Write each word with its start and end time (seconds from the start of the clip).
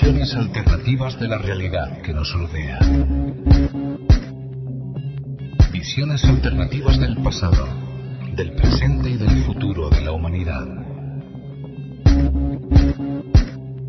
Visiones 0.00 0.32
alternativas 0.32 1.18
de 1.18 1.26
la 1.26 1.38
realidad 1.38 2.00
que 2.02 2.14
nos 2.14 2.32
rodea. 2.32 2.78
Visiones 5.72 6.24
alternativas 6.24 7.00
del 7.00 7.16
pasado, 7.16 7.66
del 8.36 8.52
presente 8.52 9.10
y 9.10 9.16
del 9.16 9.42
futuro 9.42 9.90
de 9.90 10.00
la 10.02 10.12
humanidad. 10.12 10.64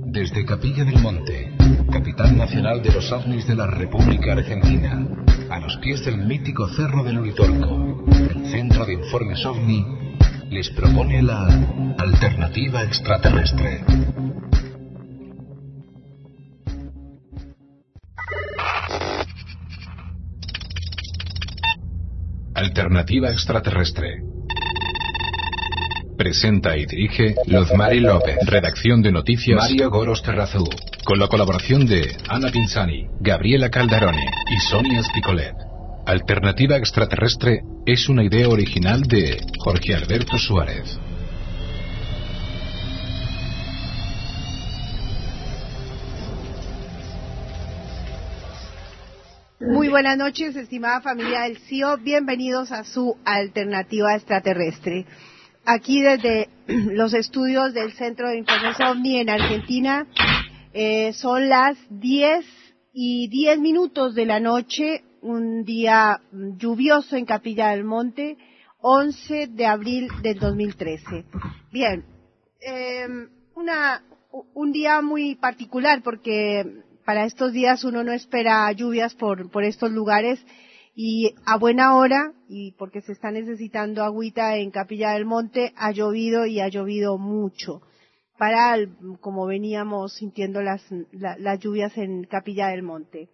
Desde 0.07 0.45
Capilla 0.45 0.83
del 0.83 0.99
Monte, 0.99 1.51
capital 1.91 2.35
nacional 2.35 2.81
de 2.81 2.91
los 2.91 3.11
ovnis 3.11 3.45
de 3.45 3.55
la 3.55 3.67
República 3.67 4.31
Argentina, 4.31 5.05
a 5.51 5.59
los 5.59 5.77
pies 5.77 6.03
del 6.05 6.25
mítico 6.25 6.67
Cerro 6.69 7.03
del 7.03 7.19
Uritorco, 7.19 8.03
el 8.09 8.47
Centro 8.47 8.83
de 8.87 8.93
Informes 8.93 9.45
OVNI 9.45 9.85
les 10.49 10.71
propone 10.71 11.21
la 11.21 11.45
alternativa 11.99 12.81
extraterrestre. 12.81 13.83
Alternativa 22.59 23.29
extraterrestre. 23.31 24.21
Presenta 26.17 26.75
y 26.75 26.85
dirige 26.85 27.35
Lozmari 27.47 28.01
López. 28.01 28.35
Redacción 28.45 29.01
de 29.01 29.13
noticias 29.13 29.61
Mario 29.61 29.89
Goros 29.89 30.21
Terrazú. 30.21 30.65
Con 31.05 31.19
la 31.19 31.29
colaboración 31.29 31.85
de 31.85 32.17
Ana 32.27 32.51
Pinzani, 32.51 33.07
Gabriela 33.21 33.69
Calderone 33.69 34.25
y 34.51 34.59
Sonia 34.59 35.01
Spicolet. 35.03 35.55
Alternativa 36.05 36.75
extraterrestre 36.75 37.61
es 37.85 38.09
una 38.09 38.25
idea 38.25 38.49
original 38.49 39.03
de 39.03 39.37
Jorge 39.63 39.95
Alberto 39.95 40.37
Suárez. 40.37 40.99
Muy 49.69 49.87
buenas 49.87 50.17
noches, 50.17 50.55
estimada 50.55 50.99
familia 50.99 51.41
del 51.41 51.59
CIO. 51.59 51.97
Bienvenidos 51.97 52.71
a 52.71 52.83
su 52.83 53.15
alternativa 53.23 54.15
extraterrestre. 54.15 55.05
Aquí 55.63 56.01
desde 56.01 56.49
los 56.67 57.13
estudios 57.13 57.75
del 57.75 57.93
Centro 57.93 58.29
de 58.29 58.39
Información 58.39 58.97
OVNI 58.97 59.19
en 59.19 59.29
Argentina 59.29 60.07
eh, 60.73 61.13
son 61.13 61.49
las 61.49 61.77
10 61.91 62.45
y 62.93 63.27
10 63.27 63.59
minutos 63.59 64.15
de 64.15 64.25
la 64.25 64.39
noche, 64.39 65.03
un 65.21 65.63
día 65.63 66.19
lluvioso 66.31 67.15
en 67.15 67.25
Capilla 67.25 67.69
del 67.69 67.83
Monte, 67.83 68.37
11 68.81 69.49
de 69.51 69.65
abril 69.67 70.07
del 70.23 70.39
2013. 70.39 71.25
Bien, 71.71 72.03
eh, 72.59 73.05
una, 73.53 74.01
un 74.55 74.71
día 74.71 75.01
muy 75.03 75.35
particular 75.35 76.01
porque 76.01 76.65
para 77.09 77.25
estos 77.25 77.53
días 77.53 77.83
uno 77.85 78.03
no 78.03 78.13
espera 78.13 78.71
lluvias 78.71 79.15
por, 79.15 79.63
estos 79.63 79.89
lugares 79.89 80.39
y 80.93 81.33
a 81.43 81.57
buena 81.57 81.95
hora, 81.95 82.33
y 82.47 82.73
porque 82.73 83.01
se 83.01 83.13
está 83.13 83.31
necesitando 83.31 84.03
agüita 84.03 84.57
en 84.57 84.69
Capilla 84.69 85.13
del 85.13 85.25
Monte, 85.25 85.73
ha 85.75 85.89
llovido 85.91 86.45
y 86.45 86.59
ha 86.59 86.67
llovido 86.67 87.17
mucho. 87.17 87.81
Para, 88.37 88.77
como 89.21 89.47
veníamos 89.47 90.13
sintiendo 90.17 90.61
las, 90.61 90.85
las 91.11 91.59
lluvias 91.59 91.97
en 91.97 92.25
Capilla 92.25 92.67
del 92.67 92.83
Monte. 92.83 93.29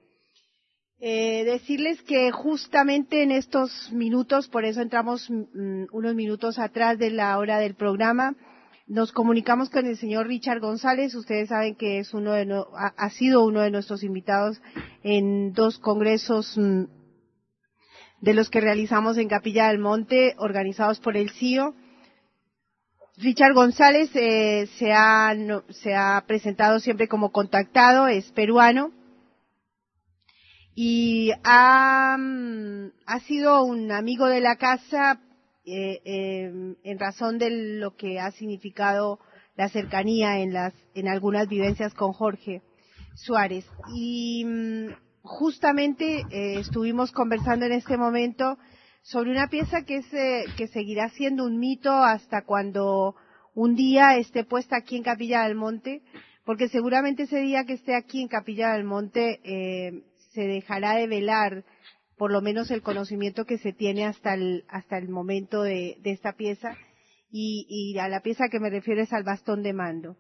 Eh, 1.02 1.44
decirles 1.44 2.02
que 2.04 2.32
justamente 2.32 3.24
en 3.24 3.32
estos 3.32 3.92
minutos, 3.92 4.48
por 4.48 4.64
eso 4.64 4.80
entramos 4.80 5.30
mm, 5.30 5.88
unos 5.92 6.16
minutos 6.16 6.60
atrás 6.60 6.98
de 6.98 7.10
la 7.10 7.38
hora 7.38 7.60
del 7.60 7.76
programa, 7.76 8.38
nos 8.88 9.12
comunicamos 9.12 9.70
con 9.70 9.86
el 9.88 9.98
señor 9.98 10.28
Richard 10.28 10.60
González. 10.60 11.16
Ustedes 11.16 11.50
saben 11.50 11.76
que 11.76 12.00
es 12.00 12.14
uno 12.14 12.34
de 12.34 12.46
no, 12.46 12.68
ha, 12.76 13.10
sido 13.10 13.44
uno 13.44 13.62
de 13.62 13.72
nuestros 13.72 14.04
invitados 14.04 14.62
en 15.04 15.54
dos 15.54 15.80
congresos 15.80 16.58
mmm, 16.58 16.84
de 18.22 18.34
los 18.34 18.50
que 18.50 18.62
realizamos 18.62 19.18
en 19.18 19.28
Capilla 19.28 19.68
del 19.70 19.80
Monte, 19.80 20.36
organizados 20.38 21.00
por 21.00 21.18
el 21.18 21.32
CIO. 21.32 21.74
Richard 23.18 23.54
González 23.54 24.10
eh, 24.14 24.68
se, 24.78 24.92
ha, 24.94 25.34
se 25.70 25.96
ha 25.96 26.24
presentado 26.28 26.80
siempre 26.80 27.08
como 27.08 27.32
contactado, 27.32 28.08
es 28.08 28.32
peruano 28.34 28.92
y 30.76 31.32
ha, 31.46 32.18
ha 33.06 33.20
sido 33.22 33.64
un 33.64 33.92
amigo 33.94 34.28
de 34.28 34.42
la 34.42 34.58
casa 34.58 35.22
eh, 35.66 36.02
eh, 36.06 36.76
en 36.84 37.00
razón 37.00 37.40
de 37.40 37.50
lo 37.80 37.96
que 37.96 38.20
ha 38.20 38.32
significado 38.32 39.20
la 39.56 39.68
cercanía 39.70 40.40
en 40.40 40.54
las 40.54 40.74
en 40.94 41.08
algunas 41.08 41.48
vivencias 41.48 41.94
con 41.94 42.14
Jorge 42.14 42.62
Suárez. 43.16 43.66
Y 43.96 44.46
mm, 44.46 44.88
justamente 45.24 46.24
eh, 46.30 46.60
estuvimos 46.60 47.12
conversando 47.12 47.66
en 47.66 47.72
este 47.72 47.98
momento 47.98 48.58
sobre 49.02 49.32
una 49.32 49.48
pieza 49.48 49.84
que 49.84 49.98
es 49.98 50.56
que 50.56 50.68
seguirá 50.68 51.10
siendo 51.10 51.46
un 51.46 51.58
mito 51.58 51.92
hasta 51.92 52.44
cuando 52.44 53.16
un 53.54 53.76
día 53.76 54.18
esté 54.18 54.44
puesta 54.44 54.78
aquí 54.78 54.98
en 54.98 55.04
Capilla 55.04 55.44
del 55.44 55.56
Monte 55.56 56.02
porque 56.44 56.70
seguramente 56.70 57.24
ese 57.24 57.40
día 57.40 57.66
que 57.66 57.74
esté 57.74 57.96
aquí 57.96 58.22
en 58.22 58.28
Capilla 58.28 58.74
del 58.74 58.84
Monte 58.84 59.40
se 60.34 60.42
dejará 60.42 60.96
de 60.96 61.08
velar 61.08 61.64
por 62.18 62.32
lo 62.32 62.42
menos 62.42 62.72
el 62.72 62.82
conocimiento 62.82 63.46
que 63.46 63.58
se 63.58 63.74
tiene 63.74 64.06
hasta 64.06 64.34
el, 64.34 64.64
hasta 64.68 64.98
el 64.98 65.10
momento 65.10 65.64
de, 65.64 65.98
de 66.02 66.12
esta 66.12 66.34
pieza 66.34 66.78
y, 67.32 67.66
y, 67.68 67.98
a 68.00 68.08
la 68.08 68.22
pieza 68.22 68.48
que 68.50 68.60
me 68.60 68.70
refiero 68.70 69.02
es 69.02 69.12
al 69.12 69.24
bastón 69.24 69.64
de 69.64 69.74
mando. 69.74 70.16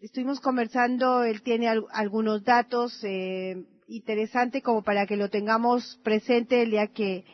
Estuvimos 0.00 0.40
conversando, 0.40 1.24
él 1.24 1.42
tiene 1.42 1.68
al, 1.68 1.84
algunos 1.92 2.44
datos 2.44 2.98
eh, 3.04 3.56
interesantes 3.88 4.62
como 4.62 4.82
para 4.82 5.06
que 5.06 5.16
lo 5.16 5.28
tengamos 5.28 6.00
presente 6.02 6.62
el 6.62 6.70
día 6.70 6.86
que 6.86 7.24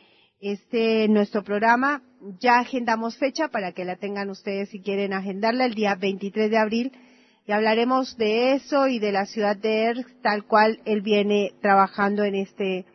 esté 0.41 1.07
nuestro 1.07 1.43
programa. 1.43 2.03
Ya 2.39 2.59
agendamos 2.59 3.17
fecha 3.17 3.47
para 3.47 3.71
que 3.71 3.85
la 3.85 3.95
tengan 3.95 4.29
ustedes 4.29 4.69
si 4.69 4.81
quieren 4.81 5.13
agendarla 5.13 5.65
el 5.65 5.73
día 5.73 5.95
23 5.95 6.51
de 6.51 6.57
abril 6.57 6.91
y 7.47 7.53
hablaremos 7.53 8.17
de 8.17 8.53
eso 8.53 8.87
y 8.87 8.99
de 8.99 9.11
la 9.11 9.25
ciudad 9.25 9.55
de 9.55 9.83
Erz 9.85 10.05
tal 10.21 10.45
cual 10.45 10.81
él 10.85 11.01
viene 11.01 11.53
trabajando 11.61 12.23
en 12.23 12.35
este 12.35 12.85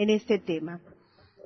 en 0.00 0.08
este 0.08 0.38
tema. 0.38 0.80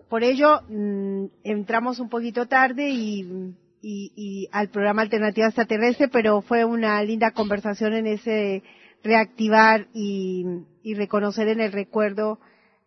Por 0.09 0.23
ello, 0.23 0.61
mmm, 0.69 1.25
entramos 1.43 1.99
un 1.99 2.09
poquito 2.09 2.47
tarde 2.47 2.89
y, 2.89 3.57
y, 3.83 4.49
al 4.53 4.69
programa 4.69 5.03
Alternativa 5.03 5.47
Extraterrestre, 5.49 6.07
pero 6.07 6.41
fue 6.41 6.65
una 6.65 7.03
linda 7.03 7.33
conversación 7.33 7.95
en 7.95 8.07
ese 8.07 8.63
reactivar 9.03 9.89
y, 9.93 10.45
y 10.85 10.95
reconocer 10.95 11.49
en 11.49 11.61
el 11.61 11.73
recuerdo 11.73 12.39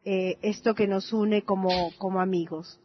eh, 0.05 0.37
esto 0.41 0.73
que 0.73 0.87
nos 0.87 1.11
une 1.11 1.41
como, 1.41 1.91
amigos. 2.21 2.79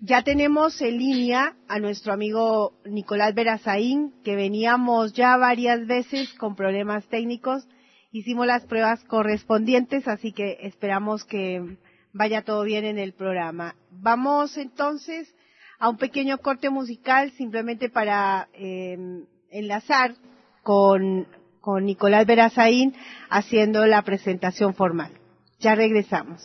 Ya 0.00 0.24
tenemos 0.24 0.82
en 0.82 0.98
línea 0.98 1.54
a 1.68 1.78
nuestro 1.78 2.12
amigo 2.12 2.72
Nicolás 2.84 3.32
Verazaín, 3.32 4.12
que 4.24 4.34
veníamos 4.34 5.12
ya 5.12 5.36
varias 5.36 5.86
veces 5.86 6.34
con 6.34 6.56
problemas 6.56 7.06
técnicos 7.06 7.64
hicimos 8.12 8.46
las 8.46 8.64
pruebas 8.66 9.02
correspondientes, 9.04 10.06
así 10.06 10.32
que 10.32 10.58
esperamos 10.60 11.24
que 11.24 11.78
vaya 12.12 12.42
todo 12.42 12.62
bien 12.62 12.84
en 12.84 12.98
el 12.98 13.14
programa. 13.14 13.74
Vamos 13.90 14.56
entonces 14.58 15.34
a 15.78 15.88
un 15.88 15.96
pequeño 15.96 16.38
corte 16.38 16.70
musical 16.70 17.32
simplemente 17.32 17.88
para 17.88 18.48
eh, 18.52 19.24
enlazar 19.50 20.14
con, 20.62 21.26
Nicolás 21.82 22.26
Verazaín 22.26 22.94
haciendo 23.30 23.86
la 23.86 24.02
presentación 24.02 24.74
formal. 24.74 25.12
Ya 25.60 25.76
regresamos. 25.76 26.42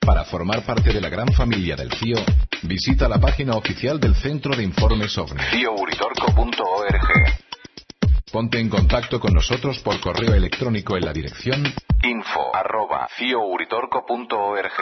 Para 0.00 0.24
formar 0.24 0.64
parte 0.64 0.90
de 0.94 1.00
la 1.02 1.10
gran 1.10 1.28
familia 1.34 1.76
del 1.76 1.92
CIO, 1.92 2.16
visita 2.62 3.08
la 3.08 3.18
página 3.18 3.54
oficial 3.54 3.98
del 4.00 4.14
Centro 4.14 4.56
de 4.56 4.64
Informes 4.64 5.16
OVNI, 5.16 5.42
ciouritorco.org. 5.50 7.38
Ponte 8.30 8.60
en 8.60 8.68
contacto 8.68 9.18
con 9.18 9.32
nosotros 9.32 9.78
por 9.80 9.98
correo 10.00 10.34
electrónico 10.34 10.96
en 10.96 11.04
la 11.04 11.12
dirección 11.12 11.64
info@fiouritorco.org. 12.02 14.72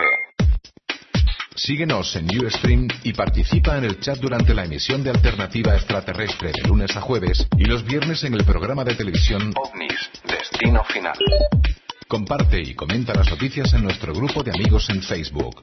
Síguenos 1.54 2.14
en 2.16 2.26
Ustream 2.44 2.88
y 3.02 3.14
participa 3.14 3.78
en 3.78 3.84
el 3.84 3.98
chat 3.98 4.18
durante 4.18 4.52
la 4.52 4.64
emisión 4.64 5.02
de 5.02 5.08
Alternativa 5.10 5.74
Extraterrestre 5.74 6.52
de 6.52 6.68
lunes 6.68 6.94
a 6.96 7.00
jueves 7.00 7.46
y 7.56 7.64
los 7.64 7.82
viernes 7.82 8.22
en 8.24 8.34
el 8.34 8.44
programa 8.44 8.84
de 8.84 8.94
televisión 8.94 9.54
OVNIS, 9.56 10.10
Destino 10.24 10.84
Final. 10.84 11.16
Comparte 12.06 12.60
y 12.60 12.74
comenta 12.74 13.14
las 13.14 13.30
noticias 13.30 13.72
en 13.72 13.84
nuestro 13.84 14.12
grupo 14.12 14.42
de 14.42 14.50
amigos 14.50 14.90
en 14.90 15.02
Facebook. 15.02 15.62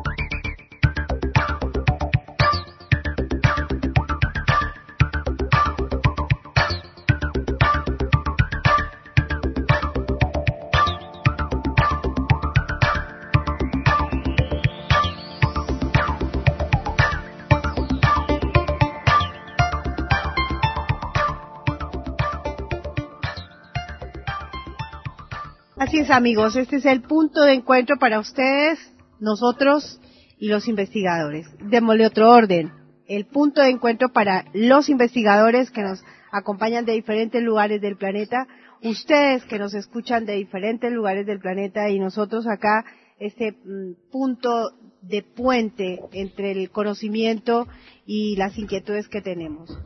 Amigos, 26.11 26.55
este 26.55 26.77
es 26.77 26.85
el 26.85 27.01
punto 27.01 27.41
de 27.41 27.53
encuentro 27.53 27.97
para 27.97 28.19
ustedes, 28.19 28.79
nosotros 29.19 29.99
y 30.37 30.47
los 30.47 30.67
investigadores. 30.67 31.47
Démosle 31.69 32.05
otro 32.05 32.29
orden. 32.29 32.71
El 33.07 33.25
punto 33.25 33.61
de 33.61 33.69
encuentro 33.69 34.09
para 34.09 34.45
los 34.53 34.89
investigadores 34.89 35.71
que 35.71 35.81
nos 35.81 36.03
acompañan 36.31 36.85
de 36.85 36.93
diferentes 36.93 37.41
lugares 37.41 37.81
del 37.81 37.97
planeta, 37.97 38.47
ustedes 38.83 39.43
que 39.45 39.59
nos 39.59 39.73
escuchan 39.73 40.25
de 40.25 40.33
diferentes 40.33 40.91
lugares 40.91 41.25
del 41.25 41.39
planeta 41.39 41.89
y 41.89 41.99
nosotros 41.99 42.47
acá, 42.47 42.85
este 43.19 43.51
mm, 43.51 44.11
punto 44.11 44.71
de 45.01 45.23
puente 45.23 45.99
entre 46.13 46.51
el 46.51 46.71
conocimiento 46.71 47.67
y 48.05 48.35
las 48.35 48.57
inquietudes 48.57 49.07
que 49.07 49.21
tenemos. 49.21 49.77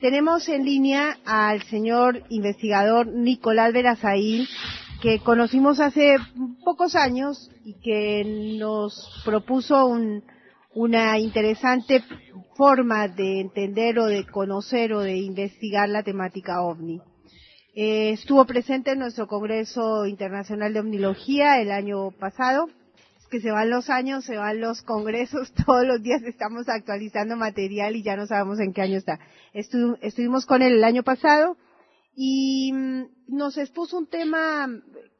Tenemos 0.00 0.48
en 0.48 0.64
línea 0.64 1.16
al 1.24 1.62
señor 1.62 2.22
investigador 2.28 3.06
Nicolás 3.06 3.72
Verazaín, 3.72 4.46
que 5.04 5.18
conocimos 5.18 5.80
hace 5.80 6.16
pocos 6.64 6.94
años 6.96 7.50
y 7.62 7.74
que 7.74 8.56
nos 8.58 9.20
propuso 9.22 9.84
un, 9.86 10.24
una 10.74 11.18
interesante 11.18 12.02
forma 12.56 13.06
de 13.08 13.40
entender 13.40 13.98
o 13.98 14.06
de 14.06 14.24
conocer 14.24 14.94
o 14.94 15.00
de 15.00 15.18
investigar 15.18 15.90
la 15.90 16.02
temática 16.02 16.62
ovni. 16.62 17.02
Eh, 17.74 18.12
estuvo 18.12 18.46
presente 18.46 18.92
en 18.92 19.00
nuestro 19.00 19.26
Congreso 19.26 20.06
Internacional 20.06 20.72
de 20.72 20.80
Omnilogía 20.80 21.60
el 21.60 21.70
año 21.70 22.10
pasado. 22.12 22.70
Es 23.18 23.26
que 23.26 23.42
se 23.42 23.50
van 23.50 23.68
los 23.68 23.90
años, 23.90 24.24
se 24.24 24.38
van 24.38 24.62
los 24.62 24.80
congresos, 24.80 25.52
todos 25.66 25.84
los 25.84 26.02
días 26.02 26.22
estamos 26.22 26.66
actualizando 26.70 27.36
material 27.36 27.94
y 27.94 28.02
ya 28.02 28.16
no 28.16 28.26
sabemos 28.26 28.58
en 28.58 28.72
qué 28.72 28.80
año 28.80 28.96
está. 28.96 29.18
Estu 29.52 29.98
estuvimos 30.00 30.46
con 30.46 30.62
él 30.62 30.72
el 30.72 30.84
año 30.84 31.02
pasado 31.02 31.58
y 32.16 32.72
mm, 32.72 33.04
nos 33.28 33.56
expuso 33.58 33.98
un 33.98 34.06
tema 34.06 34.68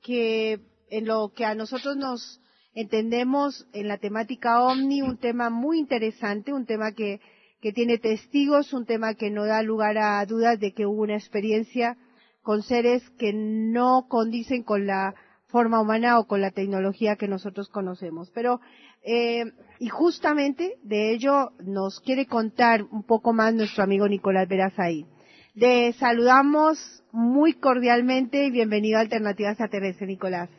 que 0.03 0.61
en 0.91 1.07
lo 1.07 1.33
que 1.35 1.45
a 1.45 1.55
nosotros 1.55 1.97
nos 1.97 2.41
entendemos 2.75 3.67
en 3.73 3.89
la 3.89 3.99
temática 3.99 4.63
OVNI, 4.63 5.03
un 5.03 5.17
tema 5.19 5.51
muy 5.51 5.79
interesante, 5.79 6.53
un 6.53 6.67
tema 6.67 6.93
que, 6.93 7.21
que 7.61 7.73
tiene 7.73 7.99
testigos, 7.99 8.73
un 8.73 8.85
tema 8.85 9.15
que 9.15 9.31
no 9.31 9.45
da 9.45 9.63
lugar 9.63 9.97
a 9.99 10.25
dudas 10.27 10.59
de 10.59 10.73
que 10.73 10.87
hubo 10.87 11.03
una 11.03 11.15
experiencia 11.17 11.97
con 12.43 12.63
seres 12.63 13.09
que 13.19 13.33
no 13.33 14.07
condicen 14.09 14.63
con 14.63 14.87
la 14.87 15.15
forma 15.47 15.81
humana 15.81 16.19
o 16.19 16.27
con 16.27 16.41
la 16.41 16.51
tecnología 16.51 17.17
que 17.17 17.29
nosotros 17.29 17.69
conocemos. 17.69 18.31
Pero, 18.35 18.61
eh, 19.03 19.45
y 19.79 19.89
justamente 19.89 20.79
de 20.83 21.13
ello 21.13 21.53
nos 21.61 22.01
quiere 22.01 22.27
contar 22.27 22.83
un 22.83 23.05
poco 23.05 23.33
más 23.33 23.55
nuestro 23.55 23.85
amigo 23.85 24.09
Nicolás 24.09 24.49
Verazay. 24.49 25.07
Le 25.55 25.93
saludamos 25.93 27.05
muy 27.13 27.53
cordialmente 27.55 28.45
y 28.45 28.51
bienvenido 28.51 28.99
a 28.99 29.03
Alternativa 29.03 29.51
Extraterrestre, 29.51 30.05
Nicolás. 30.05 30.51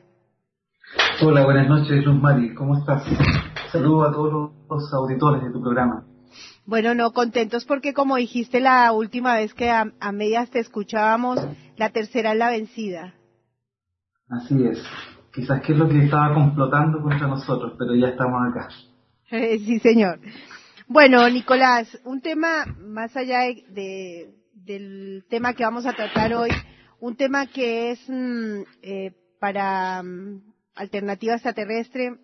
Hola, 1.22 1.44
buenas 1.44 1.68
noches, 1.68 2.06
Luz 2.06 2.22
Mari, 2.22 2.56
¿cómo 2.56 2.78
estás? 2.78 3.04
Saludos 3.74 4.08
a 4.08 4.12
todos 4.14 4.54
los 4.70 4.94
auditores 4.94 5.44
de 5.44 5.52
tu 5.52 5.62
programa. 5.62 6.06
Bueno, 6.66 6.96
no, 6.96 7.12
contentos 7.12 7.66
porque 7.66 7.94
como 7.94 8.16
dijiste 8.16 8.62
la 8.62 8.94
última 8.94 9.36
vez 9.36 9.54
que 9.54 9.70
a, 9.70 9.92
a 10.00 10.12
medias 10.14 10.50
te 10.50 10.60
escuchábamos, 10.60 11.46
la 11.76 11.90
tercera 11.90 12.32
es 12.32 12.38
la 12.38 12.52
vencida. 12.52 13.16
Así 14.30 14.66
es. 14.66 14.82
Quizás 15.34 15.62
que 15.62 15.74
es 15.74 15.78
lo 15.78 15.90
que 15.90 16.06
estaba 16.06 16.34
complotando 16.34 17.02
contra 17.02 17.28
nosotros, 17.28 17.74
pero 17.78 17.96
ya 17.96 18.08
estamos 18.08 18.40
acá. 18.50 18.70
sí, 19.30 19.78
señor. 19.80 20.22
Bueno, 20.88 21.30
Nicolás, 21.30 22.00
un 22.06 22.22
tema 22.22 22.66
más 22.80 23.18
allá 23.18 23.40
de, 23.40 23.66
de 23.72 24.45
del 24.66 25.26
tema 25.30 25.54
que 25.54 25.64
vamos 25.64 25.86
a 25.86 25.94
tratar 25.94 26.34
hoy, 26.34 26.50
un 27.00 27.16
tema 27.16 27.48
que 27.48 27.92
es 27.92 28.00
mm, 28.08 28.62
eh, 28.82 29.12
para 29.40 30.02
mm, 30.02 30.42
alternativa 30.74 31.36
extraterrestre, 31.36 32.16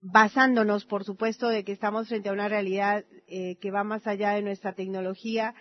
basándonos, 0.00 0.86
por 0.86 1.04
supuesto, 1.04 1.48
de 1.48 1.62
que 1.62 1.72
estamos 1.72 2.08
frente 2.08 2.30
a 2.30 2.32
una 2.32 2.48
realidad 2.48 3.04
eh, 3.28 3.56
que 3.60 3.70
va 3.70 3.84
más 3.84 4.06
allá 4.06 4.30
de 4.32 4.42
nuestra 4.42 4.72
tecnología. 4.72 5.54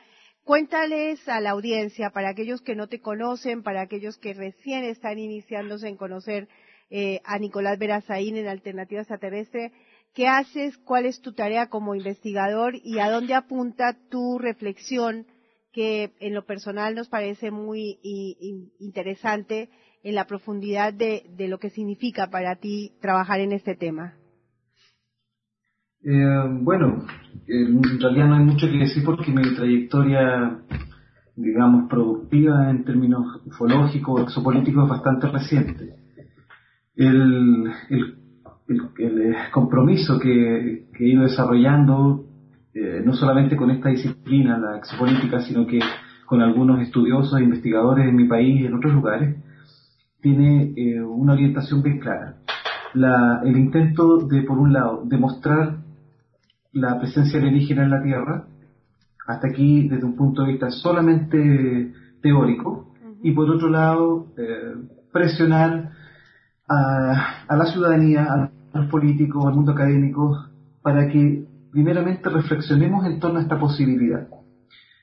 Cuéntales 0.43 1.27
a 1.27 1.39
la 1.41 1.51
audiencia, 1.51 2.11
para 2.11 2.29
aquellos 2.29 2.61
que 2.61 2.75
no 2.75 2.87
te 2.87 3.01
conocen, 3.01 3.63
para 3.63 3.81
aquellos 3.81 4.18
que 4.18 4.33
recién 4.33 4.85
están 4.85 5.19
iniciándose 5.19 5.89
en 5.89 5.97
conocer 5.97 6.47
eh, 6.89 7.19
a 7.25 7.37
Nicolás 7.37 7.77
Verazaín 7.77 8.37
en 8.37 8.47
Alternativa 8.47 9.01
Extraterrestre, 9.01 9.71
¿Qué 10.13 10.27
haces? 10.27 10.77
¿Cuál 10.77 11.06
es 11.06 11.21
tu 11.21 11.33
tarea 11.33 11.69
como 11.69 11.95
investigador? 11.95 12.73
¿Y 12.83 12.99
a 12.99 13.09
dónde 13.09 13.33
apunta 13.33 13.95
tu 14.09 14.39
reflexión 14.39 15.25
que 15.71 16.11
en 16.19 16.33
lo 16.33 16.45
personal 16.45 16.95
nos 16.95 17.07
parece 17.07 17.49
muy 17.49 17.97
interesante 18.80 19.69
en 20.03 20.15
la 20.15 20.25
profundidad 20.25 20.94
de, 20.94 21.23
lo 21.47 21.59
que 21.59 21.69
significa 21.69 22.30
para 22.30 22.57
ti 22.57 22.91
trabajar 23.01 23.39
en 23.39 23.53
este 23.53 23.75
tema? 23.75 24.15
Eh, 26.03 26.45
bueno, 26.61 27.06
en 27.47 27.99
realidad 27.99 28.27
no 28.27 28.35
hay 28.35 28.45
mucho 28.45 28.68
que 28.68 28.80
decir 28.80 29.03
porque 29.06 29.31
mi 29.31 29.56
trayectoria, 29.56 30.59
digamos, 31.35 31.89
productiva 31.89 32.69
en 32.69 32.83
términos 32.83 33.41
ufológicos, 33.45 34.23
exopolíticos 34.23 34.83
es 34.85 34.89
bastante 34.89 35.27
reciente. 35.27 35.95
El, 36.95 37.71
el, 38.97 39.21
eh, 39.21 39.35
compromiso 39.51 40.19
que, 40.19 40.87
he 40.99 41.07
ido 41.07 41.23
desarrollando, 41.23 42.25
eh, 42.73 43.01
no 43.04 43.13
solamente 43.13 43.56
con 43.56 43.71
esta 43.71 43.90
disciplina, 43.90 44.57
la 44.57 44.78
exopolítica, 44.78 45.42
sino 45.42 45.66
que 45.66 45.80
con 46.25 46.42
algunos 46.42 46.81
estudiosos 46.81 47.40
e 47.40 47.44
investigadores 47.44 48.07
en 48.07 48.16
mi 48.16 48.25
país 48.25 48.61
y 48.61 48.66
en 48.66 48.75
otros 48.75 48.94
lugares, 48.94 49.37
tiene 50.21 50.73
eh, 50.75 51.01
una 51.01 51.33
orientación 51.33 51.81
bien 51.81 51.99
clara. 51.99 52.37
el 53.44 53.57
intento 53.57 54.19
de, 54.28 54.44
por 54.44 54.57
un 54.57 54.73
lado, 54.73 55.04
demostrar 55.06 55.78
la 56.73 56.99
presencia 56.99 57.40
alienígena 57.40 57.83
en 57.83 57.90
la 57.90 58.04
Tierra, 58.04 58.45
hasta 59.28 59.47
aquí 59.47 59.87
desde 59.90 60.06
un 60.06 60.16
punto 60.16 60.44
de 60.44 60.51
vista 60.51 60.69
solamente 60.69 61.92
teórico, 62.21 62.94
y 63.23 63.31
por 63.31 63.49
otro 63.49 63.69
lado, 63.69 64.28
presionar 65.11 65.92
a, 66.68 67.45
a, 67.47 67.56
la 67.56 67.66
ciudadanía, 67.66 68.23
a 68.23 68.51
al 68.73 68.87
político, 68.87 69.47
al 69.47 69.56
mundo 69.56 69.71
académico, 69.71 70.47
para 70.81 71.07
que 71.07 71.45
primeramente 71.71 72.30
reflexionemos 72.30 73.06
en 73.06 73.19
torno 73.19 73.40
a 73.40 73.42
esta 73.42 73.59
posibilidad, 73.59 74.28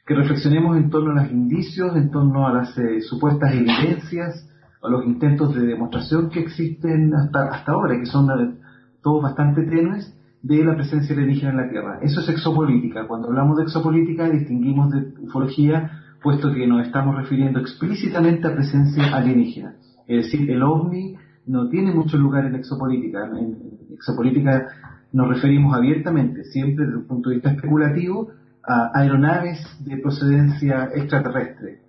que 0.06 0.14
reflexionemos 0.14 0.76
en 0.76 0.90
torno 0.90 1.12
a 1.12 1.22
los 1.22 1.32
indicios, 1.32 1.96
en 1.96 2.10
torno 2.10 2.46
a 2.46 2.52
las 2.52 2.76
eh, 2.78 3.00
supuestas 3.00 3.54
evidencias, 3.54 4.48
a 4.82 4.88
los 4.88 5.04
intentos 5.04 5.54
de 5.54 5.66
demostración 5.66 6.30
que 6.30 6.40
existen 6.40 7.12
hasta, 7.14 7.48
hasta 7.48 7.72
ahora, 7.72 7.98
que 7.98 8.06
son 8.06 8.30
eh, 8.30 8.54
todos 9.02 9.22
bastante 9.22 9.62
tenues, 9.64 10.14
de 10.42 10.64
la 10.64 10.76
presencia 10.76 11.14
alienígena 11.14 11.50
en 11.50 11.56
la 11.56 11.68
Tierra. 11.68 11.98
Eso 12.00 12.20
es 12.20 12.28
exopolítica. 12.28 13.06
Cuando 13.08 13.28
hablamos 13.28 13.56
de 13.56 13.64
exopolítica 13.64 14.30
distinguimos 14.30 14.90
de 14.90 15.12
ufología, 15.20 15.90
puesto 16.22 16.52
que 16.52 16.66
nos 16.66 16.86
estamos 16.86 17.16
refiriendo 17.16 17.58
explícitamente 17.60 18.46
a 18.46 18.54
presencia 18.54 19.16
alienígena. 19.16 19.74
Es 20.06 20.24
decir, 20.24 20.50
el 20.50 20.62
ovni 20.62 21.16
no 21.48 21.68
tiene 21.68 21.92
mucho 21.92 22.16
lugar 22.16 22.44
en 22.44 22.54
exopolítica. 22.54 23.26
En 23.36 23.56
exopolítica 23.90 24.68
nos 25.12 25.28
referimos 25.28 25.74
abiertamente, 25.74 26.44
siempre 26.44 26.84
desde 26.84 26.98
un 26.98 27.06
punto 27.06 27.30
de 27.30 27.36
vista 27.36 27.50
especulativo, 27.50 28.28
a 28.62 28.90
aeronaves 28.94 29.58
de 29.84 29.96
procedencia 29.96 30.90
extraterrestre. 30.94 31.80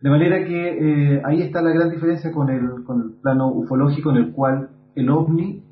De 0.00 0.10
manera 0.10 0.44
que 0.44 1.16
eh, 1.16 1.22
ahí 1.24 1.42
está 1.42 1.60
la 1.60 1.70
gran 1.70 1.90
diferencia 1.90 2.30
con 2.30 2.50
el, 2.50 2.84
con 2.84 3.02
el 3.02 3.20
plano 3.20 3.48
ufológico 3.48 4.10
en 4.10 4.16
el 4.18 4.32
cual 4.32 4.70
el 4.94 5.10
ovni 5.10 5.64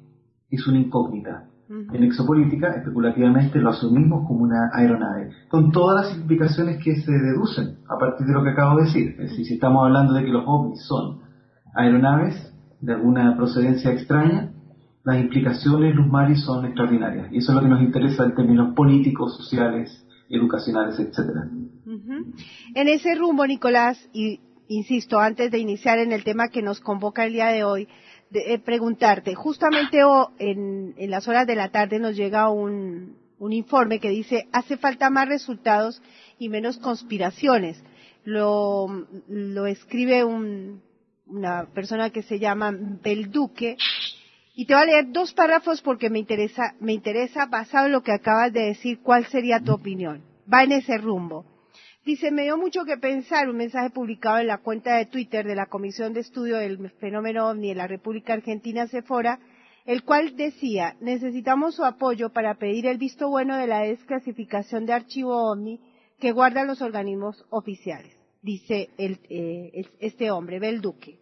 es 0.50 0.66
una 0.66 0.78
incógnita. 0.78 1.44
En 1.68 2.04
exopolítica, 2.04 2.75
especulativamente, 2.76 3.58
lo 3.58 3.70
asumimos 3.70 4.25
como 4.28 4.44
una 4.44 4.70
aeronave, 4.72 5.30
con 5.48 5.72
todas 5.72 6.06
las 6.06 6.16
implicaciones 6.16 6.78
que 6.82 6.94
se 6.94 7.10
deducen 7.10 7.78
a 7.88 7.98
partir 7.98 8.25
de 8.25 8.32
lo 8.32 8.44
que 8.44 8.50
acabo 8.50 8.78
de 8.78 8.84
decir. 8.84 9.08
Es 9.18 9.30
decir, 9.30 9.46
si 9.46 9.54
estamos 9.54 9.84
hablando 9.84 10.14
de 10.14 10.25
que 10.25 10.30
los 10.30 10.44
ovnis 10.46 10.80
son 10.86 11.22
aeronaves 11.75 12.55
de 12.87 12.93
alguna 12.93 13.37
procedencia 13.37 13.90
extraña, 13.90 14.52
las 15.02 15.21
implicaciones 15.21 15.95
Luz 15.95 16.07
son 16.45 16.66
extraordinarias. 16.66 17.33
Y 17.33 17.38
eso 17.38 17.50
es 17.50 17.57
lo 17.57 17.62
que 17.62 17.69
nos 17.69 17.83
interesa 17.83 18.25
en 18.25 18.35
términos 18.35 18.75
políticos, 18.75 19.37
sociales, 19.37 20.07
educacionales, 20.31 20.99
etcétera. 20.99 21.49
En 22.75 22.88
ese 22.88 23.14
rumbo, 23.16 23.45
Nicolás, 23.45 23.99
y 24.12 24.40
insisto, 24.69 25.19
antes 25.19 25.50
de 25.50 25.59
iniciar 25.59 25.99
en 25.99 26.12
el 26.12 26.23
tema 26.23 26.49
que 26.49 26.62
nos 26.62 26.78
convoca 26.78 27.25
el 27.25 27.33
día 27.33 27.49
de 27.49 27.64
hoy, 27.64 27.88
de, 28.31 28.55
eh, 28.55 28.59
preguntarte, 28.61 29.35
justamente 29.35 29.99
en, 30.38 30.95
las 31.11 31.26
horas 31.26 31.47
de 31.47 31.57
la 31.57 31.71
tarde 31.71 31.99
nos 31.99 32.16
llega 32.16 32.50
un, 32.50 33.16
informe 33.50 33.99
que 33.99 34.11
dice, 34.11 34.49
hace 34.52 34.76
falta 34.76 35.11
más 35.11 35.28
resultados 35.28 36.02
y 36.38 36.49
menos 36.49 36.78
conspiraciones. 36.78 37.83
Lo, 38.25 39.07
lo 39.28 39.66
escribe 39.66 40.25
una 41.26 41.66
persona 41.75 42.11
que 42.11 42.23
se 42.23 42.38
llama 42.38 42.73
Belduque 43.02 43.76
y 44.59 44.64
te 44.64 44.73
voy 44.73 44.85
a 44.85 44.87
leer 44.87 45.12
dos 45.12 45.35
párrafos 45.35 45.83
porque 45.83 46.09
me 46.09 46.18
interesa, 46.18 46.75
me 46.80 46.95
interesa, 46.95 47.45
basado 47.45 47.87
en 47.87 47.92
lo 47.92 48.02
que 48.02 48.12
acabas 48.12 48.52
de 48.54 48.62
decir, 48.62 49.00
cuál 49.02 49.26
sería 49.26 49.61
tu 49.61 49.73
opinión. 49.73 50.25
Va 50.50 50.64
en 50.64 50.73
ese 50.73 50.97
rumbo. 50.97 51.45
Dice, 52.06 52.30
me 52.30 52.45
dio 52.45 52.56
mucho 52.56 52.85
que 52.85 52.97
pensar 52.97 53.50
un 53.50 53.56
mensaje 53.56 53.90
publicado 53.90 54.38
en 54.38 54.47
la 54.47 54.59
cuenta 54.59 54.97
de 54.97 55.06
Twitter 55.06 55.45
de 55.45 55.56
la 55.56 55.66
Comisión 55.66 56.14
de 56.14 56.21
Estudio 56.21 56.56
del 56.56 56.88
Fenómeno 56.92 57.49
OVNI 57.49 57.68
de 57.68 57.75
la 57.75 57.87
República 57.87 58.33
Argentina, 58.33 58.87
Cefora, 58.87 59.40
el 59.85 60.04
cual 60.04 60.37
decía, 60.37 60.97
necesitamos 61.00 61.75
su 61.75 61.85
apoyo 61.85 62.30
para 62.33 62.54
pedir 62.54 62.87
el 62.87 62.97
visto 62.97 63.28
bueno 63.28 63.59
de 63.59 63.66
la 63.66 63.80
desclasificación 63.80 64.87
de 64.87 64.95
archivo 64.95 65.37
OVNI 65.50 65.80
que 66.18 66.33
guardan 66.33 66.66
los 66.66 66.80
organismos 66.80 67.45
oficiales, 67.50 68.15
dice 68.47 68.91
eh, 68.97 69.85
este 69.99 70.31
hombre, 70.31 70.61
Belduque. 70.61 71.19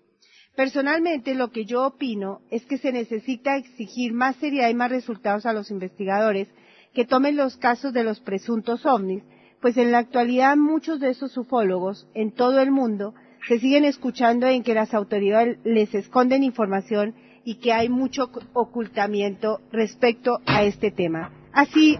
Personalmente, 0.54 1.35
lo 1.35 1.50
que 1.50 1.64
yo 1.64 1.87
opino 1.87 2.43
es 2.50 2.64
que 2.66 2.78
se 2.78 2.93
necesita 2.93 3.57
exigir 3.57 4.12
más 4.12 4.37
seriedad 4.37 4.69
y 4.69 4.75
más 4.75 4.90
resultados 4.90 5.47
a 5.47 5.52
los 5.52 5.71
investigadores 5.71 6.49
que 6.93 7.07
tomen 7.07 7.37
los 7.37 7.57
casos 7.57 7.93
de 7.93 8.04
los 8.04 8.21
presuntos 8.21 8.87
ovnis, 8.87 9.25
pues 9.61 9.76
en 9.78 9.90
la 9.90 9.99
actualidad 9.99 10.57
muchos 10.57 11.00
de 11.00 11.11
esos 11.11 11.37
ufólogos 11.37 12.07
en 12.14 12.31
todo 12.31 12.61
el 12.61 12.71
mundo 12.71 13.14
se 13.49 13.59
siguen 13.59 13.85
escuchando 13.85 14.47
en 14.47 14.62
que 14.62 14.75
las 14.75 14.95
autoridades 14.95 15.59
les 15.64 15.93
esconden 15.95 16.45
información 16.45 17.14
y 17.45 17.57
que 17.57 17.73
hay 17.73 17.88
mucho 17.88 18.31
ocultamiento 18.52 19.61
respecto 19.73 20.38
a 20.47 20.62
este 20.62 20.90
tema. 20.90 21.33
Así 21.52 21.99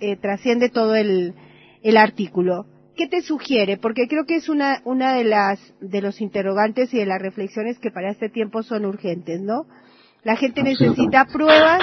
eh, 0.00 0.16
trasciende 0.16 0.68
todo 0.68 0.94
el 0.94 1.34
artículo. 1.96 2.66
¿Qué 2.98 3.06
te 3.06 3.22
sugiere? 3.22 3.78
Porque 3.78 4.08
creo 4.08 4.26
que 4.26 4.34
es 4.34 4.48
una, 4.48 4.82
una 4.84 5.14
de 5.14 5.22
las, 5.22 5.60
de 5.80 6.02
los 6.02 6.20
interrogantes 6.20 6.92
y 6.92 6.98
de 6.98 7.06
las 7.06 7.22
reflexiones 7.22 7.78
que 7.78 7.92
para 7.92 8.10
este 8.10 8.28
tiempo 8.28 8.64
son 8.64 8.84
urgentes, 8.84 9.40
¿no? 9.40 9.66
La 10.24 10.36
gente 10.36 10.64
necesita 10.64 11.24
pruebas, 11.26 11.80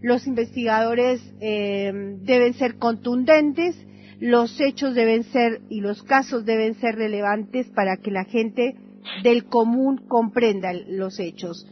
los 0.00 0.26
investigadores 0.28 1.20
eh, 1.40 1.92
deben 2.22 2.54
ser 2.54 2.78
contundentes, 2.78 3.76
los 4.20 4.58
hechos 4.60 4.94
deben 4.94 5.24
ser 5.24 5.60
y 5.68 5.80
los 5.80 6.04
casos 6.04 6.44
deben 6.44 6.74
ser 6.76 6.94
relevantes 6.94 7.66
para 7.70 7.96
que 7.96 8.12
la 8.12 8.24
gente 8.24 8.76
del 9.24 9.46
común 9.46 10.06
comprenda 10.08 10.72
los 10.72 11.18
hechos. 11.18 11.66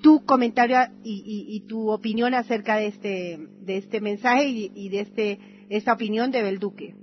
Tu 0.00 0.24
comentario 0.24 0.78
y, 1.02 1.64
tu 1.66 1.90
opinión 1.90 2.34
acerca 2.34 2.76
de 2.76 2.86
este, 2.86 3.38
de 3.62 3.78
este 3.78 4.00
mensaje 4.00 4.46
y, 4.46 4.88
de 4.90 5.00
este, 5.00 5.38
esta 5.70 5.94
opinión 5.94 6.30
de 6.30 6.42
Belduque. 6.42 6.94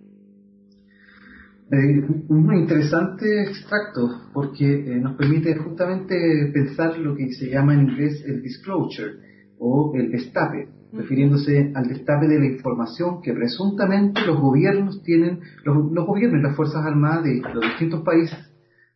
Eh, 1.72 2.06
un 2.28 2.54
interesante 2.56 3.44
extracto 3.44 4.08
porque 4.34 4.66
eh, 4.66 5.00
nos 5.00 5.16
permite 5.16 5.56
justamente 5.56 6.52
pensar 6.54 6.98
lo 7.00 7.16
que 7.16 7.32
se 7.32 7.50
llama 7.50 7.74
en 7.74 7.90
inglés 7.90 8.24
el 8.28 8.42
disclosure 8.42 9.14
o 9.58 9.94
el 9.96 10.12
destape, 10.12 10.68
refiriéndose 10.92 11.72
al 11.74 11.88
destape 11.88 12.28
de 12.28 12.40
la 12.40 12.46
información 12.46 13.22
que 13.22 13.34
presuntamente 13.34 14.22
los 14.26 14.40
gobiernos 14.40 15.02
tienen, 15.04 15.40
los, 15.64 16.06
gobiernos 16.06 16.42
y 16.42 16.44
las 16.44 16.56
Fuerzas 16.56 16.86
Armadas 16.86 17.24
de 17.24 17.42
los 17.54 17.64
distintos 17.64 18.02
países 18.04 18.38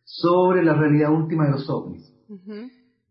sobre 0.04 0.62
la 0.62 0.74
realidad 0.74 1.10
última 1.10 1.46
de 1.46 1.52
los 1.52 1.68
ovnis. 1.70 2.14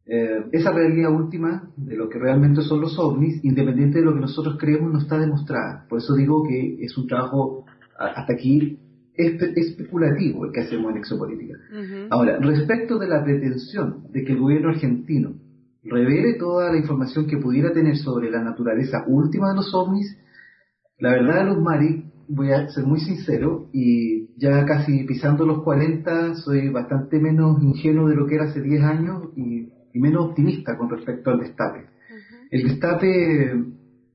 Eh, 0.05 0.45
esa 0.53 0.71
realidad 0.71 1.11
última 1.11 1.69
de 1.75 1.97
lo 1.97 2.07
que 2.07 2.19
realmente 2.19 2.61
son 2.61 2.79
los 2.79 2.97
ovnis, 2.97 3.43
independiente 3.43 3.99
de 3.99 4.05
lo 4.05 4.13
que 4.13 4.21
nosotros 4.21 4.55
creemos, 4.59 4.93
no 4.93 4.99
está 4.99 5.17
demostrada. 5.17 5.85
Por 5.89 5.97
eso 5.97 6.13
digo 6.15 6.43
que 6.47 6.77
es 6.79 6.97
un 6.97 7.07
trabajo 7.07 7.65
hasta 7.99 8.33
aquí 8.33 8.79
especulativo 9.17 10.45
el 10.45 10.51
que 10.51 10.61
hacemos 10.61 10.91
en 10.91 10.97
exopolítica. 10.97 11.55
Ahora, 12.09 12.37
respecto 12.39 12.97
de 12.99 13.07
la 13.07 13.23
pretensión 13.23 14.11
de 14.11 14.23
que 14.23 14.33
el 14.33 14.39
gobierno 14.39 14.69
argentino 14.69 15.35
revele 15.83 16.35
toda 16.35 16.71
la 16.71 16.77
información 16.77 17.27
que 17.27 17.37
pudiera 17.37 17.71
tener 17.71 17.97
sobre 17.97 18.29
la 18.29 18.43
naturaleza 18.43 19.03
última 19.07 19.49
de 19.49 19.55
los 19.55 19.73
ovnis, 19.73 20.17
la 20.99 21.11
verdad, 21.11 21.47
Luz 21.47 21.59
Mari, 21.59 22.11
voy 22.27 22.51
a 22.51 22.67
ser 22.69 22.85
muy 22.85 22.99
sincero, 22.99 23.69
y 23.71 24.35
ya 24.37 24.65
casi 24.65 25.03
pisando 25.03 25.45
los 25.45 25.63
40, 25.63 26.35
soy 26.35 26.69
bastante 26.69 27.19
menos 27.19 27.61
ingenuo 27.61 28.09
de 28.09 28.15
lo 28.15 28.27
que 28.27 28.35
era 28.35 28.45
hace 28.45 28.61
10 28.61 28.83
años 28.83 29.23
y, 29.35 29.73
menos 29.93 30.27
optimista 30.27 30.77
con 30.77 30.91
respecto 30.91 31.31
al 31.31 31.39
destape. 31.39 31.87
El 32.51 32.67
destape 32.67 33.51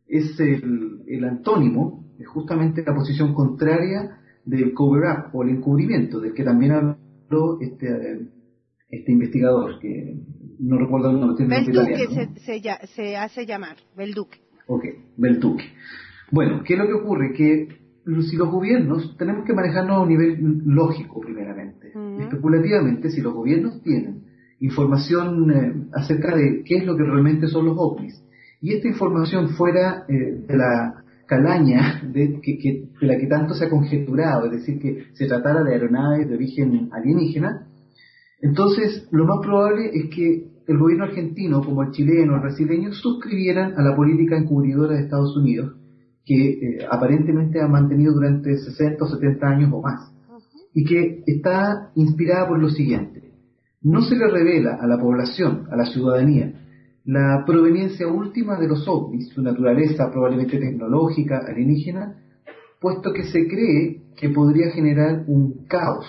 es 0.07 0.39
el, 0.39 1.03
el 1.09 1.25
antónimo, 1.25 2.05
es 2.21 2.29
justamente 2.29 2.85
la 2.87 2.95
posición 2.95 3.35
contraria 3.35 4.21
del 4.45 4.73
cover-up 4.75 5.35
o 5.35 5.43
el 5.43 5.51
encubrimiento, 5.51 6.21
del 6.21 6.35
que 6.35 6.45
también 6.45 6.73
habló 6.73 7.61
este, 7.61 8.29
este 8.89 9.13
investigador, 9.13 9.79
que 9.79 10.17
no 10.59 10.79
recuerdo 10.79 11.11
el 11.11 11.21
nombre. 11.21 11.47
Belduque 11.47 12.31
se, 12.37 12.61
se, 12.87 13.17
hace 13.17 13.47
llamar, 13.47 13.77
Belduque. 13.97 14.39
Ok, 14.67 14.85
Belduque. 15.17 15.65
Bueno, 16.31 16.63
¿qué 16.65 16.75
es 16.75 16.79
lo 16.79 16.87
que 16.87 16.95
ocurre? 16.95 17.33
Que 17.33 17.69
si 18.29 18.37
los 18.37 18.51
gobiernos, 18.51 19.17
tenemos 19.17 19.45
que 19.45 19.53
manejarnos 19.53 19.97
a 19.97 20.01
un 20.01 20.09
nivel 20.09 20.63
lógico 20.65 21.21
primeramente. 21.21 21.93
Especulativamente, 22.21 23.11
si 23.11 23.21
los 23.21 23.35
gobiernos 23.35 23.83
tienen 23.83 24.25
información 24.61 25.51
eh, 25.51 25.89
acerca 25.93 26.37
de 26.37 26.63
qué 26.65 26.77
es 26.77 26.87
lo 26.87 26.97
que 26.97 27.03
realmente 27.03 27.49
son 27.49 27.67
los 27.67 27.77
ovnis, 27.77 28.23
y 28.61 28.75
esta 28.75 28.89
información 28.89 29.51
fuera 29.51 30.05
eh, 30.09 30.45
de 30.47 30.57
la 30.57 31.02
calaña 31.33 32.03
de, 32.13 32.41
que, 32.43 32.89
de 33.01 33.07
la 33.07 33.17
que 33.17 33.27
tanto 33.27 33.55
se 33.55 33.65
ha 33.65 33.71
conjeturado, 33.71 34.47
es 34.47 34.53
decir, 34.53 34.79
que 34.79 35.07
se 35.15 35.27
tratara 35.27 35.63
de 35.65 35.73
aeronaves 35.73 36.29
de 36.29 36.35
origen 36.35 36.91
alienígena, 36.93 37.69
entonces 38.43 39.09
lo 39.11 39.25
más 39.25 39.39
probable 39.43 39.91
es 39.95 40.11
que 40.15 40.53
el 40.67 40.79
gobierno 40.79 41.05
argentino, 41.05 41.63
como 41.63 41.83
el 41.83 41.91
chileno, 41.93 42.35
el 42.35 42.43
brasileño, 42.43 42.93
suscribieran 42.93 43.75
a 43.79 43.83
la 43.83 43.97
política 43.97 44.37
encubridora 44.37 44.95
de 44.95 45.05
Estados 45.05 45.35
Unidos, 45.37 45.75
que 46.25 46.51
eh, 46.51 46.87
aparentemente 46.91 47.61
ha 47.61 47.67
mantenido 47.67 48.13
durante 48.13 48.57
60 48.57 49.03
o 49.03 49.09
70 49.09 49.47
años 49.47 49.71
o 49.73 49.81
más, 49.81 50.13
y 50.75 50.85
que 50.85 51.23
está 51.27 51.93
inspirada 51.95 52.47
por 52.49 52.61
lo 52.61 52.69
siguiente. 52.69 53.33
No 53.81 54.03
se 54.03 54.17
le 54.17 54.29
revela 54.29 54.79
a 54.81 54.87
la 54.87 54.99
población, 54.99 55.65
a 55.71 55.77
la 55.77 55.87
ciudadanía, 55.87 56.62
la 57.05 57.43
proveniencia 57.45 58.07
última 58.07 58.59
de 58.59 58.69
los 58.69 58.87
ovnis, 58.87 59.29
su 59.31 59.43
naturaleza 59.43 60.11
probablemente 60.11 60.59
tecnológica, 60.59 61.41
alienígena, 61.47 62.17
puesto 62.81 63.13
que 63.13 63.25
se 63.25 63.47
cree 63.49 64.03
que 64.17 64.29
podría 64.29 64.71
generar 64.71 65.25
un 65.27 65.67
caos 65.67 66.07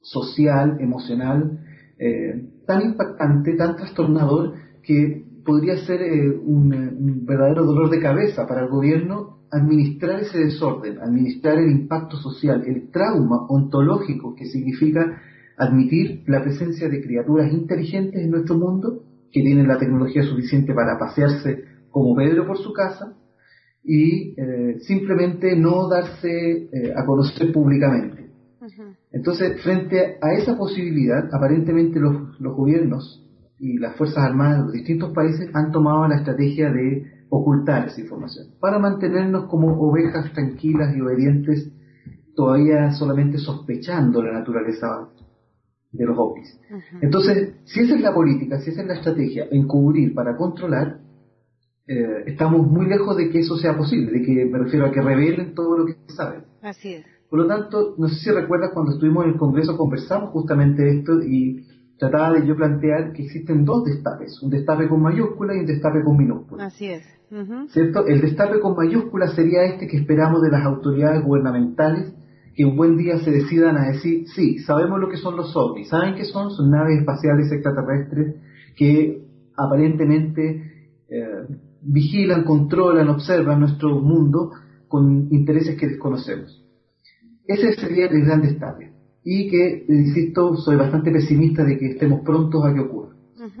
social, 0.00 0.78
emocional, 0.80 1.60
eh, 1.98 2.48
tan 2.66 2.82
impactante, 2.82 3.54
tan 3.54 3.76
trastornador, 3.76 4.54
que 4.82 5.24
podría 5.44 5.76
ser 5.84 6.02
eh, 6.02 6.28
un, 6.30 6.72
un, 6.72 7.26
verdadero 7.26 7.64
dolor 7.64 7.90
de 7.90 8.00
cabeza 8.00 8.46
para 8.46 8.62
el 8.62 8.68
gobierno 8.68 9.42
administrar 9.50 10.20
ese 10.20 10.38
desorden, 10.38 10.98
administrar 11.00 11.58
el 11.58 11.70
impacto 11.70 12.16
social, 12.16 12.64
el 12.66 12.90
trauma 12.90 13.46
ontológico 13.48 14.34
que 14.34 14.46
significa 14.46 15.20
admitir 15.58 16.24
la 16.26 16.42
presencia 16.42 16.88
de 16.88 17.02
criaturas 17.02 17.52
inteligentes 17.52 18.22
en 18.22 18.30
nuestro 18.30 18.58
mundo 18.58 19.02
que 19.32 19.40
tienen 19.40 19.68
la 19.68 19.78
tecnología 19.78 20.22
suficiente 20.22 20.74
para 20.74 20.98
pasearse 20.98 21.64
como 21.90 22.14
Pedro 22.14 22.46
por 22.46 22.58
su 22.58 22.72
casa, 22.72 23.16
y 23.84 24.34
eh, 24.40 24.78
simplemente 24.80 25.56
no 25.56 25.88
darse 25.88 26.68
eh, 26.72 26.92
a 26.94 27.04
conocer 27.04 27.52
públicamente. 27.52 28.30
Entonces, 29.10 29.60
frente 29.62 30.18
a 30.20 30.34
esa 30.34 30.56
posibilidad, 30.56 31.28
aparentemente 31.32 31.98
los, 31.98 32.40
los 32.40 32.54
gobiernos 32.54 33.28
y 33.58 33.78
las 33.78 33.96
Fuerzas 33.96 34.18
Armadas 34.18 34.58
de 34.58 34.62
los 34.64 34.72
distintos 34.72 35.12
países 35.12 35.50
han 35.52 35.72
tomado 35.72 36.06
la 36.06 36.16
estrategia 36.16 36.70
de 36.70 37.04
ocultar 37.28 37.88
esa 37.88 38.00
información, 38.00 38.48
para 38.60 38.78
mantenernos 38.78 39.46
como 39.46 39.72
ovejas 39.80 40.32
tranquilas 40.32 40.94
y 40.96 41.00
obedientes, 41.00 41.72
todavía 42.36 42.92
solamente 42.92 43.38
sospechando 43.38 44.22
la 44.22 44.32
naturaleza 44.32 45.08
de 45.92 46.06
los 46.06 46.18
ovnis. 46.18 46.58
Entonces, 47.00 47.54
si 47.64 47.80
esa 47.80 47.94
es 47.94 48.00
la 48.00 48.14
política, 48.14 48.58
si 48.60 48.70
esa 48.70 48.82
es 48.82 48.88
la 48.88 48.94
estrategia, 48.94 49.46
encubrir 49.50 50.14
para 50.14 50.36
controlar, 50.36 51.00
eh, 51.86 52.24
estamos 52.26 52.66
muy 52.66 52.86
lejos 52.86 53.16
de 53.16 53.28
que 53.30 53.40
eso 53.40 53.56
sea 53.56 53.76
posible, 53.76 54.10
de 54.12 54.22
que 54.22 54.46
me 54.46 54.58
refiero 54.58 54.86
a 54.86 54.90
que 54.90 55.02
revelen 55.02 55.54
todo 55.54 55.76
lo 55.76 55.86
que 55.86 55.96
saben. 56.08 56.44
Así 56.62 56.94
es. 56.94 57.04
Por 57.28 57.40
lo 57.40 57.46
tanto, 57.46 57.94
no 57.98 58.08
sé 58.08 58.16
si 58.16 58.30
recuerdas 58.30 58.70
cuando 58.72 58.92
estuvimos 58.92 59.24
en 59.24 59.32
el 59.32 59.38
Congreso 59.38 59.76
conversamos 59.76 60.30
justamente 60.30 60.98
esto 60.98 61.22
y 61.22 61.66
trataba 61.98 62.32
de 62.32 62.46
yo 62.46 62.56
plantear 62.56 63.12
que 63.12 63.22
existen 63.22 63.64
dos 63.64 63.84
destapes, 63.84 64.42
un 64.42 64.50
destape 64.50 64.88
con 64.88 65.00
mayúscula 65.02 65.54
y 65.54 65.60
un 65.60 65.66
destape 65.66 66.02
con 66.02 66.16
minúscula. 66.16 66.66
Así 66.66 66.86
es. 66.86 67.04
¿Cierto? 67.70 68.06
El 68.06 68.20
destape 68.20 68.60
con 68.60 68.76
mayúscula 68.76 69.28
sería 69.28 69.64
este 69.64 69.86
que 69.86 69.96
esperamos 69.96 70.42
de 70.42 70.50
las 70.50 70.66
autoridades 70.66 71.24
gubernamentales 71.24 72.12
que 72.54 72.64
un 72.64 72.76
buen 72.76 72.96
día 72.96 73.18
se 73.18 73.30
decidan 73.30 73.76
a 73.76 73.88
decir, 73.88 74.26
sí, 74.34 74.58
sabemos 74.58 75.00
lo 75.00 75.08
que 75.08 75.16
son 75.16 75.36
los 75.36 75.56
ovnis, 75.56 75.88
¿saben 75.88 76.14
qué 76.14 76.24
son? 76.24 76.50
Son 76.50 76.70
naves 76.70 76.98
espaciales 76.98 77.50
extraterrestres 77.50 78.36
que 78.76 79.24
aparentemente 79.56 80.90
eh, 81.08 81.46
vigilan, 81.82 82.44
controlan, 82.44 83.08
observan 83.08 83.60
nuestro 83.60 84.00
mundo 84.00 84.50
con 84.88 85.28
intereses 85.30 85.78
que 85.78 85.88
desconocemos. 85.88 86.64
Ese 87.46 87.72
sería 87.74 88.06
el 88.06 88.24
gran 88.24 88.42
destape. 88.42 88.92
Y 89.24 89.48
que, 89.48 89.84
insisto, 89.88 90.56
soy 90.56 90.76
bastante 90.76 91.10
pesimista 91.10 91.64
de 91.64 91.78
que 91.78 91.92
estemos 91.92 92.20
prontos 92.22 92.64
a 92.64 92.74
que 92.74 92.80
ocurra. 92.80 93.14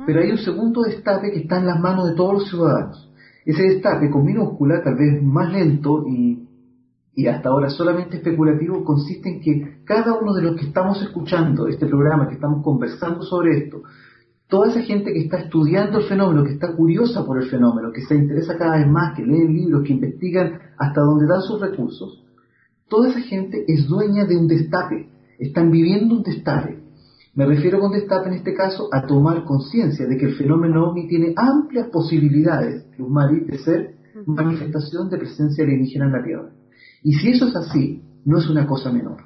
Pero 0.06 0.20
hay 0.20 0.30
un 0.30 0.38
segundo 0.38 0.82
destape 0.82 1.32
que 1.32 1.40
está 1.40 1.58
en 1.58 1.66
las 1.66 1.80
manos 1.80 2.08
de 2.08 2.14
todos 2.14 2.34
los 2.34 2.48
ciudadanos. 2.48 3.12
Ese 3.44 3.62
destape 3.62 4.10
con 4.10 4.24
minúscula, 4.24 4.82
tal 4.82 4.96
vez 4.96 5.22
más 5.22 5.52
lento 5.52 6.04
y, 6.08 6.48
y 7.14 7.26
hasta 7.26 7.50
ahora 7.50 7.68
solamente 7.68 8.16
especulativo, 8.16 8.84
consiste 8.84 9.28
en 9.28 9.40
que 9.40 9.84
cada 9.84 10.18
uno 10.18 10.32
de 10.32 10.42
los 10.42 10.56
que 10.56 10.66
estamos 10.66 11.02
escuchando 11.02 11.68
este 11.68 11.86
programa, 11.86 12.28
que 12.28 12.34
estamos 12.34 12.62
conversando 12.64 13.22
sobre 13.22 13.58
esto, 13.58 13.82
toda 14.48 14.68
esa 14.68 14.80
gente 14.80 15.12
que 15.12 15.20
está 15.20 15.38
estudiando 15.38 15.98
el 15.98 16.04
fenómeno, 16.04 16.44
que 16.44 16.52
está 16.52 16.74
curiosa 16.74 17.24
por 17.26 17.42
el 17.42 17.48
fenómeno, 17.48 17.92
que 17.92 18.02
se 18.02 18.14
interesa 18.14 18.56
cada 18.56 18.78
vez 18.78 18.88
más, 18.88 19.14
que 19.14 19.26
leen 19.26 19.52
libros, 19.52 19.82
que 19.84 19.92
investigan 19.92 20.58
hasta 20.78 21.00
donde 21.02 21.26
dan 21.26 21.42
sus 21.42 21.60
recursos, 21.60 22.24
toda 22.88 23.10
esa 23.10 23.20
gente 23.20 23.64
es 23.66 23.86
dueña 23.86 24.24
de 24.24 24.36
un 24.36 24.48
destape, 24.48 25.08
están 25.38 25.70
viviendo 25.70 26.16
un 26.16 26.22
destape. 26.22 26.82
Me 27.34 27.46
refiero 27.46 27.80
con 27.80 27.92
destape 27.92 28.28
en 28.28 28.34
este 28.34 28.54
caso 28.54 28.88
a 28.92 29.06
tomar 29.06 29.44
conciencia 29.44 30.06
de 30.06 30.18
que 30.18 30.26
el 30.26 30.34
fenómeno 30.34 30.90
OVNI 30.90 31.08
tiene 31.08 31.34
amplias 31.36 31.88
posibilidades, 31.88 32.84
de 32.98 33.58
ser 33.58 33.94
manifestación 34.26 35.08
de 35.08 35.18
presencia 35.18 35.64
alienígena 35.64 36.06
en 36.06 36.12
la 36.12 36.22
Tierra. 36.22 36.61
Y 37.02 37.14
si 37.14 37.30
eso 37.30 37.48
es 37.48 37.56
así, 37.56 38.02
no 38.24 38.38
es 38.38 38.48
una 38.48 38.66
cosa 38.66 38.92
menor. 38.92 39.24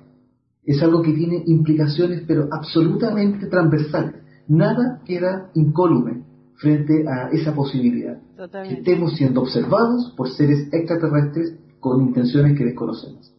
Es 0.64 0.82
algo 0.82 1.02
que 1.02 1.12
tiene 1.12 1.42
implicaciones, 1.46 2.22
pero 2.26 2.48
absolutamente 2.50 3.46
transversales 3.46 4.26
nada 4.48 5.02
queda 5.04 5.50
incólume 5.54 6.24
frente 6.56 7.04
a 7.08 7.30
esa 7.30 7.54
posibilidad. 7.54 8.18
Que 8.64 8.74
estemos 8.74 9.14
siendo 9.16 9.42
observados 9.42 10.14
por 10.16 10.30
seres 10.30 10.68
extraterrestres 10.72 11.56
con 11.80 12.02
intenciones 12.02 12.56
que 12.56 12.64
desconocemos. 12.64 13.34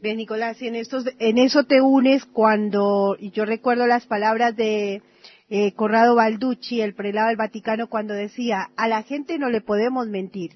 Bien, 0.00 0.16
Nicolás, 0.16 0.60
y 0.60 0.66
en, 0.66 0.74
estos, 0.74 1.04
en 1.18 1.38
eso 1.38 1.64
te 1.64 1.80
unes 1.80 2.24
cuando, 2.26 3.16
y 3.18 3.30
yo 3.30 3.44
recuerdo 3.44 3.86
las 3.86 4.06
palabras 4.06 4.54
de 4.56 5.02
eh, 5.48 5.72
Corrado 5.74 6.14
Balducci, 6.14 6.80
el 6.80 6.94
prelado 6.94 7.28
del 7.28 7.36
Vaticano, 7.36 7.88
cuando 7.88 8.12
decía, 8.12 8.70
a 8.76 8.88
la 8.88 9.02
gente 9.02 9.38
no 9.38 9.48
le 9.48 9.60
podemos 9.60 10.06
mentir. 10.06 10.52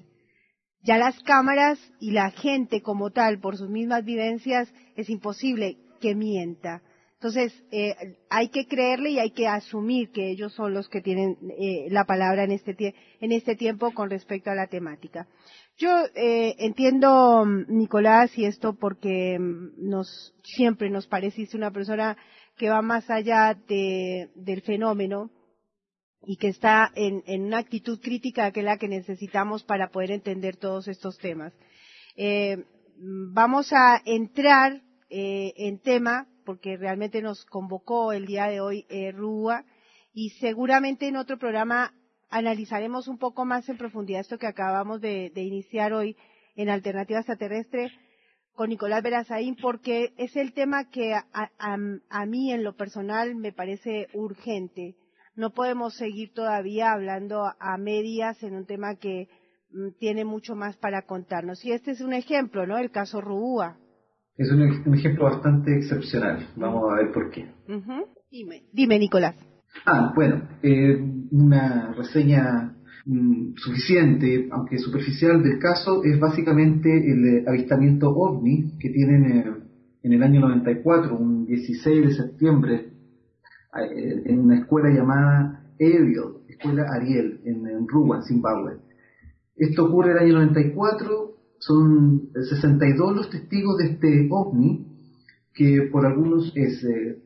Ya 0.83 0.97
las 0.97 1.19
cámaras 1.23 1.79
y 1.99 2.11
la 2.11 2.31
gente 2.31 2.81
como 2.81 3.11
tal, 3.11 3.39
por 3.39 3.57
sus 3.57 3.69
mismas 3.69 4.05
vivencias, 4.05 4.73
es 4.95 5.09
imposible 5.09 5.77
que 5.99 6.15
mienta. 6.15 6.81
Entonces, 7.15 7.53
eh, 7.71 7.95
hay 8.29 8.47
que 8.47 8.65
creerle 8.65 9.09
y 9.09 9.19
hay 9.19 9.31
que 9.31 9.45
asumir 9.45 10.09
que 10.11 10.31
ellos 10.31 10.53
son 10.53 10.73
los 10.73 10.87
que 10.87 11.01
tienen 11.01 11.37
eh, 11.59 11.87
la 11.89 12.05
palabra 12.05 12.45
en 12.45 12.51
este, 12.51 12.95
en 13.19 13.31
este 13.33 13.57
tiempo 13.57 13.91
con 13.91 14.09
respecto 14.09 14.49
a 14.49 14.55
la 14.55 14.67
temática. 14.67 15.27
Yo 15.77 15.89
eh, 16.15 16.55
entiendo, 16.59 17.45
Nicolás, 17.45 18.37
y 18.37 18.45
esto 18.45 18.73
porque 18.73 19.37
mm, 19.37 19.89
nos, 19.89 20.33
siempre 20.43 20.89
nos 20.89 21.07
pareciste 21.07 21.57
una 21.57 21.71
persona 21.71 22.15
que 22.55 22.69
va 22.69 22.81
más 22.81 23.09
allá 23.09 23.53
de, 23.67 24.29
del 24.35 24.61
fenómeno 24.61 25.29
y 26.23 26.37
que 26.37 26.49
está 26.49 26.91
en, 26.95 27.23
en, 27.25 27.45
una 27.45 27.59
actitud 27.59 27.99
crítica 28.01 28.51
que 28.51 28.59
es 28.59 28.65
la 28.65 28.77
que 28.77 28.87
necesitamos 28.87 29.63
para 29.63 29.89
poder 29.89 30.11
entender 30.11 30.57
todos 30.57 30.87
estos 30.87 31.17
temas. 31.17 31.53
Eh, 32.15 32.65
vamos 33.31 33.71
a 33.71 34.01
entrar 34.05 34.81
eh, 35.09 35.53
en 35.55 35.79
tema 35.79 36.27
porque 36.45 36.77
realmente 36.77 37.21
nos 37.21 37.45
convocó 37.45 38.11
el 38.11 38.25
día 38.25 38.47
de 38.47 38.59
hoy 38.59 38.85
eh, 38.89 39.11
Rúa 39.11 39.63
y 40.13 40.31
seguramente 40.41 41.07
en 41.07 41.15
otro 41.15 41.37
programa 41.37 41.93
analizaremos 42.29 43.07
un 43.07 43.17
poco 43.17 43.45
más 43.45 43.67
en 43.69 43.77
profundidad 43.77 44.21
esto 44.21 44.37
que 44.37 44.47
acabamos 44.47 45.01
de, 45.01 45.31
iniciar 45.35 45.93
hoy 45.93 46.15
en 46.55 46.69
Alternativa 46.69 47.19
Extraterrestre 47.19 47.91
con 48.53 48.69
Nicolás 48.69 49.01
Verazaín 49.01 49.55
porque 49.55 50.13
es 50.17 50.35
el 50.35 50.53
tema 50.53 50.89
que 50.89 51.13
a, 51.13 52.25
mí 52.27 52.51
en 52.51 52.63
lo 52.63 52.75
personal 52.75 53.35
me 53.35 53.53
parece 53.53 54.07
urgente. 54.13 54.95
No 55.35 55.51
podemos 55.51 55.95
seguir 55.95 56.33
todavía 56.33 56.91
hablando 56.91 57.43
a 57.59 57.77
medias 57.77 58.41
en 58.43 58.55
un 58.55 58.65
tema 58.65 58.95
que 58.95 59.27
mm, 59.71 59.97
tiene 59.99 60.25
mucho 60.25 60.55
más 60.55 60.77
para 60.77 61.03
contarnos. 61.03 61.63
Y 61.65 61.71
este 61.71 61.91
es 61.91 62.01
un 62.01 62.13
ejemplo, 62.13 62.65
¿no? 62.65 62.77
El 62.77 62.91
caso 62.91 63.21
Rúa 63.21 63.77
es 64.39 64.49
un, 64.53 64.95
ejemplo 64.95 65.25
bastante 65.25 65.75
excepcional. 65.75 66.47
Vamos 66.55 66.89
a 66.89 66.95
ver 66.95 67.11
por 67.11 67.29
qué. 67.29 67.45
Dime, 68.31 68.63
dime, 68.71 68.97
Nicolás. 68.97 69.35
Ah, 69.85 70.13
bueno, 70.15 70.47
eh, 70.63 70.97
una 71.31 71.93
reseña 71.93 72.73
mm, 73.05 73.55
suficiente, 73.57 74.47
aunque 74.49 74.77
superficial, 74.77 75.43
del 75.43 75.59
caso 75.59 76.03
es 76.05 76.17
básicamente 76.21 76.89
el 76.89 77.25
eh, 77.25 77.43
avistamiento 77.47 78.09
ovni 78.11 78.77
que 78.79 78.89
tienen 78.89 79.25
eh, 79.25 79.45
en 80.03 80.13
el 80.13 80.23
año 80.23 80.39
94, 80.39 81.17
un 81.17 81.45
16 81.45 82.05
de 82.07 82.13
septiembre, 82.13 82.93
en 83.73 84.39
una 84.39 84.59
escuela 84.59 84.89
llamada 84.89 85.63
Ariel, 85.79 86.13
Escuela 86.47 86.85
Ariel, 86.91 87.41
en, 87.45 87.67
en 87.67 88.23
Zimbabue. 88.23 88.77
Esto 89.55 89.85
ocurre 89.85 90.11
en 90.11 90.17
el 90.17 90.23
año 90.23 90.33
94, 90.39 91.35
son 91.59 92.29
62 92.33 93.15
los 93.15 93.29
testigos 93.29 93.77
de 93.77 93.91
este 93.91 94.27
ovni, 94.31 94.87
que 95.53 95.89
por 95.91 96.05
algunos 96.05 96.51
es 96.55 96.83
eh, 96.83 97.21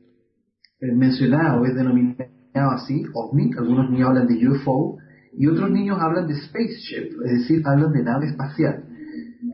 eh, 0.79 0.91
mencionado, 0.91 1.65
es 1.65 1.75
denominado 1.75 2.71
así, 2.71 3.03
ovni, 3.13 3.51
algunos 3.57 3.89
niños 3.89 4.09
hablan 4.09 4.27
de 4.27 4.49
UFO, 4.49 4.97
y 5.35 5.47
otros 5.47 5.71
niños 5.71 5.97
hablan 5.99 6.27
de 6.27 6.35
spaceship, 6.35 7.11
es 7.25 7.39
decir, 7.39 7.61
hablan 7.65 7.91
de 7.91 8.03
nave 8.03 8.27
espacial. 8.27 8.83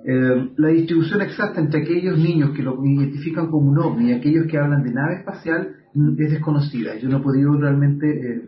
Eh, 0.06 0.52
la 0.58 0.70
distribución 0.70 1.22
exacta 1.22 1.60
entre 1.62 1.82
aquellos 1.84 2.18
niños 2.18 2.52
que 2.56 2.64
lo 2.64 2.84
identifican 2.84 3.50
como 3.50 3.70
un 3.70 3.78
ovni 3.78 4.10
y 4.10 4.14
aquellos 4.14 4.48
que 4.48 4.58
hablan 4.58 4.84
de 4.84 4.92
nave 4.92 5.16
espacial 5.16 5.76
es 5.94 6.32
desconocida. 6.32 6.96
Yo 6.98 7.10
no 7.10 7.18
he 7.18 7.22
podido 7.22 7.54
realmente 7.54 8.44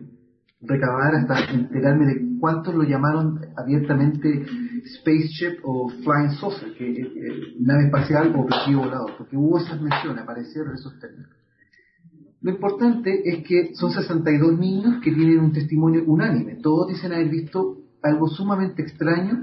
recabar 0.62 1.14
hasta 1.14 1.52
enterarme 1.52 2.06
de 2.06 2.38
cuántos 2.38 2.74
lo 2.74 2.84
llamaron 2.84 3.40
abiertamente 3.56 4.46
spaceship 4.98 5.58
o 5.64 5.88
flying 5.88 6.30
saucer, 6.38 6.72
que, 6.74 6.90
eh, 6.90 7.54
nave 7.60 7.86
espacial 7.86 8.34
o 8.34 8.42
objetivo 8.42 8.82
volador, 8.82 9.12
porque 9.18 9.36
hubo 9.36 9.58
esas 9.58 9.80
menciones, 9.80 10.22
aparecieron 10.22 10.74
esos 10.74 10.98
términos. 10.98 11.30
Lo 12.40 12.50
importante 12.50 13.22
es 13.24 13.44
que 13.44 13.74
son 13.74 13.92
62 13.92 14.58
niños 14.58 14.96
que 15.02 15.12
tienen 15.12 15.38
un 15.38 15.52
testimonio 15.52 16.02
unánime. 16.06 16.56
Todos 16.56 16.88
dicen 16.88 17.12
haber 17.12 17.28
visto 17.28 17.78
algo 18.02 18.26
sumamente 18.26 18.82
extraño 18.82 19.38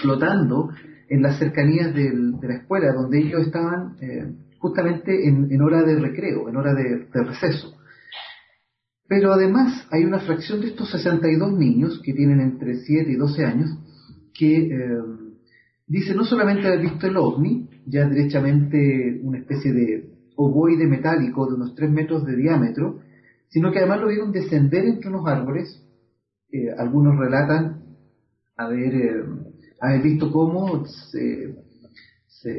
flotando 0.00 0.70
en 1.08 1.22
las 1.22 1.38
cercanías 1.38 1.92
de 1.94 2.12
la 2.42 2.54
escuela, 2.54 2.92
donde 2.92 3.18
ellos 3.18 3.46
estaban 3.46 3.96
eh, 4.00 4.32
justamente 4.62 5.28
en, 5.28 5.60
hora 5.60 5.82
de 5.82 5.96
recreo, 5.96 6.48
en 6.48 6.56
hora 6.56 6.72
de 6.72 7.08
receso. 7.12 7.76
Pero 9.08 9.32
además 9.32 9.88
hay 9.90 10.04
una 10.04 10.20
fracción 10.20 10.60
de 10.60 10.68
estos 10.68 10.88
62 10.92 11.52
niños 11.52 12.00
que 12.02 12.14
tienen 12.14 12.40
entre 12.40 12.76
7 12.76 13.10
y 13.10 13.16
12 13.16 13.44
años 13.44 13.76
que 14.32 14.56
eh, 14.56 14.70
dice 15.86 16.14
no 16.14 16.24
solamente 16.24 16.68
haber 16.68 16.80
visto 16.80 17.08
el 17.08 17.16
ovni, 17.16 17.68
ya 17.86 18.08
derechamente 18.08 19.20
una 19.22 19.38
especie 19.38 19.72
de 19.72 20.08
ovoide 20.36 20.86
metálico 20.86 21.46
de 21.48 21.56
unos 21.56 21.74
3 21.74 21.90
metros 21.90 22.24
de 22.24 22.36
diámetro, 22.36 23.00
sino 23.48 23.72
que 23.72 23.80
además 23.80 24.00
lo 24.00 24.08
vieron 24.08 24.30
descender 24.30 24.86
entre 24.86 25.10
unos 25.10 25.26
árboles, 25.26 25.84
eh, 26.52 26.70
algunos 26.78 27.18
relatan 27.18 27.82
haber, 28.56 28.94
eh, 28.94 29.24
haber 29.80 30.02
visto 30.02 30.30
cómo 30.30 30.86
se, 30.86 31.56
se 32.28 32.52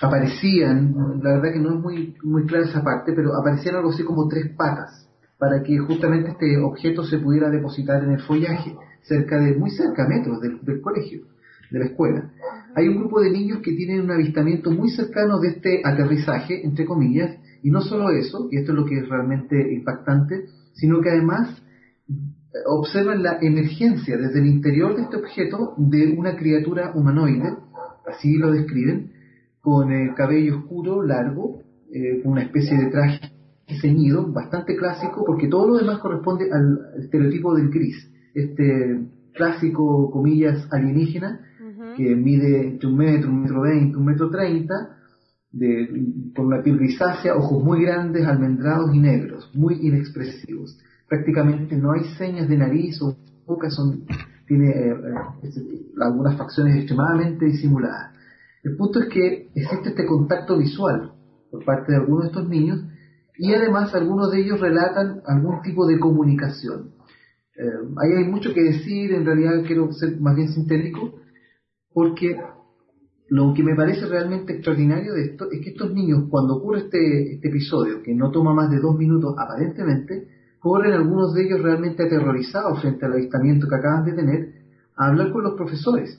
aparecían, 0.00 0.94
la 1.22 1.34
verdad 1.34 1.52
que 1.52 1.60
no 1.60 1.74
es 1.74 1.80
muy, 1.80 2.14
muy 2.22 2.46
clara 2.46 2.66
esa 2.66 2.82
parte, 2.82 3.12
pero 3.14 3.30
aparecían 3.34 3.76
algo 3.76 3.90
así 3.90 4.02
como 4.02 4.28
tres 4.28 4.50
patas 4.56 5.08
para 5.38 5.62
que 5.62 5.78
justamente 5.78 6.30
este 6.30 6.58
objeto 6.58 7.04
se 7.04 7.18
pudiera 7.18 7.50
depositar 7.50 8.02
en 8.04 8.12
el 8.12 8.20
follaje, 8.20 8.74
cerca 9.02 9.38
de, 9.38 9.56
muy 9.56 9.70
cerca, 9.70 10.06
metros 10.08 10.40
del, 10.40 10.60
del 10.62 10.80
colegio, 10.80 11.22
de 11.70 11.78
la 11.78 11.86
escuela. 11.86 12.30
Hay 12.74 12.88
un 12.88 12.96
grupo 12.96 13.20
de 13.20 13.30
niños 13.30 13.60
que 13.62 13.72
tienen 13.72 14.00
un 14.00 14.10
avistamiento 14.10 14.70
muy 14.70 14.90
cercano 14.90 15.38
de 15.38 15.48
este 15.48 15.82
aterrizaje, 15.84 16.64
entre 16.64 16.86
comillas, 16.86 17.36
y 17.62 17.70
no 17.70 17.80
solo 17.80 18.10
eso, 18.10 18.48
y 18.50 18.58
esto 18.58 18.72
es 18.72 18.78
lo 18.78 18.84
que 18.84 18.98
es 18.98 19.08
realmente 19.08 19.56
impactante, 19.72 20.46
sino 20.72 21.00
que 21.00 21.10
además 21.10 21.62
observan 22.66 23.22
la 23.22 23.38
emergencia 23.40 24.16
desde 24.16 24.40
el 24.40 24.46
interior 24.46 24.96
de 24.96 25.02
este 25.02 25.16
objeto 25.16 25.74
de 25.76 26.14
una 26.16 26.36
criatura 26.36 26.92
humanoide, 26.94 27.56
así 28.06 28.36
lo 28.36 28.52
describen, 28.52 29.12
con 29.64 29.90
el 29.90 30.14
cabello 30.14 30.58
oscuro, 30.58 31.02
largo, 31.02 31.62
eh, 31.90 32.20
con 32.22 32.32
una 32.32 32.42
especie 32.42 32.76
de 32.76 32.90
traje 32.90 33.32
ceñido, 33.80 34.30
bastante 34.30 34.76
clásico, 34.76 35.24
porque 35.24 35.48
todo 35.48 35.68
lo 35.68 35.78
demás 35.78 36.00
corresponde 36.00 36.44
al 36.52 37.02
estereotipo 37.02 37.54
del 37.54 37.70
gris, 37.70 37.96
este 38.34 39.08
clásico, 39.32 40.10
comillas, 40.10 40.68
alienígena, 40.70 41.40
que 41.96 42.14
mide 42.14 42.68
entre 42.68 42.88
un 42.88 42.96
metro, 42.96 43.30
un 43.30 43.42
metro 43.42 43.62
veinte, 43.62 43.96
un 43.96 44.04
metro 44.04 44.28
treinta, 44.28 44.74
de, 45.50 45.88
con 46.36 46.46
una 46.46 46.62
piel 46.62 46.76
grisácea, 46.76 47.34
ojos 47.34 47.64
muy 47.64 47.82
grandes, 47.82 48.26
almendrados 48.26 48.94
y 48.94 48.98
negros, 48.98 49.50
muy 49.54 49.78
inexpresivos. 49.80 50.78
Prácticamente 51.08 51.76
no 51.76 51.92
hay 51.92 52.04
señas 52.18 52.48
de 52.48 52.58
nariz 52.58 53.00
o 53.00 53.16
boca, 53.46 53.70
son, 53.70 54.04
tiene 54.46 54.68
eh, 54.68 54.94
eh, 55.42 55.50
algunas 56.00 56.36
facciones 56.36 56.76
extremadamente 56.76 57.46
disimuladas. 57.46 58.13
El 58.64 58.76
punto 58.76 58.98
es 58.98 59.08
que 59.10 59.50
existe 59.54 59.90
este 59.90 60.06
contacto 60.06 60.56
visual 60.56 61.12
por 61.50 61.64
parte 61.66 61.92
de 61.92 61.98
algunos 61.98 62.22
de 62.22 62.28
estos 62.28 62.48
niños 62.48 62.80
y 63.36 63.52
además 63.52 63.94
algunos 63.94 64.32
de 64.32 64.40
ellos 64.40 64.58
relatan 64.58 65.20
algún 65.26 65.60
tipo 65.60 65.86
de 65.86 65.98
comunicación. 65.98 66.94
Eh, 67.56 67.62
ahí 68.02 68.24
hay 68.24 68.30
mucho 68.30 68.54
que 68.54 68.62
decir, 68.62 69.12
en 69.12 69.26
realidad 69.26 69.64
quiero 69.66 69.92
ser 69.92 70.18
más 70.18 70.34
bien 70.34 70.48
sintético, 70.48 71.20
porque 71.92 72.36
lo 73.28 73.52
que 73.54 73.62
me 73.62 73.74
parece 73.74 74.06
realmente 74.06 74.54
extraordinario 74.54 75.12
de 75.12 75.22
esto 75.22 75.46
es 75.50 75.60
que 75.62 75.70
estos 75.70 75.92
niños, 75.92 76.24
cuando 76.30 76.56
ocurre 76.56 76.80
este, 76.80 77.34
este 77.34 77.48
episodio, 77.48 78.02
que 78.02 78.14
no 78.14 78.30
toma 78.30 78.54
más 78.54 78.70
de 78.70 78.80
dos 78.80 78.96
minutos 78.96 79.34
aparentemente, 79.38 80.26
corren 80.58 80.94
algunos 80.94 81.34
de 81.34 81.44
ellos 81.44 81.62
realmente 81.62 82.04
aterrorizados 82.04 82.80
frente 82.80 83.04
al 83.04 83.12
avistamiento 83.12 83.68
que 83.68 83.76
acaban 83.76 84.04
de 84.06 84.12
tener, 84.12 84.52
a 84.96 85.08
hablar 85.08 85.32
con 85.32 85.44
los 85.44 85.54
profesores. 85.54 86.18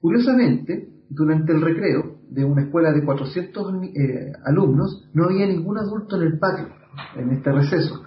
Curiosamente, 0.00 0.95
durante 1.08 1.52
el 1.52 1.60
recreo 1.60 2.16
de 2.28 2.44
una 2.44 2.62
escuela 2.62 2.92
de 2.92 3.04
400 3.04 3.74
eh, 3.84 4.32
alumnos, 4.44 5.08
no 5.14 5.24
había 5.24 5.46
ningún 5.46 5.78
adulto 5.78 6.16
en 6.16 6.22
el 6.22 6.38
patio, 6.38 6.68
en 7.16 7.30
este 7.30 7.52
receso. 7.52 8.02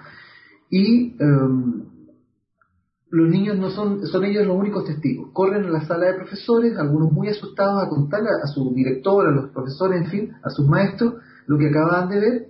Y 0.70 1.16
em, 1.20 1.86
los 3.10 3.30
niños 3.30 3.58
no 3.58 3.70
son, 3.72 4.06
son 4.06 4.26
ellos 4.26 4.46
los 4.46 4.58
únicos 4.58 4.86
testigos. 4.86 5.32
Corren 5.34 5.66
a 5.66 5.70
la 5.70 5.86
sala 5.86 6.08
de 6.08 6.14
profesores, 6.16 6.78
algunos 6.78 7.12
muy 7.12 7.30
asustados, 7.30 7.84
a 7.84 7.90
contarle 7.90 8.30
a, 8.44 8.48
su 8.48 8.74
director, 8.74 9.28
a 9.28 9.32
los 9.32 9.50
profesores, 9.52 10.04
en 10.04 10.10
fin, 10.10 10.32
a 10.44 10.50
sus 10.50 10.68
maestros, 10.68 11.16
lo 11.48 11.58
que 11.58 11.70
acababan 11.70 12.10
de 12.10 12.20
ver. 12.20 12.46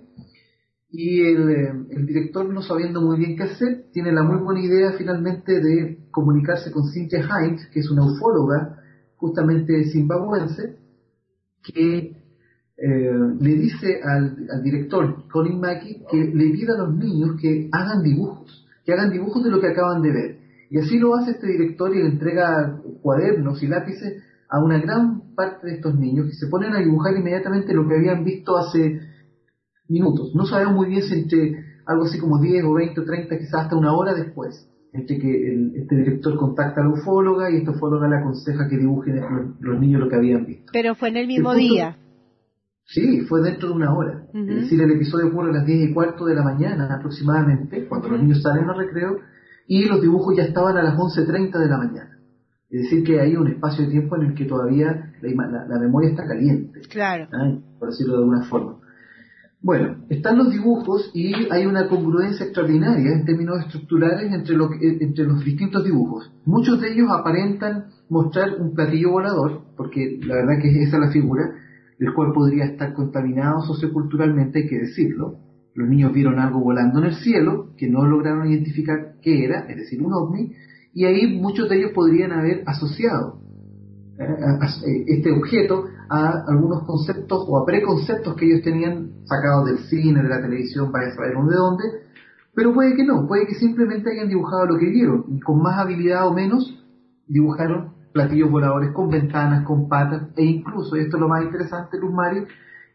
Y 0.92 1.22
el, 1.22 1.50
eh, 1.50 1.72
el 1.90 2.04
director, 2.04 2.52
no 2.52 2.62
sabiendo 2.62 3.00
muy 3.00 3.16
bien 3.16 3.36
qué 3.36 3.44
hacer, 3.44 3.86
tiene 3.92 4.12
la 4.12 4.24
muy 4.24 4.42
buena 4.42 4.60
idea 4.60 4.92
finalmente 4.98 5.60
de 5.60 6.08
comunicarse 6.10 6.72
con 6.72 6.90
Cynthia 6.92 7.20
Hind, 7.20 7.70
que 7.72 7.80
es 7.80 7.90
una 7.90 8.04
ufóloga 8.04 8.79
justamente 9.20 9.84
zimbabuense, 9.92 10.76
que 11.62 12.16
eh, 12.76 13.12
le 13.38 13.54
dice 13.54 14.00
al, 14.02 14.62
director 14.62 15.28
Colin 15.30 15.60
Mackey 15.60 16.02
que 16.10 16.16
le 16.16 16.50
pida 16.50 16.74
a 16.74 16.86
los 16.86 16.96
niños 16.96 17.36
que 17.40 17.68
hagan 17.70 18.02
dibujos, 18.02 18.66
que 18.84 18.92
hagan 18.94 19.12
dibujos 19.12 19.44
de 19.44 19.50
lo 19.50 19.60
que 19.60 19.68
acaban 19.68 20.00
de 20.00 20.12
ver. 20.12 20.38
Y 20.70 20.78
así 20.78 20.98
lo 20.98 21.14
hace 21.14 21.32
este 21.32 21.48
director 21.48 21.94
y 21.94 22.02
le 22.02 22.08
entrega 22.08 22.80
cuadernos 23.02 23.62
y 23.62 23.66
lápices 23.66 24.22
a 24.48 24.62
una 24.62 24.78
gran 24.78 25.34
parte 25.34 25.66
de 25.66 25.74
estos 25.74 25.98
niños 25.98 26.26
que 26.26 26.34
se 26.34 26.46
ponen 26.46 26.72
a 26.72 26.80
dibujar 26.80 27.14
inmediatamente 27.16 27.74
lo 27.74 27.86
que 27.86 27.96
habían 27.96 28.24
visto 28.24 28.56
hace 28.56 29.00
minutos. 29.88 30.34
No 30.34 30.46
sabemos 30.46 30.74
muy 30.74 30.88
bien 30.88 31.02
si 31.02 31.14
entre 31.14 31.64
algo 31.86 32.04
así 32.04 32.18
como 32.18 32.40
10 32.40 32.64
o 32.64 32.74
20 32.74 33.00
o 33.00 33.04
30, 33.04 33.38
quizás 33.38 33.62
hasta 33.62 33.76
una 33.76 33.92
hora 33.92 34.14
después 34.14 34.70
este 34.92 35.18
que 35.18 35.70
este 35.76 35.96
director 35.96 36.36
contacta 36.36 36.80
a 36.80 36.84
la 36.84 36.90
ufóloga 36.90 37.50
y 37.50 37.56
esta 37.56 37.70
ufóloga 37.70 38.08
le 38.08 38.16
aconseja 38.16 38.68
que 38.68 38.76
dibujen 38.76 39.20
los, 39.60 39.80
niños 39.80 40.00
lo 40.00 40.08
que 40.08 40.16
habían 40.16 40.44
visto. 40.44 40.70
Pero 40.72 40.94
fue 40.94 41.10
en 41.10 41.16
el 41.16 41.26
mismo 41.26 41.54
día. 41.54 41.96
Sí, 42.84 43.20
fue 43.28 43.40
dentro 43.40 43.68
de 43.68 43.74
una 43.74 43.94
hora. 43.94 44.24
Es 44.34 44.62
decir, 44.62 44.82
el 44.82 44.90
episodio 44.90 45.28
ocurre 45.28 45.50
a 45.50 45.58
las 45.58 45.66
10 45.66 45.90
y 45.90 45.94
cuarto 45.94 46.24
de 46.24 46.34
la 46.34 46.42
mañana 46.42 46.92
aproximadamente, 46.92 47.86
cuando 47.86 48.08
los 48.08 48.20
niños 48.20 48.42
salen 48.42 48.68
al 48.68 48.78
recreo, 48.78 49.18
y 49.68 49.84
los 49.84 50.02
dibujos 50.02 50.36
ya 50.36 50.42
estaban 50.42 50.76
a 50.76 50.82
las 50.82 50.96
11.30 50.96 51.56
de 51.56 51.68
la 51.68 51.78
mañana. 51.78 52.18
Es 52.68 52.82
decir, 52.82 53.04
que 53.04 53.20
hay 53.20 53.36
un 53.36 53.46
espacio 53.46 53.84
de 53.84 53.90
tiempo 53.92 54.16
en 54.16 54.22
el 54.22 54.34
que 54.34 54.44
todavía 54.44 55.12
la, 55.22 55.78
memoria 55.78 56.10
está 56.10 56.26
caliente. 56.26 56.80
Claro. 56.88 57.28
Por 57.78 57.90
decirlo 57.90 58.14
de 58.14 58.18
alguna 58.18 58.42
forma. 58.46 58.79
Bueno, 59.62 60.06
están 60.08 60.38
los 60.38 60.50
dibujos 60.50 61.10
y 61.12 61.34
hay 61.52 61.66
una 61.66 61.86
congruencia 61.86 62.46
extraordinaria 62.46 63.12
en 63.12 63.26
términos 63.26 63.60
estructurales 63.60 64.32
entre, 64.32 64.56
lo 64.56 64.70
entre 64.80 65.24
los 65.24 65.44
distintos 65.44 65.84
dibujos. 65.84 66.32
Muchos 66.46 66.80
de 66.80 66.92
ellos 66.92 67.08
aparentan 67.10 67.88
mostrar 68.08 68.54
un 68.58 68.74
platillo 68.74 69.10
volador, 69.10 69.64
porque 69.76 70.18
la 70.22 70.36
verdad 70.36 70.62
que 70.62 70.70
es 70.70 70.88
esa 70.88 70.98
la 70.98 71.10
figura, 71.10 71.42
el 71.98 72.14
cual 72.14 72.32
podría 72.32 72.64
estar 72.64 72.94
contaminado 72.94 73.60
socioculturalmente, 73.60 74.60
hay 74.60 74.66
que 74.66 74.78
decirlo. 74.78 75.40
Los 75.74 75.88
niños 75.90 76.14
vieron 76.14 76.38
algo 76.38 76.60
volando 76.60 76.98
en 77.00 77.04
el 77.06 77.14
cielo, 77.16 77.74
que 77.76 77.90
no 77.90 78.06
lograron 78.06 78.50
identificar 78.50 79.16
qué 79.20 79.44
era, 79.44 79.66
es 79.68 79.76
decir, 79.76 80.00
un 80.00 80.14
ovni, 80.14 80.54
y 80.94 81.04
ahí 81.04 81.38
muchos 81.38 81.68
de 81.68 81.76
ellos 81.76 81.90
podrían 81.94 82.32
haber 82.32 82.62
asociado 82.66 83.49
eh, 84.20 85.04
este 85.06 85.32
objeto 85.32 85.86
a 86.10 86.44
algunos 86.46 86.84
conceptos 86.84 87.42
o 87.48 87.58
a 87.58 87.64
preconceptos 87.64 88.36
que 88.36 88.44
ellos 88.44 88.62
tenían 88.62 89.12
sacados 89.24 89.66
del 89.66 89.78
cine, 89.88 90.22
de 90.22 90.28
la 90.28 90.42
televisión, 90.42 90.92
para 90.92 91.10
saber 91.14 91.32
de 91.32 91.56
dónde, 91.56 91.84
pero 92.54 92.74
puede 92.74 92.94
que 92.96 93.04
no, 93.04 93.26
puede 93.26 93.46
que 93.46 93.54
simplemente 93.54 94.10
hayan 94.10 94.28
dibujado 94.28 94.66
lo 94.66 94.78
que 94.78 94.90
vieron 94.90 95.24
y 95.28 95.40
con 95.40 95.62
más 95.62 95.78
habilidad 95.78 96.26
o 96.26 96.34
menos 96.34 96.76
dibujaron 97.26 97.94
platillos 98.12 98.50
voladores 98.50 98.92
con 98.92 99.08
ventanas, 99.08 99.64
con 99.64 99.88
patas 99.88 100.28
e 100.36 100.44
incluso, 100.44 100.96
y 100.96 101.00
esto 101.00 101.16
es 101.16 101.20
lo 101.20 101.28
más 101.28 101.42
interesante, 101.44 101.98
Luz 101.98 102.12
Mari, 102.12 102.44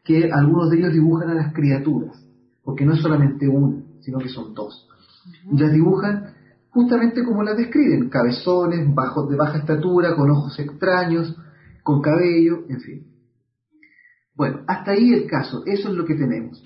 que 0.03 0.31
algunos 0.31 0.69
de 0.69 0.77
ellos 0.77 0.93
dibujan 0.93 1.29
a 1.31 1.33
las 1.33 1.53
criaturas, 1.53 2.23
porque 2.63 2.85
no 2.85 2.93
es 2.93 3.01
solamente 3.01 3.47
una, 3.47 3.81
sino 4.01 4.19
que 4.19 4.29
son 4.29 4.53
dos. 4.53 4.87
Y 5.51 5.57
las 5.57 5.71
dibujan 5.71 6.34
justamente 6.75 7.23
como 7.23 7.41
las 7.41 7.55
describen, 7.55 8.09
cabezones, 8.09 8.93
bajos 8.93 9.29
de 9.29 9.37
baja 9.37 9.59
estatura, 9.59 10.13
con 10.13 10.29
ojos 10.29 10.59
extraños, 10.59 11.33
con 11.83 12.01
cabello, 12.01 12.65
en 12.67 12.81
fin. 12.81 13.07
Bueno, 14.35 14.59
hasta 14.67 14.91
ahí 14.91 15.13
el 15.13 15.25
caso, 15.25 15.63
eso 15.65 15.87
es 15.87 15.95
lo 15.95 16.03
que 16.03 16.15
tenemos. 16.15 16.61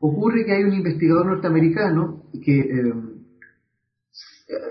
Ocurre 0.00 0.44
que 0.44 0.52
hay 0.52 0.64
un 0.64 0.72
investigador 0.72 1.26
norteamericano 1.26 2.24
que 2.44 2.58
eh, 2.58 2.92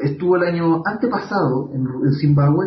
estuvo 0.01 0.35
el 0.35 0.43
año 0.43 0.83
antepasado 0.85 1.71
en, 1.73 2.11
Zimbabue 2.19 2.65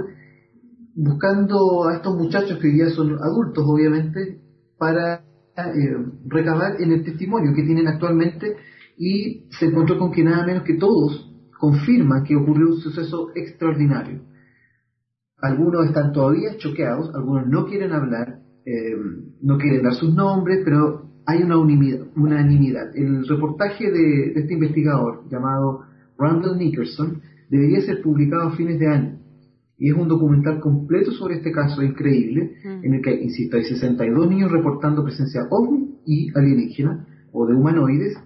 buscando 0.94 1.88
a 1.88 1.96
estos 1.96 2.16
muchachos 2.16 2.58
que 2.58 2.68
hoy 2.68 2.72
día 2.72 2.88
son 2.88 3.18
adultos, 3.22 3.64
obviamente, 3.66 4.40
para 4.78 5.16
eh, 5.58 5.96
recabar 6.24 6.80
en 6.80 6.90
el 6.90 7.04
testimonio 7.04 7.52
que 7.54 7.64
tienen 7.64 7.86
actualmente 7.86 8.56
y 8.96 9.46
se 9.58 9.66
encontró 9.66 9.98
con 9.98 10.10
que 10.10 10.24
nada 10.24 10.46
menos 10.46 10.62
que 10.62 10.78
todos 10.78 11.33
confirman 11.64 12.24
que 12.24 12.36
ocurrió 12.36 12.66
un 12.68 12.80
suceso 12.80 13.30
extraordinario. 13.34 14.20
Algunos 15.40 15.86
están 15.86 16.12
todavía 16.12 16.58
choqueados, 16.58 17.14
algunos 17.14 17.46
no 17.46 17.66
quieren 17.66 17.92
hablar, 17.92 18.40
eh, 18.66 18.94
no 19.40 19.56
quieren 19.56 19.82
dar 19.82 19.94
sus 19.94 20.14
nombres, 20.14 20.60
pero 20.62 21.10
hay 21.26 21.42
una 21.42 21.56
unanimidad. 21.58 22.94
El 22.94 23.26
reportaje 23.26 23.90
de, 23.90 24.32
este 24.34 24.54
investigador 24.54 25.26
llamado 25.30 25.84
Randall 26.18 26.58
Nickerson 26.58 27.22
debería 27.48 27.80
ser 27.80 28.02
publicado 28.02 28.48
a 28.48 28.56
fines 28.56 28.78
de 28.78 28.88
año. 28.88 29.18
Y 29.78 29.90
es 29.90 29.96
un 29.96 30.08
documental 30.08 30.60
completo 30.60 31.12
sobre 31.12 31.36
este 31.36 31.50
caso 31.50 31.82
increíble, 31.82 32.56
mm. 32.62 32.84
en 32.84 32.94
el 32.94 33.02
que, 33.02 33.22
insisto, 33.22 33.56
hay 33.56 33.64
62 33.64 34.28
niños 34.28 34.52
reportando 34.52 35.02
presencia 35.02 35.46
ovni 35.50 35.98
y 36.06 36.28
alienígena, 36.36 37.06
o 37.32 37.46
de 37.46 37.54
humanoides, 37.54 38.16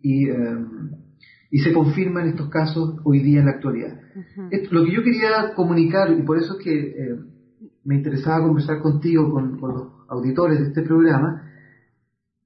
y 0.00 0.28
em, 0.28 1.05
y 1.50 1.58
se 1.58 1.72
confirman 1.72 2.28
estos 2.28 2.48
casos 2.48 2.96
hoy 3.04 3.20
día 3.20 3.40
en 3.40 3.46
la 3.46 3.52
actualidad. 3.52 4.00
lo 4.70 4.84
que 4.84 4.92
yo 4.92 5.02
quería 5.02 5.54
comunicar, 5.54 6.10
y 6.10 6.22
por 6.22 6.38
eso 6.38 6.58
es 6.58 6.64
que 6.64 6.74
eh, 6.74 7.16
me 7.84 7.96
interesaba 7.96 8.44
conversar 8.44 8.80
contigo, 8.80 9.30
con, 9.30 9.60
los 9.60 9.88
auditores 10.08 10.60
de 10.60 10.66
este 10.66 10.82
programa, 10.82 11.42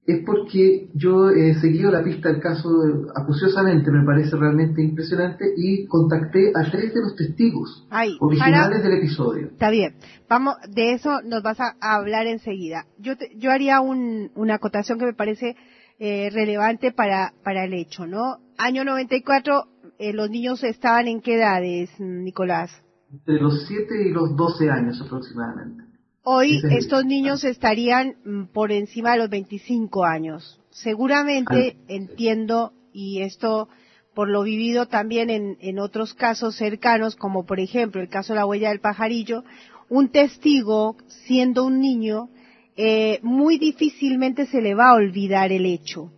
es 0.05 0.23
porque 0.25 0.89
yo 0.95 1.29
he 1.29 1.53
seguido 1.55 1.91
la 1.91 2.03
pista 2.03 2.29
del 2.29 2.41
caso 2.41 2.69
acuciosamente, 3.15 3.91
me 3.91 4.03
parece 4.03 4.35
realmente 4.35 4.81
impresionante, 4.83 5.45
y 5.55 5.85
contacté 5.87 6.51
a 6.55 6.69
tres 6.69 6.93
de 6.93 7.01
los 7.01 7.15
testigos 7.15 7.87
originales 8.19 8.83
del 8.83 8.93
episodio. 8.93 9.47
Está 9.47 9.69
bien, 9.69 9.95
vamos, 10.27 10.55
de 10.69 10.93
eso 10.93 11.21
nos 11.23 11.43
vas 11.43 11.59
a, 11.59 11.75
hablar 11.79 12.25
enseguida. 12.25 12.85
Yo, 12.97 13.13
yo 13.37 13.51
haría 13.51 13.79
una 13.81 14.55
acotación 14.55 14.97
que 14.97 15.05
me 15.05 15.13
parece 15.13 15.55
eh, 16.03 16.31
relevante 16.31 16.91
para, 16.91 17.31
para 17.43 17.63
el 17.63 17.75
hecho, 17.75 18.07
¿no? 18.07 18.37
Año 18.57 18.83
94, 18.83 19.67
eh, 19.99 20.13
los 20.13 20.31
niños 20.31 20.63
estaban 20.63 21.07
en 21.07 21.21
qué 21.21 21.35
edades, 21.35 21.91
Nicolás? 21.99 22.71
Entre 23.11 23.35
los 23.35 23.67
7 23.67 24.07
y 24.07 24.09
los 24.09 24.35
12 24.35 24.71
años 24.71 24.99
aproximadamente. 24.99 25.83
Hoy 26.23 26.59
estos 26.71 27.05
niños 27.05 27.43
estarían 27.43 28.15
mm, 28.25 28.45
por 28.45 28.71
encima 28.71 29.11
de 29.11 29.19
los 29.19 29.29
25 29.29 30.03
años. 30.03 30.59
Seguramente 30.71 31.77
entiendo, 31.87 32.73
y 32.91 33.21
esto 33.21 33.69
por 34.15 34.27
lo 34.27 34.41
vivido 34.41 34.87
también 34.87 35.29
en, 35.29 35.77
otros 35.77 36.15
casos 36.15 36.55
cercanos, 36.55 37.15
como 37.15 37.45
por 37.45 37.59
ejemplo 37.59 38.01
el 38.01 38.09
caso 38.09 38.33
de 38.33 38.39
la 38.39 38.47
huella 38.47 38.69
del 38.69 38.79
pajarillo, 38.79 39.43
un 39.87 40.09
testigo, 40.09 40.95
siendo 41.27 41.63
un 41.63 41.79
niño, 41.79 42.29
eh, 42.75 43.19
muy 43.21 43.57
difícilmente 43.57 44.45
se 44.47 44.61
le 44.61 44.75
va 44.75 44.89
a 44.89 44.95
olvidar 44.95 45.51
el 45.51 45.65
hecho. 45.65 46.11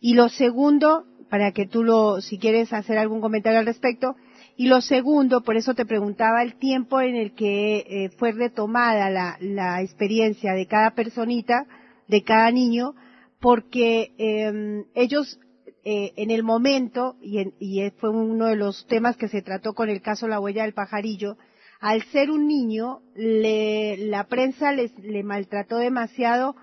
Y 0.00 0.14
lo 0.14 0.28
segundo, 0.28 1.04
para 1.30 1.52
que 1.52 1.66
tú 1.66 1.82
lo, 1.82 2.20
si 2.20 2.38
quieres 2.38 2.72
hacer 2.72 2.98
algún 2.98 3.20
comentario 3.20 3.58
al 3.58 3.66
respecto, 3.66 4.14
y 4.56 4.66
lo 4.66 4.80
segundo, 4.80 5.42
por 5.42 5.56
eso 5.56 5.74
te 5.74 5.86
preguntaba 5.86 6.42
el 6.42 6.58
tiempo 6.58 7.00
en 7.00 7.14
el 7.14 7.32
que 7.34 7.76
eh, 7.78 8.10
fue 8.18 8.32
retomada 8.32 9.08
la, 9.40 9.82
experiencia 9.82 10.52
de 10.52 10.66
cada 10.66 10.92
personita, 10.92 11.66
de 12.08 12.22
cada 12.24 12.50
niño, 12.50 12.94
porque 13.40 14.14
em, 14.18 14.84
ellos 14.94 15.38
eh, 15.84 16.12
en 16.16 16.30
el 16.30 16.42
momento, 16.42 17.16
y, 17.22 17.38
y, 17.60 17.88
fue 17.98 18.10
uno 18.10 18.46
de 18.46 18.56
los 18.56 18.86
temas 18.88 19.16
que 19.16 19.28
se 19.28 19.42
trató 19.42 19.74
con 19.74 19.88
el 19.88 20.02
caso 20.02 20.26
La 20.26 20.40
huella 20.40 20.64
del 20.64 20.74
pajarillo, 20.74 21.36
al 21.80 22.02
ser 22.04 22.30
un 22.30 22.46
niño, 22.46 23.00
le, 23.14 23.96
la 24.08 24.24
prensa 24.24 24.72
les, 24.72 24.96
le 24.98 25.22
maltrató 25.22 25.78
demasiado 25.78 26.56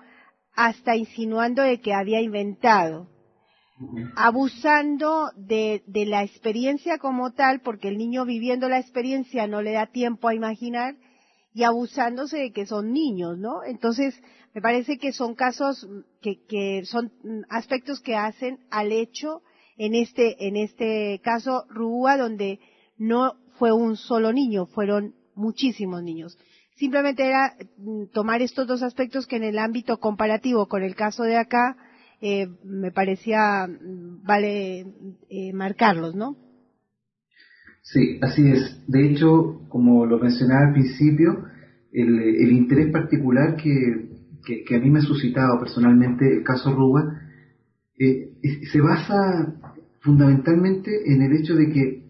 hasta 0.54 0.96
insinuando 0.96 1.62
de 1.62 1.80
que 1.80 1.94
había 1.94 2.20
inventado 2.20 3.08
abusando 4.14 5.30
de, 5.36 5.82
de, 5.86 6.06
la 6.06 6.22
experiencia 6.22 6.98
como 6.98 7.32
tal, 7.32 7.60
porque 7.60 7.88
el 7.88 7.98
niño 7.98 8.24
viviendo 8.24 8.68
la 8.68 8.78
experiencia 8.78 9.46
no 9.46 9.60
le 9.60 9.72
da 9.72 9.86
tiempo 9.86 10.28
a 10.28 10.34
imaginar, 10.34 10.96
y 11.52 11.64
abusándose 11.64 12.38
de 12.38 12.52
que 12.52 12.66
son 12.66 12.92
niños, 12.92 13.38
¿no? 13.38 13.64
Entonces, 13.64 14.14
me 14.54 14.60
parece 14.60 14.98
que 14.98 15.12
son 15.12 15.34
casos 15.34 15.86
que, 16.20 16.44
que 16.46 16.84
son 16.84 17.12
aspectos 17.48 18.00
que 18.00 18.14
hacen 18.14 18.58
al 18.70 18.92
hecho, 18.92 19.42
en 19.78 19.94
este, 19.94 20.46
en 20.46 20.56
este 20.56 21.20
caso, 21.22 21.64
Rúa, 21.68 22.16
donde 22.16 22.60
no 22.98 23.34
fue 23.58 23.72
un 23.72 23.96
solo 23.96 24.32
niño, 24.32 24.66
fueron 24.66 25.14
muchísimos 25.34 26.02
niños. 26.02 26.38
Simplemente 26.76 27.26
era 27.26 27.54
mm, 27.78 28.06
tomar 28.12 28.42
estos 28.42 28.66
dos 28.66 28.82
aspectos 28.82 29.26
que 29.26 29.36
en 29.36 29.44
el 29.44 29.58
ámbito 29.58 29.98
comparativo 29.98 30.66
con 30.66 30.82
el 30.82 30.94
caso 30.94 31.22
de 31.22 31.36
acá, 31.36 31.76
eh, 32.20 32.48
me 32.64 32.92
parecía 32.92 33.68
vale 34.22 34.86
eh, 35.28 35.52
marcarlos, 35.52 36.14
¿no? 36.14 36.36
Sí, 37.82 38.18
así 38.20 38.42
es. 38.50 38.82
De 38.88 39.06
hecho, 39.06 39.60
como 39.68 40.06
lo 40.06 40.18
mencionaba 40.18 40.68
al 40.68 40.72
principio, 40.72 41.44
el, 41.92 42.52
interés 42.52 42.90
particular 42.90 43.56
que, 43.56 44.74
a 44.74 44.78
mí 44.78 44.90
me 44.90 44.98
ha 44.98 45.02
suscitado 45.02 45.58
personalmente 45.60 46.38
el 46.38 46.42
caso 46.42 46.74
Ruba 46.74 47.20
eh, 47.98 48.32
se 48.72 48.80
basa 48.80 49.54
fundamentalmente 50.00 50.90
en 51.06 51.22
el 51.22 51.32
hecho 51.36 51.54
de 51.54 51.72
que, 51.72 52.05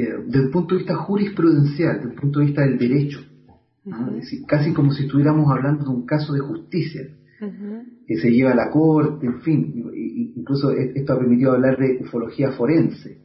desde 0.00 0.46
el 0.46 0.50
punto 0.50 0.74
de 0.74 0.80
vista 0.80 0.96
jurisprudencial, 0.96 1.96
desde 1.98 2.10
el 2.14 2.20
punto 2.20 2.40
de 2.40 2.46
vista 2.46 2.62
del 2.62 2.78
derecho, 2.78 3.20
casi 4.48 4.72
como 4.72 4.92
si 4.92 5.04
estuviéramos 5.04 5.50
hablando 5.50 5.84
de 5.84 5.90
un 5.90 6.04
caso 6.04 6.32
de 6.32 6.40
justicia, 6.40 7.02
que 8.06 8.16
se 8.16 8.30
lleva 8.30 8.52
a 8.52 8.56
la 8.56 8.70
corte, 8.70 9.26
en 9.26 9.40
fin, 9.42 9.84
incluso 10.36 10.72
e-, 10.72 10.92
esto 10.94 11.12
ha 11.12 11.18
permitido 11.18 11.52
hablar 11.52 11.78
de 11.78 11.98
ufología 12.00 12.52
forense, 12.52 13.18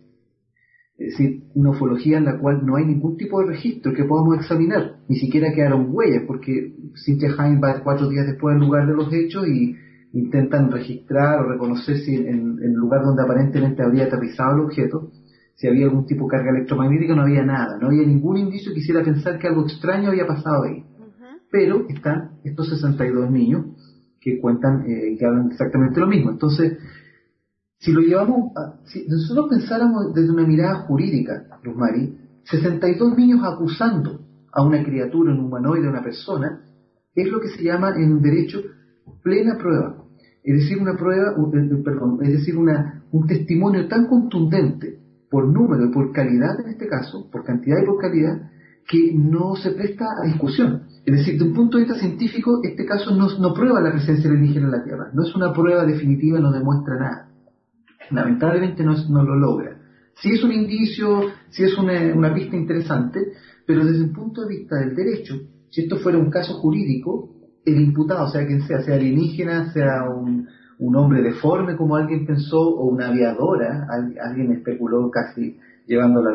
es 0.97 1.11
decir, 1.11 1.43
una 1.55 1.69
ufología 1.69 2.17
en 2.17 2.25
la 2.25 2.37
cual 2.37 2.65
no 2.65 2.75
hay 2.75 2.85
ningún 2.85 3.15
tipo 3.15 3.39
de 3.39 3.47
registro 3.47 3.93
que 3.93 4.03
podamos 4.03 4.37
examinar, 4.37 4.97
ni 5.07 5.15
siquiera 5.15 5.53
quedaron 5.53 5.87
huellas, 5.89 6.23
porque 6.27 6.75
Cynthia 7.05 7.29
Hine 7.29 7.59
va 7.59 7.81
cuatro 7.83 8.09
días 8.09 8.27
después 8.27 8.53
al 8.53 8.61
lugar 8.61 8.85
de 8.85 8.93
los 8.93 9.11
hechos 9.13 9.47
y 9.47 9.75
intentan 10.11 10.71
registrar 10.71 11.39
o 11.39 11.49
reconocer 11.49 11.97
si 11.99 12.15
en, 12.15 12.59
el 12.61 12.73
lugar 12.73 13.03
donde 13.03 13.23
aparentemente 13.23 13.81
habría 13.81 14.05
aterrizado 14.05 14.55
el 14.55 14.65
objeto, 14.65 15.11
si 15.59 15.67
había 15.67 15.87
algún 15.87 16.05
tipo 16.05 16.23
de 16.23 16.31
carga 16.31 16.51
electromagnética, 16.51 17.13
no 17.15 17.23
había 17.23 17.43
nada, 17.43 17.77
no 17.77 17.87
había 17.87 18.07
ningún 18.07 18.37
indicio 18.37 18.73
que 18.73 18.79
hiciera 18.79 19.03
pensar 19.03 19.37
que 19.37 19.47
algo 19.49 19.63
extraño 19.63 20.07
había 20.09 20.25
pasado 20.25 20.63
ahí. 20.63 20.85
Pero 21.51 21.85
están 21.89 22.39
estos 22.45 22.69
62 22.69 23.29
niños 23.29 23.65
que 24.21 24.39
cuentan 24.39 24.85
eh, 24.87 25.17
que 25.19 25.25
hablan 25.25 25.51
exactamente 25.51 25.99
lo 25.99 26.07
mismo. 26.07 26.31
Entonces, 26.31 26.77
si 27.77 27.91
lo 27.91 27.99
llevamos, 27.99 28.55
a, 28.55 28.79
si 28.85 29.05
nosotros 29.05 29.47
pensáramos 29.49 30.13
desde 30.13 30.31
una 30.31 30.47
mirada 30.47 30.75
jurídica, 30.87 31.45
Luz 31.61 31.75
Mari, 31.75 32.17
62 32.45 33.17
niños 33.17 33.41
acusando 33.43 34.21
a 34.53 34.63
una 34.63 34.81
criatura, 34.81 35.33
un 35.33 35.41
humanoide, 35.41 35.87
a 35.87 35.89
una 35.89 36.03
persona, 36.03 36.61
es 37.13 37.29
lo 37.29 37.41
que 37.41 37.49
se 37.49 37.63
llama 37.63 37.95
en 37.97 38.21
derecho 38.21 38.61
plena 39.21 39.57
prueba. 39.57 40.05
Es 40.41 40.55
decir, 40.61 40.81
una 40.81 40.95
prueba, 40.95 41.31
eh, 41.31 41.81
perdón, 41.83 42.19
es 42.21 42.31
decir, 42.31 42.55
una, 42.55 43.03
un 43.11 43.27
testimonio 43.27 43.89
tan 43.89 44.07
contundente 44.07 45.08
por 45.29 45.47
número 45.47 45.85
y 45.85 45.91
por 45.91 46.11
calidad 46.11 46.59
en 46.63 46.69
este 46.71 46.87
caso, 46.87 47.29
por 47.31 47.43
cantidad 47.43 47.77
y 47.81 47.85
por 47.85 47.99
calidad, 47.99 48.49
que 48.87 49.13
no 49.13 49.55
se 49.55 49.71
presta 49.71 50.05
a 50.21 50.25
discusión. 50.25 50.83
Es 51.05 51.17
decir, 51.17 51.37
de 51.37 51.45
un 51.45 51.53
punto 51.53 51.77
de 51.77 51.83
vista 51.83 51.99
científico, 51.99 52.59
este 52.63 52.85
caso 52.85 53.15
no, 53.15 53.53
prueba 53.53 53.81
la 53.81 53.91
presencia 53.91 54.29
alienígena 54.29 54.65
en 54.65 54.71
la 54.71 54.83
Tierra. 54.83 55.11
No 55.13 55.23
es 55.23 55.35
una 55.35 55.53
prueba 55.53 55.85
definitiva, 55.85 56.39
no 56.39 56.51
demuestra 56.51 56.97
nada. 56.97 57.29
Lamentablemente 58.09 58.83
no, 58.83 58.95
lo 59.23 59.35
logra. 59.35 59.77
Sí 60.15 60.31
es 60.31 60.43
un 60.43 60.51
indicio, 60.51 61.21
sí 61.49 61.63
es 61.63 61.77
una, 61.77 62.33
pista 62.33 62.55
interesante, 62.55 63.19
pero 63.65 63.85
desde 63.85 64.05
el 64.05 64.11
punto 64.11 64.41
de 64.41 64.57
vista 64.57 64.77
del 64.77 64.95
derecho, 64.95 65.35
si 65.69 65.81
esto 65.81 65.97
fuera 65.97 66.17
un 66.17 66.31
caso 66.31 66.55
jurídico, 66.55 67.35
el 67.65 67.79
imputado, 67.79 68.27
sea 68.29 68.45
quien 68.45 68.61
sea, 68.63 68.81
sea 68.81 68.95
alienígena, 68.95 69.71
sea 69.71 70.09
un, 70.09 70.47
hombre 70.79 71.21
deforme 71.21 71.75
como 71.75 71.95
alguien 71.95 72.25
pensó, 72.25 72.59
o 72.59 72.85
una 72.85 73.09
aviadora, 73.09 73.87
alguien 74.21 74.51
especuló 74.53 75.09
casi 75.11 75.59
llevándolo 75.85 76.29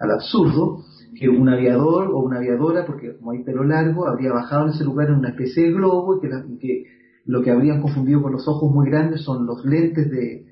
al 0.00 0.10
absurdo, 0.10 0.78
que 1.14 1.28
un 1.28 1.48
aviador 1.48 2.10
o 2.12 2.18
una 2.18 2.38
aviadora, 2.38 2.86
porque 2.86 3.16
como 3.16 3.32
hay 3.32 3.44
pelo 3.44 3.64
largo, 3.64 4.08
habría 4.08 4.32
bajado 4.32 4.66
en 4.66 4.70
ese 4.72 4.84
lugar 4.84 5.08
en 5.08 5.16
una 5.16 5.30
especie 5.30 5.64
de 5.64 5.72
globo 5.72 6.18
y 6.18 6.58
que, 6.58 6.84
lo 7.26 7.42
que 7.42 7.50
habrían 7.50 7.80
confundido 7.80 8.22
con 8.22 8.32
los 8.32 8.48
ojos 8.48 8.72
muy 8.72 8.90
grandes 8.90 9.22
son 9.22 9.46
los 9.46 9.64
lentes 9.64 10.10
de, 10.10 10.46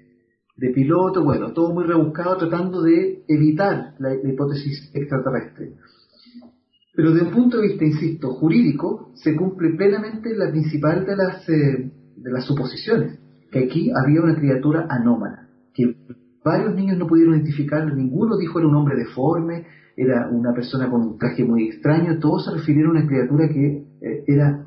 piloto, 0.75 1.25
bueno, 1.25 1.53
todo 1.53 1.73
muy 1.73 1.85
rebuscado 1.85 2.37
tratando 2.37 2.83
de 2.83 3.25
evitar 3.27 3.95
la, 3.99 4.15
hipótesis 4.15 4.91
extraterrestre. 4.95 5.73
Pero 6.95 7.13
desde 7.13 7.29
un 7.29 7.33
punto 7.33 7.57
de 7.57 7.69
vista, 7.69 7.85
insisto, 7.85 8.35
jurídico, 8.35 9.11
se 9.15 9.35
cumple 9.35 9.71
plenamente 9.71 10.37
la 10.37 10.51
principal 10.51 11.07
de 11.07 11.17
las, 11.17 11.49
eh, 11.49 11.91
de 12.21 12.31
las 12.31 12.45
suposiciones, 12.45 13.19
que 13.51 13.65
aquí 13.65 13.91
había 13.95 14.23
una 14.23 14.37
criatura 14.37 14.87
anómala, 14.89 15.49
que 15.75 15.97
varios 16.45 16.75
niños 16.75 16.99
no 16.99 17.07
pudieron 17.07 17.35
identificar, 17.35 17.85
ninguno 17.95 18.37
dijo 18.37 18.59
era 18.59 18.69
un 18.69 18.77
hombre 18.77 18.97
deforme, 18.97 19.67
era 19.97 20.29
una 20.31 20.53
persona 20.53 20.89
con 20.89 21.03
un 21.03 21.19
traje 21.19 21.45
muy 21.45 21.69
extraño, 21.69 22.19
todos 22.19 22.45
se 22.45 22.53
refirieron 22.53 22.97
a 22.97 23.01
una 23.01 23.09
criatura 23.09 23.49
que 23.49 23.85
eh, 24.01 24.25
era 24.27 24.67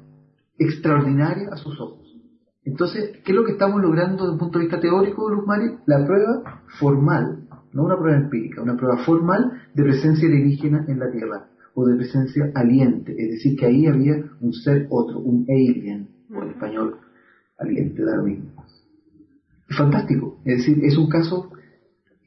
extraordinaria 0.57 1.49
a 1.51 1.57
sus 1.57 1.79
ojos. 1.79 2.03
Entonces, 2.65 3.19
¿qué 3.25 3.31
es 3.31 3.35
lo 3.35 3.43
que 3.43 3.53
estamos 3.53 3.81
logrando 3.81 4.23
desde 4.23 4.33
un 4.33 4.39
punto 4.39 4.59
de 4.59 4.65
vista 4.65 4.79
teórico, 4.79 5.29
Luz 5.29 5.45
Mari? 5.45 5.65
La 5.85 6.05
prueba 6.05 6.61
formal, 6.79 7.47
no 7.73 7.83
una 7.83 7.97
prueba 7.97 8.17
empírica, 8.17 8.61
una 8.61 8.77
prueba 8.77 9.03
formal 9.05 9.51
de 9.73 9.83
presencia 9.83 10.27
alienígena 10.27 10.85
en 10.87 10.99
la 10.99 11.11
Tierra, 11.11 11.47
o 11.75 11.85
de 11.85 11.95
presencia 11.95 12.51
aliente, 12.55 13.13
es 13.17 13.31
decir, 13.31 13.57
que 13.57 13.65
ahí 13.65 13.87
había 13.87 14.15
un 14.39 14.53
ser 14.53 14.87
otro, 14.89 15.19
un 15.19 15.45
alien, 15.49 16.07
o 16.33 16.43
en 16.43 16.49
español, 16.49 16.95
aliente, 17.57 18.03
da 18.03 18.17
lo 18.17 18.23
mismo. 18.23 18.51
Fantástico, 19.69 20.39
es 20.45 20.57
decir, 20.59 20.83
es 20.83 20.97
un 20.97 21.09
caso 21.09 21.51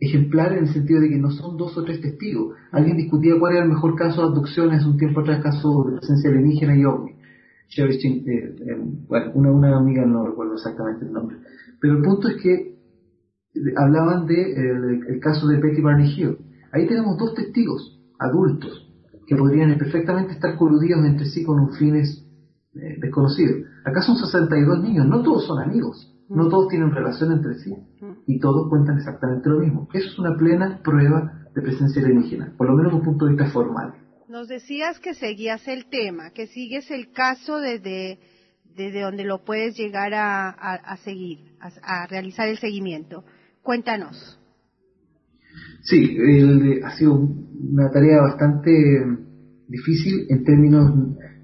ejemplar 0.00 0.52
en 0.52 0.64
el 0.64 0.68
sentido 0.68 1.00
de 1.00 1.08
que 1.08 1.18
no 1.18 1.30
son 1.30 1.56
dos 1.56 1.76
o 1.76 1.84
tres 1.84 2.00
testigos. 2.00 2.54
Alguien 2.72 2.96
discutía 2.96 3.38
cuál 3.38 3.54
era 3.54 3.62
el 3.64 3.70
mejor 3.70 3.94
caso 3.96 4.22
de 4.22 4.28
abducción 4.28 4.70
hace 4.70 4.86
un 4.86 4.98
tiempo 4.98 5.20
atrás, 5.20 5.42
caso 5.42 5.84
de 5.84 5.98
presencia 5.98 6.30
alienígena 6.30 6.76
y 6.76 6.84
ovni. 6.84 7.16
Eh, 7.78 7.88
eh, 8.26 8.76
bueno, 9.08 9.32
una, 9.34 9.50
una 9.50 9.76
amiga 9.76 10.04
no 10.06 10.26
recuerdo 10.26 10.54
exactamente 10.54 11.04
el 11.04 11.12
nombre. 11.12 11.38
Pero 11.80 11.96
el 11.96 12.02
punto 12.02 12.28
es 12.28 12.36
que 12.42 12.76
hablaban 13.76 14.26
de 14.26 14.52
el, 14.52 15.20
caso 15.20 15.46
de 15.48 15.58
Betty 15.58 15.80
Barney 15.80 16.12
Hill. 16.14 16.38
Ahí 16.72 16.86
tenemos 16.86 17.18
dos 17.18 17.34
testigos 17.34 18.00
adultos 18.18 18.88
que 19.26 19.36
podrían 19.36 19.76
perfectamente 19.78 20.34
estar 20.34 20.56
coludidos 20.56 21.04
entre 21.04 21.26
sí 21.26 21.42
con 21.42 21.60
un 21.60 21.72
fines 21.72 22.24
eh, 22.74 22.96
desconocidos. 23.00 23.62
Acá 23.86 24.02
son 24.02 24.16
62 24.16 24.82
niños, 24.82 25.06
no 25.06 25.22
todos 25.22 25.46
son 25.46 25.62
amigos, 25.62 26.12
no 26.28 26.48
todos 26.48 26.66
tienen 26.68 26.90
relación 26.90 27.30
entre 27.30 27.54
sí 27.54 27.72
y 28.26 28.40
todos 28.40 28.68
cuentan 28.68 28.96
exactamente 28.96 29.48
lo 29.48 29.60
mismo. 29.60 29.88
Eso 29.94 30.08
es 30.08 30.18
una 30.18 30.36
plena 30.36 30.80
prueba 30.82 31.46
de 31.54 31.62
presencia 31.62 32.02
alienígena, 32.02 32.52
por 32.58 32.66
lo 32.66 32.74
menos 32.74 32.90
desde 32.90 32.98
un 32.98 33.04
punto 33.04 33.26
de 33.26 33.34
vista 33.34 33.52
formal. 33.52 33.94
Nos 34.28 34.48
decías 34.48 34.98
que 34.98 35.14
seguías 35.14 35.68
el 35.68 35.86
tema, 35.86 36.30
que 36.30 36.48
sigues 36.48 36.90
el 36.90 37.12
caso 37.12 37.60
desde, 37.60 38.18
desde 38.74 39.02
donde 39.02 39.22
lo 39.22 39.44
puedes 39.44 39.76
llegar 39.76 40.12
a, 40.14 40.96
seguir, 41.04 41.52
a, 41.60 42.08
realizar 42.08 42.48
el 42.48 42.58
seguimiento. 42.58 43.22
Cuéntanos. 43.62 44.40
Sí, 45.82 46.18
ha 46.82 46.90
sido 46.96 47.14
una 47.14 47.88
tarea 47.92 48.20
bastante 48.20 48.72
difícil 49.68 50.26
en 50.28 50.42
términos 50.42 50.90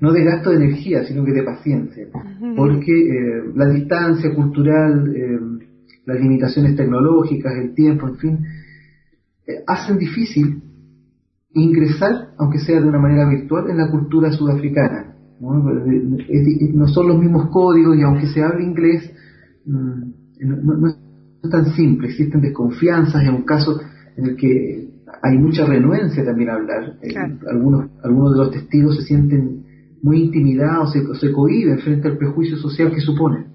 no 0.02 0.12
de 0.12 0.24
gasto 0.24 0.50
de 0.50 0.56
energía, 0.56 1.04
sino 1.04 1.24
que 1.24 1.30
de 1.30 1.44
paciencia, 1.44 2.08
porque 2.56 2.90
eh, 2.90 3.52
la 3.54 3.68
distancia 3.68 4.34
cultural, 4.34 5.14
eh, 5.14 5.38
las 6.04 6.20
limitaciones 6.20 6.74
tecnológicas, 6.74 7.52
el 7.54 7.72
tiempo, 7.72 8.08
en 8.08 8.16
fin, 8.16 8.38
eh, 9.46 9.62
hacen 9.64 9.98
difícil 9.98 10.60
ingresar, 11.52 12.32
aunque 12.36 12.58
sea 12.58 12.80
de 12.80 12.88
una 12.88 12.98
manera 12.98 13.28
virtual, 13.28 13.70
en 13.70 13.76
la 13.76 13.92
cultura 13.92 14.32
sudafricana. 14.32 15.14
¿no? 15.38 16.88
son 16.88 17.06
los 17.06 17.18
mismos 17.20 17.48
códigos 17.50 17.96
y 17.96 18.02
aunque 18.02 18.26
se 18.26 18.42
hable 18.42 18.64
inglés, 18.64 19.08
mm, 19.66 20.02
no, 20.40 20.88
es 20.88 21.48
tan 21.48 21.72
simple, 21.74 22.08
existen 22.08 22.40
desconfianzas, 22.40 23.22
en 23.22 23.34
un 23.34 23.42
caso 23.42 23.80
en 24.16 24.24
el 24.30 24.36
que 24.36 24.88
hay 25.22 25.38
mucha 25.38 25.64
renuencia 25.64 26.24
también 26.24 26.50
a 26.50 26.54
hablar. 26.54 26.96
Algunos, 27.48 27.88
algunos 28.02 28.32
de 28.32 28.38
los 28.38 28.50
testigos 28.50 28.96
se 28.96 29.02
sienten 29.02 29.70
muy 30.02 30.20
intimidados, 30.20 30.92
se, 30.92 31.00
se 31.14 31.32
cohiben 31.32 31.78
frente 31.78 32.08
al 32.08 32.18
prejuicio 32.18 32.56
social 32.56 32.92
que 32.92 33.00
suponen. 33.00 33.52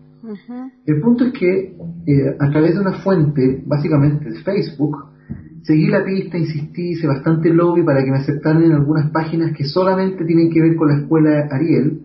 El 0.85 1.01
punto 1.01 1.25
es 1.25 1.33
que 1.33 1.75
eh, 2.05 2.35
a 2.39 2.49
través 2.49 2.73
de 2.73 2.81
una 2.81 2.99
fuente, 2.99 3.63
básicamente 3.65 4.29
de 4.29 4.39
Facebook, 4.39 4.97
seguí 5.63 5.87
la 5.87 6.03
pista, 6.03 6.37
insistí, 6.37 6.91
hice 6.91 7.07
bastante 7.07 7.53
lobby 7.53 7.83
para 7.83 8.03
que 8.03 8.11
me 8.11 8.17
aceptaran 8.17 8.63
en 8.63 8.71
algunas 8.73 9.11
páginas 9.11 9.55
que 9.55 9.63
solamente 9.63 10.25
tienen 10.25 10.49
que 10.49 10.61
ver 10.61 10.75
con 10.75 10.89
la 10.89 10.99
escuela 10.99 11.47
Ariel 11.51 12.01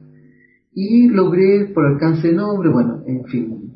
y 0.75 1.09
logré 1.09 1.67
por 1.75 1.85
alcance 1.87 2.29
de 2.29 2.35
nombre, 2.35 2.71
bueno, 2.71 3.03
en 3.07 3.25
fin, 3.25 3.73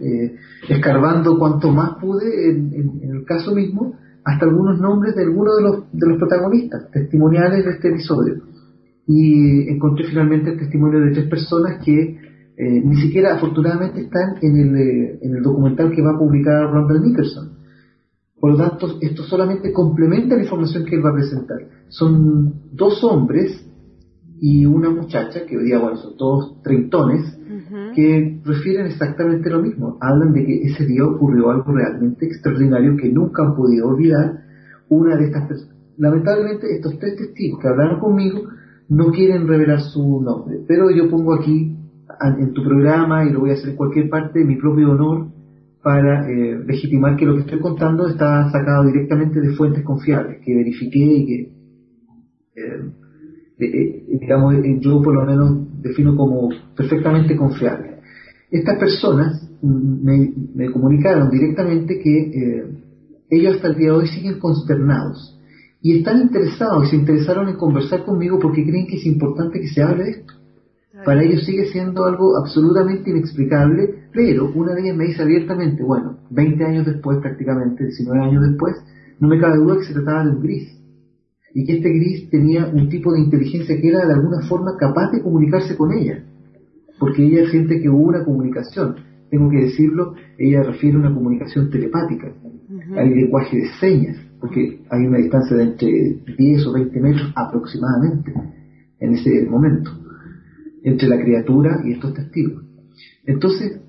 eh, 0.00 0.34
escarbando 0.68 1.38
cuanto 1.38 1.70
más 1.72 1.96
pude 2.00 2.50
en, 2.50 3.00
el 3.02 3.24
caso 3.24 3.54
mismo, 3.54 3.94
hasta 4.24 4.46
algunos 4.46 4.80
nombres 4.80 5.14
de 5.14 5.22
algunos 5.22 5.56
de 5.56 5.62
los, 5.62 5.92
de 5.92 6.08
los 6.08 6.18
protagonistas, 6.18 6.90
testimoniales 6.90 7.64
de 7.64 7.70
este 7.72 7.88
episodio. 7.88 8.42
Y 9.06 9.68
encontré 9.68 10.06
finalmente 10.06 10.50
el 10.50 10.58
testimonio 10.58 11.00
de 11.00 11.12
tres 11.12 11.26
personas 11.28 11.84
que 11.84 12.18
eh, 12.58 12.82
ni 12.82 12.96
siquiera 12.96 13.34
afortunadamente 13.34 14.00
están 14.00 14.36
en 14.40 14.56
el, 14.56 14.76
eh, 14.76 15.18
en 15.20 15.36
el 15.36 15.42
documental 15.42 15.92
que 15.92 16.02
va 16.02 16.12
a 16.12 16.18
publicar 16.18 16.70
Ronald 16.70 17.04
Nicholson. 17.04 17.56
Por 18.40 18.52
lo 18.52 18.56
tanto, 18.56 18.98
esto 19.00 19.22
solamente 19.24 19.72
complementa 19.72 20.36
la 20.36 20.42
información 20.42 20.84
que 20.84 20.96
él 20.96 21.04
va 21.04 21.10
a 21.10 21.14
presentar. 21.14 21.58
Son 21.88 22.54
dos 22.72 23.02
hombres 23.04 23.62
y 24.40 24.66
una 24.66 24.90
muchacha, 24.90 25.46
que 25.46 25.56
hoy 25.56 25.64
día, 25.64 25.78
bueno, 25.78 25.96
son 25.96 26.16
todos 26.16 26.62
treintones, 26.62 27.38
que 27.94 28.40
refieren 28.44 28.86
exactamente 28.86 29.50
lo 29.50 29.62
mismo. 29.62 29.96
Hablan 30.00 30.32
de 30.32 30.44
que 30.44 30.62
ese 30.62 30.84
día 30.86 31.04
ocurrió 31.04 31.50
algo 31.50 31.72
realmente 31.72 32.26
extraordinario 32.26 32.96
que 32.96 33.10
nunca 33.10 33.42
han 33.42 33.56
podido 33.56 33.88
olvidar. 33.88 34.44
Una 34.88 35.16
de 35.16 35.24
estas 35.24 35.48
personas. 35.48 35.76
Lamentablemente, 35.96 36.66
estos 36.74 36.98
tres 36.98 37.16
testigos 37.16 37.60
que 37.60 37.68
hablaron 37.68 37.98
conmigo 37.98 38.42
no 38.88 39.10
quieren 39.10 39.48
revelar 39.48 39.80
su 39.80 40.20
nombre, 40.20 40.60
pero 40.66 40.90
yo 40.90 41.10
pongo 41.10 41.34
aquí 41.34 41.76
en 42.38 42.52
tu 42.52 42.62
programa 42.62 43.24
y 43.24 43.32
lo 43.32 43.40
voy 43.40 43.50
a 43.50 43.54
hacer 43.54 43.70
en 43.70 43.76
cualquier 43.76 44.08
parte 44.08 44.44
mi 44.44 44.56
propio 44.56 44.92
honor 44.92 45.28
para 45.82 46.28
eh, 46.28 46.58
legitimar 46.66 47.16
que 47.16 47.26
lo 47.26 47.34
que 47.34 47.42
estoy 47.42 47.60
contando 47.60 48.08
está 48.08 48.50
sacado 48.50 48.84
directamente 48.86 49.40
de 49.40 49.54
fuentes 49.54 49.84
confiables, 49.84 50.40
que 50.44 50.54
verifiqué 50.54 50.98
y 50.98 51.26
que, 51.26 51.40
eh, 52.56 52.90
eh, 53.58 54.18
digamos, 54.20 54.54
yo 54.80 55.02
por 55.02 55.14
lo 55.14 55.24
menos 55.24 55.82
defino 55.82 56.16
como 56.16 56.48
perfectamente 56.76 57.36
confiable. 57.36 58.00
Estas 58.50 58.78
personas 58.78 59.48
me 59.62 60.70
comunicaron 60.70 61.30
directamente 61.30 61.98
que 61.98 62.76
ellos 63.30 63.56
hasta 63.56 63.68
el 63.68 63.76
día 63.76 63.90
de 63.90 63.96
hoy 63.96 64.06
siguen 64.06 64.38
consternados 64.38 65.35
y 65.86 65.98
están 65.98 66.20
interesados 66.20 66.84
y 66.84 66.90
se 66.90 66.96
interesaron 66.96 67.48
en 67.48 67.54
conversar 67.54 68.04
conmigo 68.04 68.40
porque 68.40 68.64
creen 68.64 68.88
que 68.88 68.96
es 68.96 69.06
importante 69.06 69.60
que 69.60 69.68
se 69.68 69.84
hable 69.84 70.02
de 70.02 70.10
esto. 70.10 70.34
Para 71.04 71.22
ellos 71.22 71.44
sigue 71.44 71.66
siendo 71.66 72.04
algo 72.06 72.36
absolutamente 72.36 73.08
inexplicable, 73.10 74.08
pero 74.12 74.50
una 74.52 74.74
de 74.74 74.80
ellas 74.80 74.96
me 74.96 75.04
dice 75.04 75.22
abiertamente, 75.22 75.84
bueno, 75.84 76.18
20 76.30 76.64
años 76.64 76.86
después 76.86 77.18
prácticamente, 77.18 77.84
19 77.84 78.20
años 78.20 78.42
después, 78.48 78.74
no 79.20 79.28
me 79.28 79.38
cabe 79.38 79.58
duda 79.58 79.78
que 79.78 79.84
se 79.84 79.92
trataba 79.92 80.24
de 80.24 80.30
un 80.30 80.42
gris, 80.42 80.76
y 81.54 81.64
que 81.64 81.76
este 81.76 81.88
gris 81.90 82.30
tenía 82.30 82.66
un 82.66 82.88
tipo 82.88 83.12
de 83.12 83.20
inteligencia 83.20 83.80
que 83.80 83.88
era 83.88 84.04
de 84.04 84.12
alguna 84.12 84.40
forma 84.48 84.76
capaz 84.76 85.12
de 85.12 85.22
comunicarse 85.22 85.76
con 85.76 85.92
ella, 85.92 86.24
porque 86.98 87.24
ella 87.24 87.48
siente 87.48 87.80
que 87.80 87.88
hubo 87.88 88.08
una 88.08 88.24
comunicación, 88.24 88.96
tengo 89.30 89.48
que 89.50 89.66
decirlo, 89.66 90.14
ella 90.36 90.64
refiere 90.64 90.96
a 90.96 91.00
una 91.00 91.14
comunicación 91.14 91.70
telepática, 91.70 92.32
hay 92.96 93.14
lenguaje 93.14 93.56
de 93.56 93.68
señas, 93.78 94.25
porque 94.40 94.84
hay 94.90 95.06
una 95.06 95.18
distancia 95.18 95.56
de 95.56 95.62
entre 95.64 96.22
10 96.36 96.66
o 96.66 96.72
20 96.72 97.00
metros 97.00 97.32
aproximadamente 97.34 98.32
en 98.98 99.14
ese 99.14 99.44
momento 99.48 99.90
entre 100.82 101.08
la 101.08 101.20
criatura 101.20 101.82
y 101.84 101.92
estos 101.92 102.14
testigos. 102.14 102.64
Entonces, 103.24 103.80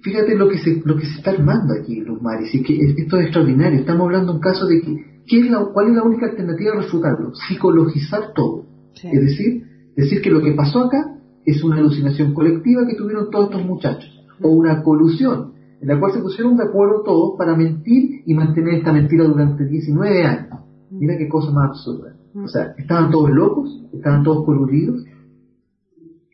fíjate 0.00 0.36
lo 0.36 0.48
que 0.48 0.58
se, 0.58 0.82
lo 0.84 0.96
que 0.96 1.04
se 1.04 1.18
está 1.18 1.32
armando 1.32 1.74
aquí, 1.74 2.00
los 2.00 2.20
mares, 2.22 2.54
y 2.54 2.62
que 2.62 2.78
esto 2.96 3.18
es 3.18 3.24
extraordinario. 3.24 3.80
Estamos 3.80 4.06
hablando 4.06 4.32
de 4.32 4.36
un 4.36 4.42
caso 4.42 4.66
de 4.66 4.80
que, 4.80 5.22
¿qué 5.26 5.40
es 5.40 5.50
la, 5.50 5.66
¿cuál 5.74 5.88
es 5.88 5.94
la 5.94 6.02
única 6.02 6.26
alternativa 6.26 6.72
a 6.72 6.82
refutarlo? 6.82 7.34
Psicologizar 7.34 8.32
todo. 8.34 8.64
Es 8.94 9.20
decir, 9.20 9.64
decir 9.94 10.22
que 10.22 10.30
lo 10.30 10.40
que 10.40 10.52
pasó 10.52 10.84
acá 10.84 11.18
es 11.44 11.62
una 11.62 11.76
alucinación 11.76 12.32
colectiva 12.32 12.86
que 12.86 12.96
tuvieron 12.96 13.30
todos 13.30 13.50
estos 13.50 13.66
muchachos, 13.66 14.10
o 14.40 14.48
una 14.48 14.82
colusión, 14.82 15.52
en 15.80 15.88
la 15.88 15.98
cual 16.00 16.12
se 16.12 16.20
pusieron 16.20 16.56
de 16.56 16.64
acuerdo 16.64 17.02
todos 17.02 17.36
para 17.36 17.54
mentir 17.54 18.22
y 18.24 18.34
mantener 18.34 18.74
esta 18.74 18.92
mentira 18.92 19.24
durante 19.24 19.64
19 19.64 20.24
años. 20.24 20.60
Mira 20.90 21.18
qué 21.18 21.28
cosa 21.28 21.50
más 21.50 21.70
absurda. 21.70 22.16
O 22.34 22.48
sea, 22.48 22.74
estaban 22.76 23.10
todos 23.10 23.30
locos, 23.30 23.82
estaban 23.92 24.22
todos 24.22 24.44
coludidos, 24.44 25.04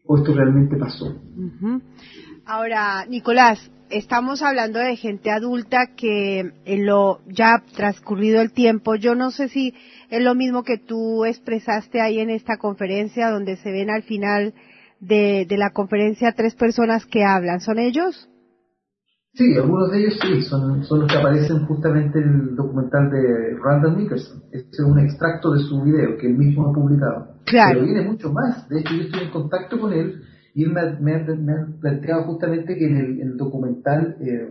o 0.04 0.18
esto 0.18 0.34
realmente 0.34 0.76
pasó. 0.76 1.14
Ahora, 2.44 3.06
Nicolás, 3.08 3.70
estamos 3.88 4.42
hablando 4.42 4.78
de 4.78 4.96
gente 4.96 5.30
adulta 5.30 5.90
que 5.96 6.52
en 6.64 6.86
lo 6.86 7.20
ya 7.28 7.62
transcurrido 7.76 8.40
el 8.40 8.52
tiempo, 8.52 8.96
yo 8.96 9.14
no 9.14 9.30
sé 9.30 9.48
si 9.48 9.74
es 10.10 10.22
lo 10.22 10.34
mismo 10.34 10.64
que 10.64 10.78
tú 10.78 11.24
expresaste 11.24 12.00
ahí 12.00 12.18
en 12.18 12.30
esta 12.30 12.56
conferencia 12.56 13.30
donde 13.30 13.56
se 13.56 13.70
ven 13.70 13.90
al 13.90 14.02
final 14.02 14.54
de, 14.98 15.46
de 15.48 15.56
la 15.56 15.70
conferencia 15.70 16.32
tres 16.32 16.54
personas 16.54 17.06
que 17.06 17.24
hablan, 17.24 17.60
¿son 17.60 17.78
ellos? 17.78 18.28
Sí, 19.34 19.54
algunos 19.56 19.90
de 19.90 20.00
ellos 20.00 20.18
sí, 20.20 20.42
son, 20.42 20.84
son 20.84 21.00
los 21.00 21.10
que 21.10 21.18
aparecen 21.18 21.64
justamente 21.66 22.18
en 22.18 22.28
el 22.28 22.56
documental 22.56 23.10
de 23.10 23.56
Randall 23.64 23.96
Nickerson. 23.96 24.42
Este 24.52 24.68
es 24.70 24.80
un 24.80 24.98
extracto 24.98 25.52
de 25.52 25.60
su 25.60 25.82
video 25.82 26.18
que 26.18 26.26
él 26.26 26.36
mismo 26.36 26.68
ha 26.68 26.72
publicado. 26.72 27.36
Claro. 27.46 27.80
Pero 27.80 27.92
viene 27.92 28.08
mucho 28.08 28.30
más. 28.30 28.68
De 28.68 28.80
hecho, 28.80 28.94
yo 28.94 29.02
estoy 29.04 29.22
en 29.22 29.30
contacto 29.30 29.80
con 29.80 29.92
él 29.94 30.22
y 30.54 30.64
él 30.64 30.72
me, 30.72 31.14
ha, 31.14 31.24
planteado 31.80 32.24
justamente 32.24 32.76
que 32.76 32.86
en 32.86 33.20
el, 33.22 33.36
documental 33.38 34.16
eh, 34.20 34.48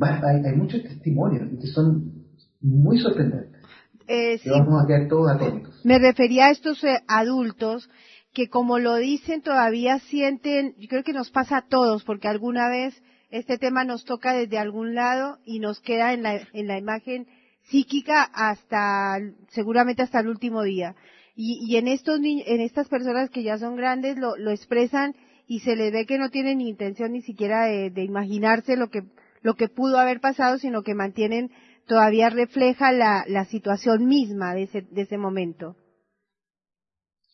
hay, 0.00 0.56
muchos 0.56 0.84
testimonios 0.84 1.48
que 1.60 1.66
son 1.66 2.26
muy 2.60 2.98
sorprendentes. 2.98 3.62
Eh, 4.06 4.38
vamos 4.48 4.84
a 4.84 4.86
quedar 4.86 5.08
todos 5.08 5.28
atentos. 5.28 5.80
Me 5.84 5.98
refería 5.98 6.46
a 6.46 6.50
estos 6.50 6.84
eh, 6.84 6.98
adultos 7.08 7.90
que 8.32 8.48
como 8.48 8.78
lo 8.78 8.94
dicen 8.94 9.42
todavía 9.42 9.98
sienten, 9.98 10.74
yo 10.78 10.88
creo 10.88 11.02
que 11.02 11.12
nos 11.12 11.30
pasa 11.30 11.56
a 11.56 11.66
todos, 11.66 12.04
porque 12.04 12.28
alguna 12.28 12.68
vez 12.68 12.94
este 13.30 13.58
tema 13.58 13.84
nos 13.84 14.04
toca 14.04 14.32
desde 14.32 14.58
algún 14.58 14.94
lado 14.94 15.38
y 15.44 15.58
nos 15.58 15.80
queda 15.80 16.12
en 16.12 16.22
la, 16.22 16.40
en 16.52 16.66
la 16.66 16.78
imagen 16.78 17.26
psíquica 17.62 18.22
hasta, 18.22 19.18
seguramente 19.48 20.02
hasta 20.02 20.20
el 20.20 20.28
último 20.28 20.62
día. 20.62 20.94
Y, 21.34 21.58
y 21.68 21.76
en 21.76 21.88
estos 21.88 22.18
en 22.18 22.60
estas 22.60 22.88
personas 22.88 23.30
que 23.30 23.42
ya 23.42 23.58
son 23.58 23.76
grandes 23.76 24.16
lo, 24.16 24.36
lo 24.36 24.50
expresan 24.50 25.14
y 25.46 25.60
se 25.60 25.76
les 25.76 25.92
ve 25.92 26.06
que 26.06 26.18
no 26.18 26.30
tienen 26.30 26.58
ni 26.58 26.68
intención 26.68 27.12
ni 27.12 27.22
siquiera 27.22 27.66
de, 27.66 27.90
de 27.90 28.04
imaginarse 28.04 28.76
lo 28.76 28.88
que, 28.88 29.02
lo 29.42 29.54
que 29.54 29.68
pudo 29.68 29.98
haber 29.98 30.20
pasado, 30.20 30.58
sino 30.58 30.82
que 30.82 30.94
mantienen, 30.94 31.50
todavía 31.86 32.30
refleja 32.30 32.92
la, 32.92 33.24
la 33.28 33.44
situación 33.44 34.06
misma 34.06 34.54
de 34.54 34.62
ese, 34.64 34.82
de 34.90 35.02
ese 35.02 35.18
momento. 35.18 35.76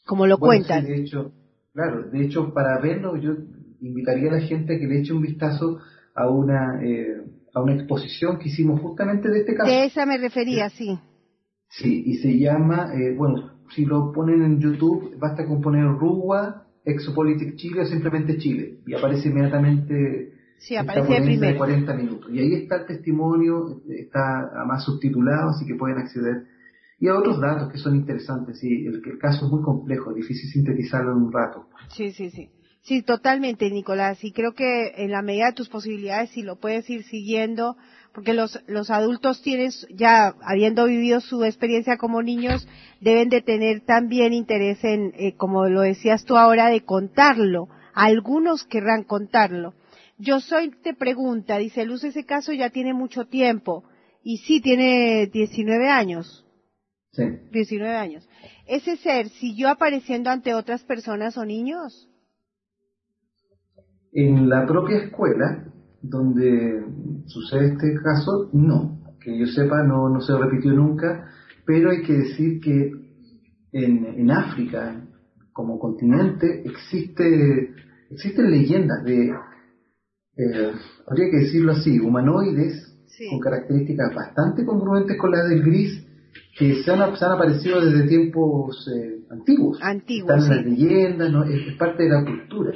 Como 0.05 0.27
lo 0.27 0.39
cuentan. 0.39 0.85
de 0.85 1.01
hecho, 1.01 1.33
claro, 1.73 2.11
de 2.11 2.25
hecho, 2.25 2.53
para 2.53 2.81
verlo, 2.81 3.17
yo 3.17 3.37
invitaría 3.83 4.31
a 4.31 4.35
la 4.35 4.41
gente 4.41 4.77
a 4.77 4.79
que 4.79 4.87
le 4.87 5.01
eche 5.01 5.13
un 5.13 5.23
vistazo 5.23 5.79
a 6.15 6.29
una, 6.29 6.83
eh, 6.83 7.23
a 7.55 7.61
una 7.61 7.75
exposición 7.75 8.39
que 8.39 8.49
hicimos 8.49 8.81
justamente 8.81 9.29
de 9.29 9.41
este 9.41 9.55
caso. 9.55 9.71
De 9.71 9.85
esa 9.85 10.07
me 10.07 10.19
refería, 10.19 10.69
sí. 10.71 10.99
Sí, 11.69 12.03
y 12.07 12.15
se 12.17 12.39
llama, 12.39 12.93
eh, 12.95 13.15
bueno, 13.17 13.53
si 13.75 13.85
lo 13.85 14.13
ponen 14.13 14.43
en 14.43 14.61
YouTube, 14.61 15.17
basta 15.19 15.47
con 15.47 15.61
poner 15.61 15.85
Ruwa 15.85 16.67
Exopolitics 16.85 17.57
Chile 17.57 17.83
o 17.83 17.87
simplemente 17.87 18.37
Chile. 18.37 18.81
Y 18.87 18.95
aparece 18.95 19.29
inmediatamente 19.29 20.33
sí, 20.59 20.77
aparece 20.77 21.39
de 21.39 21.57
40 21.57 21.95
minutos. 21.95 22.31
Y 22.31 22.41
ahí 22.41 22.55
está 22.55 22.77
el 22.77 22.87
testimonio, 22.87 23.83
está 23.89 24.51
más 24.67 24.85
subtitulado, 24.85 25.51
así 25.51 25.67
que 25.67 25.75
pueden 25.75 25.99
acceder. 25.99 26.45
Y 26.99 27.09
a 27.09 27.19
otros 27.19 27.41
datos 27.41 27.73
que 27.73 27.79
son 27.79 27.97
interesantes, 27.97 28.61
sí, 28.61 28.87
el, 28.87 29.03
el 29.05 29.19
caso 29.19 29.47
es 29.47 29.51
muy 29.53 29.63
complejo, 29.63 30.13
difícil 30.13 30.51
sintetizarlo 30.51 31.13
en 31.13 31.23
un 31.23 31.33
rato. 31.33 31.67
Sí, 31.89 32.13
sí, 32.13 32.31
sí. 32.31 32.51
Sí, 32.83 33.03
totalmente, 33.03 33.71
Nicolás. 33.71 34.23
Y 34.25 34.33
creo 34.33 34.55
que 34.55 34.93
en 34.97 35.13
la 35.13 35.23
medida 35.23 35.47
de 35.47 35.53
tus 35.53 35.69
posibilidades, 35.69 36.31
si 36.31 36.43
lo 36.43 36.57
puedes 36.57 36.89
ir 36.91 37.05
siguiendo, 37.05 37.77
porque 38.13 38.35
los, 38.35 38.59
los 38.67 38.91
adultos 38.91 39.41
tienen, 39.41 39.71
ya 39.91 40.35
habiendo 40.43 40.87
vivido 40.87 41.21
su 41.21 41.45
experiencia 41.45 41.97
como 41.97 42.23
niños, 42.23 42.67
deben 43.01 43.29
de 43.29 43.41
tener 43.41 43.83
también 43.83 44.33
interés 44.33 44.83
en, 44.83 45.13
eh, 45.17 45.37
como 45.37 45.69
lo 45.69 45.83
decías 45.83 46.25
tú 46.25 46.37
ahora, 46.37 46.69
de 46.69 46.85
contarlo. 46.85 47.69
Algunos 47.95 48.65
querrán 48.65 49.05
contarlo. 49.05 49.75
Yo 50.19 50.41
soy, 50.41 50.71
te 50.83 50.93
pregunta, 50.93 51.59
dice 51.59 51.85
Luz, 51.85 52.03
ese 52.03 52.25
caso 52.25 52.53
ya 52.53 52.71
tiene 52.71 52.95
mucho 52.95 53.27
tiempo. 53.27 53.85
Y 54.25 54.39
sí, 54.39 54.61
tiene 54.61 55.29
19 55.29 55.89
años. 55.89 56.45
Sí. 57.13 57.23
19 57.53 57.95
años. 57.95 58.29
¿Ese 58.67 58.97
ser 58.97 59.29
siguió 59.29 59.69
apareciendo 59.69 60.31
ante 60.31 60.55
otras 60.55 60.83
personas 60.83 61.37
o 61.37 61.45
niños? 61.45 62.09
En 64.13 64.49
la 64.49 64.67
propia 64.67 64.99
escuela, 64.99 65.65
donde 66.03 66.85
sucede 67.27 67.73
este 67.73 67.95
caso, 68.03 68.51
no. 68.53 69.01
Que 69.21 69.39
yo 69.39 69.47
sepa, 69.47 69.83
no, 69.83 70.09
no 70.09 70.21
se 70.21 70.37
repitió 70.37 70.73
nunca, 70.73 71.29
pero 71.65 71.91
hay 71.91 72.03
que 72.03 72.13
decir 72.13 72.61
que 72.61 72.93
en, 73.73 74.05
en 74.05 74.31
África, 74.31 75.01
como 75.53 75.79
continente, 75.79 76.63
existe, 76.65 77.75
existen 78.11 78.51
leyendas 78.51 79.05
de, 79.05 79.31
eh, 80.37 80.73
habría 81.07 81.31
que 81.31 81.39
decirlo 81.39 81.73
así, 81.73 81.99
humanoides 82.01 82.89
con 83.31 83.41
características 83.41 84.15
bastante 84.15 84.65
congruentes 84.65 85.19
con 85.19 85.31
las 85.31 85.49
del 85.49 85.63
gris, 85.63 86.05
que 86.59 86.83
se 86.83 86.91
han, 86.91 87.03
aparecido 87.03 87.81
desde 87.81 88.09
tiempos 88.09 88.89
eh, 88.89 89.12
antiguos. 89.33 89.79
Antiguos. 89.83 90.31
Están 90.31 90.53
en 90.53 90.57
las 90.57 90.67
leyendas, 90.67 91.33
¿no? 91.33 91.45
es, 91.45 91.75
parte 91.77 92.05
de 92.05 92.11
la 92.11 92.25
cultura. 92.25 92.73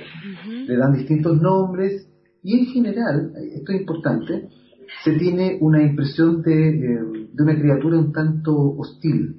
Le 0.67 0.77
dan 0.77 0.93
distintos 0.95 1.41
nombres 1.41 2.09
y 2.43 2.59
en 2.59 2.67
general, 2.67 3.33
esto 3.55 3.73
es 3.73 3.81
importante, 3.81 4.49
se 5.05 5.13
tiene 5.13 5.59
una 5.61 5.83
impresión 5.83 6.43
de, 6.43 6.69
eh, 6.69 7.29
de 7.33 7.43
una 7.43 7.59
criatura 7.59 7.99
un 7.99 8.13
tanto 8.13 8.55
hostil, 8.55 9.37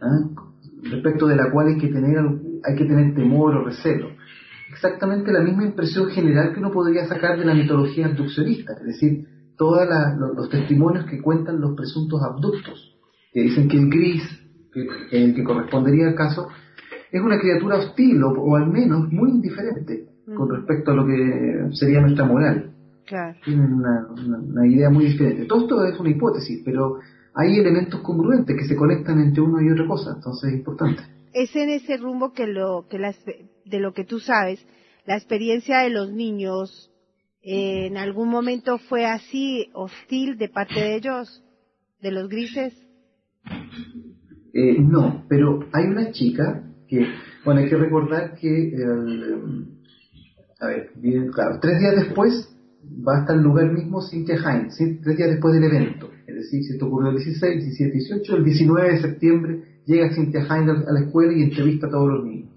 ¿ah? 0.00 0.28
respecto 0.82 1.26
de 1.26 1.36
la 1.36 1.50
cual 1.50 1.68
hay 1.68 1.78
que 1.78 1.88
tener 1.88 2.18
hay 2.64 2.76
que 2.76 2.84
tener 2.84 3.14
temor 3.14 3.56
o 3.56 3.64
recelo. 3.64 4.08
Exactamente 4.70 5.32
la 5.32 5.40
misma 5.40 5.64
impresión 5.64 6.10
general 6.10 6.52
que 6.52 6.60
uno 6.60 6.70
podría 6.70 7.06
sacar 7.06 7.38
de 7.38 7.44
la 7.44 7.54
mitología 7.54 8.06
abduccionista, 8.06 8.74
es 8.74 8.86
decir, 8.86 9.26
todos 9.56 9.86
los, 10.36 10.48
testimonios 10.48 11.04
que 11.06 11.20
cuentan 11.20 11.60
los 11.60 11.76
presuntos 11.76 12.20
abductos, 12.22 12.96
que 13.32 13.42
dicen 13.42 13.68
que 13.68 13.78
el 13.78 13.90
gris, 13.90 14.22
que, 14.72 14.86
el 15.12 15.34
que 15.34 15.44
correspondería 15.44 16.08
al 16.08 16.14
caso, 16.14 16.48
es 17.10 17.20
una 17.20 17.38
criatura 17.38 17.76
hostil 17.76 18.22
o 18.22 18.56
al 18.56 18.68
menos 18.68 19.10
muy 19.12 19.30
indiferente 19.30 20.10
con 20.36 20.48
respecto 20.48 20.92
a 20.92 20.94
lo 20.94 21.06
que 21.06 21.70
sería 21.72 22.00
nuestra 22.00 22.24
moral. 22.24 22.72
Claro. 23.06 23.36
Tienen 23.44 23.72
una, 23.72 24.66
idea 24.66 24.90
muy 24.90 25.06
diferente. 25.06 25.46
Todo 25.46 25.62
esto 25.62 25.84
es 25.86 25.98
una 25.98 26.10
hipótesis, 26.10 26.62
pero 26.64 26.98
hay 27.34 27.58
elementos 27.58 28.00
congruentes 28.00 28.56
que 28.56 28.64
se 28.64 28.76
conectan 28.76 29.20
entre 29.20 29.42
uno 29.42 29.60
y 29.60 29.70
otra 29.70 29.86
cosa, 29.86 30.12
entonces 30.14 30.52
es 30.52 30.58
importante. 30.58 31.02
Es 31.32 31.54
en 31.56 31.70
ese 31.70 31.96
rumbo 31.96 32.32
que 32.32 32.46
lo 32.46 32.86
que 32.88 32.98
de 33.64 33.80
lo 33.80 33.92
que 33.92 34.04
tú 34.04 34.20
sabes, 34.20 34.64
la 35.06 35.16
experiencia 35.16 35.78
de 35.78 35.90
los 35.90 36.12
niños 36.12 36.90
eh, 37.42 37.86
en 37.86 37.96
algún 37.96 38.28
momento 38.28 38.78
fue 38.78 39.06
así 39.06 39.70
hostil 39.72 40.38
de 40.38 40.48
parte 40.48 40.74
de 40.74 40.96
ellos, 40.96 41.42
de 42.00 42.12
los 42.12 42.28
grises. 42.28 42.74
Eh, 44.52 44.78
no, 44.80 45.24
pero 45.28 45.60
hay 45.72 45.86
una 45.86 46.10
chica 46.10 46.62
que, 46.88 47.06
bueno, 47.44 47.60
hay 47.60 47.68
que 47.68 47.76
recordar 47.76 48.34
que 48.34 48.74
el, 48.74 49.66
a 50.60 50.66
ver, 50.66 50.90
bien 50.96 51.28
claro, 51.28 51.58
tres 51.60 51.78
días 51.78 51.96
después 51.96 52.54
va 53.06 53.18
hasta 53.18 53.34
el 53.34 53.42
lugar 53.42 53.72
mismo 53.72 54.02
Cynthia 54.02 54.36
Hines, 54.36 54.76
tres 54.76 55.16
días 55.16 55.30
después 55.30 55.54
del 55.54 55.64
evento. 55.64 56.10
Es 56.26 56.34
decir, 56.34 56.64
si 56.64 56.72
esto 56.72 56.86
ocurrió 56.86 57.10
el 57.10 57.16
16, 57.16 57.64
17, 57.64 57.92
18, 57.92 58.36
el 58.36 58.44
19 58.44 58.92
de 58.92 59.00
septiembre 59.00 59.82
llega 59.86 60.14
Cynthia 60.14 60.40
Hines 60.42 60.86
a 60.86 60.92
la 60.92 61.00
escuela 61.00 61.32
y 61.32 61.42
entrevista 61.42 61.86
a 61.86 61.90
todos 61.90 62.08
los 62.08 62.24
niños. 62.24 62.50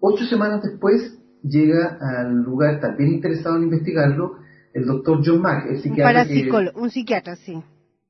Ocho 0.00 0.24
semanas 0.24 0.62
después 0.62 1.18
llega 1.42 1.98
al 2.00 2.42
lugar 2.42 2.80
también 2.80 3.14
interesado 3.14 3.56
en 3.56 3.64
investigarlo 3.64 4.38
el 4.72 4.84
doctor 4.84 5.20
John 5.24 5.40
Mack, 5.40 5.70
el 5.70 5.80
psiquiatra. 5.80 6.26
Un, 6.74 6.82
un 6.82 6.90
psiquiatra, 6.90 7.36
sí. 7.36 7.62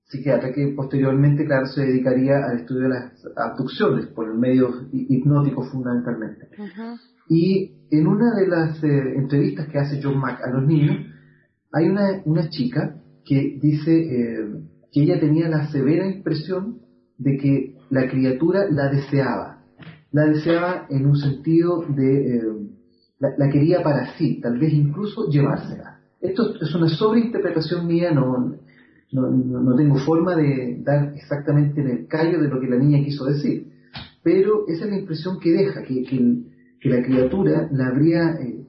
Psiquiatra 0.08 0.52
que 0.52 0.68
posteriormente, 0.68 1.44
claro, 1.44 1.66
se 1.66 1.82
dedicaría 1.82 2.36
al 2.44 2.60
estudio 2.60 2.82
de 2.82 2.88
las 2.90 3.12
abducciones 3.36 4.06
por 4.06 4.28
el 4.30 4.38
medio 4.38 4.70
hipnótico 4.92 5.64
fundamentalmente. 5.64 6.48
Y 7.28 7.72
en 7.90 8.06
una 8.06 8.34
de 8.36 8.46
las 8.46 8.82
eh, 8.84 9.14
entrevistas 9.16 9.68
que 9.68 9.78
hace 9.78 10.00
John 10.00 10.18
Mack 10.18 10.42
a 10.42 10.50
los 10.50 10.64
niños, 10.64 10.96
hay 11.72 11.88
una, 11.88 12.22
una 12.24 12.48
chica 12.48 13.02
que 13.24 13.58
dice 13.60 13.98
eh, 13.98 14.46
que 14.92 15.02
ella 15.02 15.18
tenía 15.18 15.48
la 15.48 15.66
severa 15.72 16.06
impresión 16.06 16.78
de 17.18 17.36
que 17.36 17.76
la 17.90 18.08
criatura 18.08 18.70
la 18.70 18.88
deseaba. 18.88 19.64
La 20.12 20.26
deseaba 20.26 20.86
en 20.88 21.06
un 21.06 21.16
sentido 21.16 21.84
de... 21.88 22.36
Eh, 22.36 22.42
la, 23.18 23.48
quería 23.50 23.82
para 23.82 24.16
sí, 24.16 24.40
tal 24.40 24.58
vez 24.58 24.72
incluso 24.72 25.28
llevársela. 25.28 26.00
Esto 26.20 26.54
es 26.60 26.74
una 26.74 26.88
sobreinterpretación 26.88 27.86
mía, 27.86 28.12
no, 28.12 28.56
no, 29.12 29.30
no, 29.30 29.76
tengo 29.76 29.96
forma 29.98 30.34
de 30.34 30.80
dar 30.82 31.12
exactamente 31.14 31.80
en 31.80 31.88
el 31.88 32.06
callo 32.06 32.40
de 32.40 32.48
lo 32.48 32.60
que 32.60 32.66
la 32.66 32.76
niña 32.76 33.04
quiso 33.04 33.24
decir. 33.24 33.72
Pero 34.22 34.66
esa 34.66 34.84
es 34.84 34.90
la 34.90 34.98
impresión 34.98 35.38
que 35.40 35.52
deja, 35.52 35.82
que, 35.82 36.44
la 36.82 37.02
criatura 37.02 37.68
la 37.72 37.88
habría, 37.88 38.32
eh, 38.40 38.64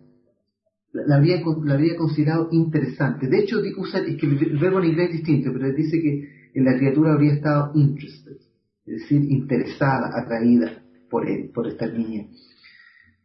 la, 0.94 1.18
habría, 1.18 1.42
la 1.64 1.74
habría 1.74 1.96
considerado 1.96 2.50
interesante. 2.52 3.28
De 3.28 3.40
hecho, 3.40 3.58
usa, 3.78 4.00
es 4.00 4.18
que 4.18 4.26
el 4.26 4.58
verbo 4.58 4.80
en 4.80 4.86
inglés 4.86 5.10
es 5.10 5.18
distinto, 5.18 5.52
pero 5.54 5.72
dice 5.74 6.02
que 6.02 6.38
la 6.62 6.78
criatura 6.78 7.14
habría 7.14 7.34
estado 7.34 7.72
interested, 7.76 8.38
es 8.86 9.02
decir, 9.02 9.24
interesada, 9.30 10.12
atraída 10.16 10.84
por 11.10 11.30
él, 11.30 11.52
por 11.54 11.68
esta 11.68 11.88
niña. 11.88 12.28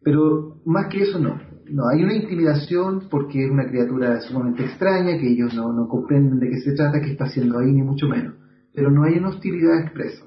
Pero 0.02 0.60
más 0.64 0.88
que 0.88 1.02
eso 1.02 1.18
no. 1.18 1.40
No, 1.72 1.88
hay 1.88 2.02
una 2.02 2.14
intimidación 2.14 3.08
porque 3.08 3.46
es 3.46 3.50
una 3.50 3.66
criatura 3.66 4.20
sumamente 4.20 4.62
extraña, 4.62 5.18
que 5.18 5.26
ellos 5.26 5.54
no, 5.54 5.88
comprenden 5.88 6.38
de 6.38 6.50
qué 6.50 6.60
se 6.60 6.72
trata, 6.72 7.00
qué 7.00 7.12
está 7.12 7.24
haciendo 7.24 7.58
ahí, 7.58 7.72
ni 7.72 7.80
mucho 7.80 8.06
menos. 8.06 8.34
Pero 8.74 8.90
no 8.90 9.04
hay 9.04 9.14
una 9.14 9.30
hostilidad 9.30 9.80
expresa. 9.80 10.26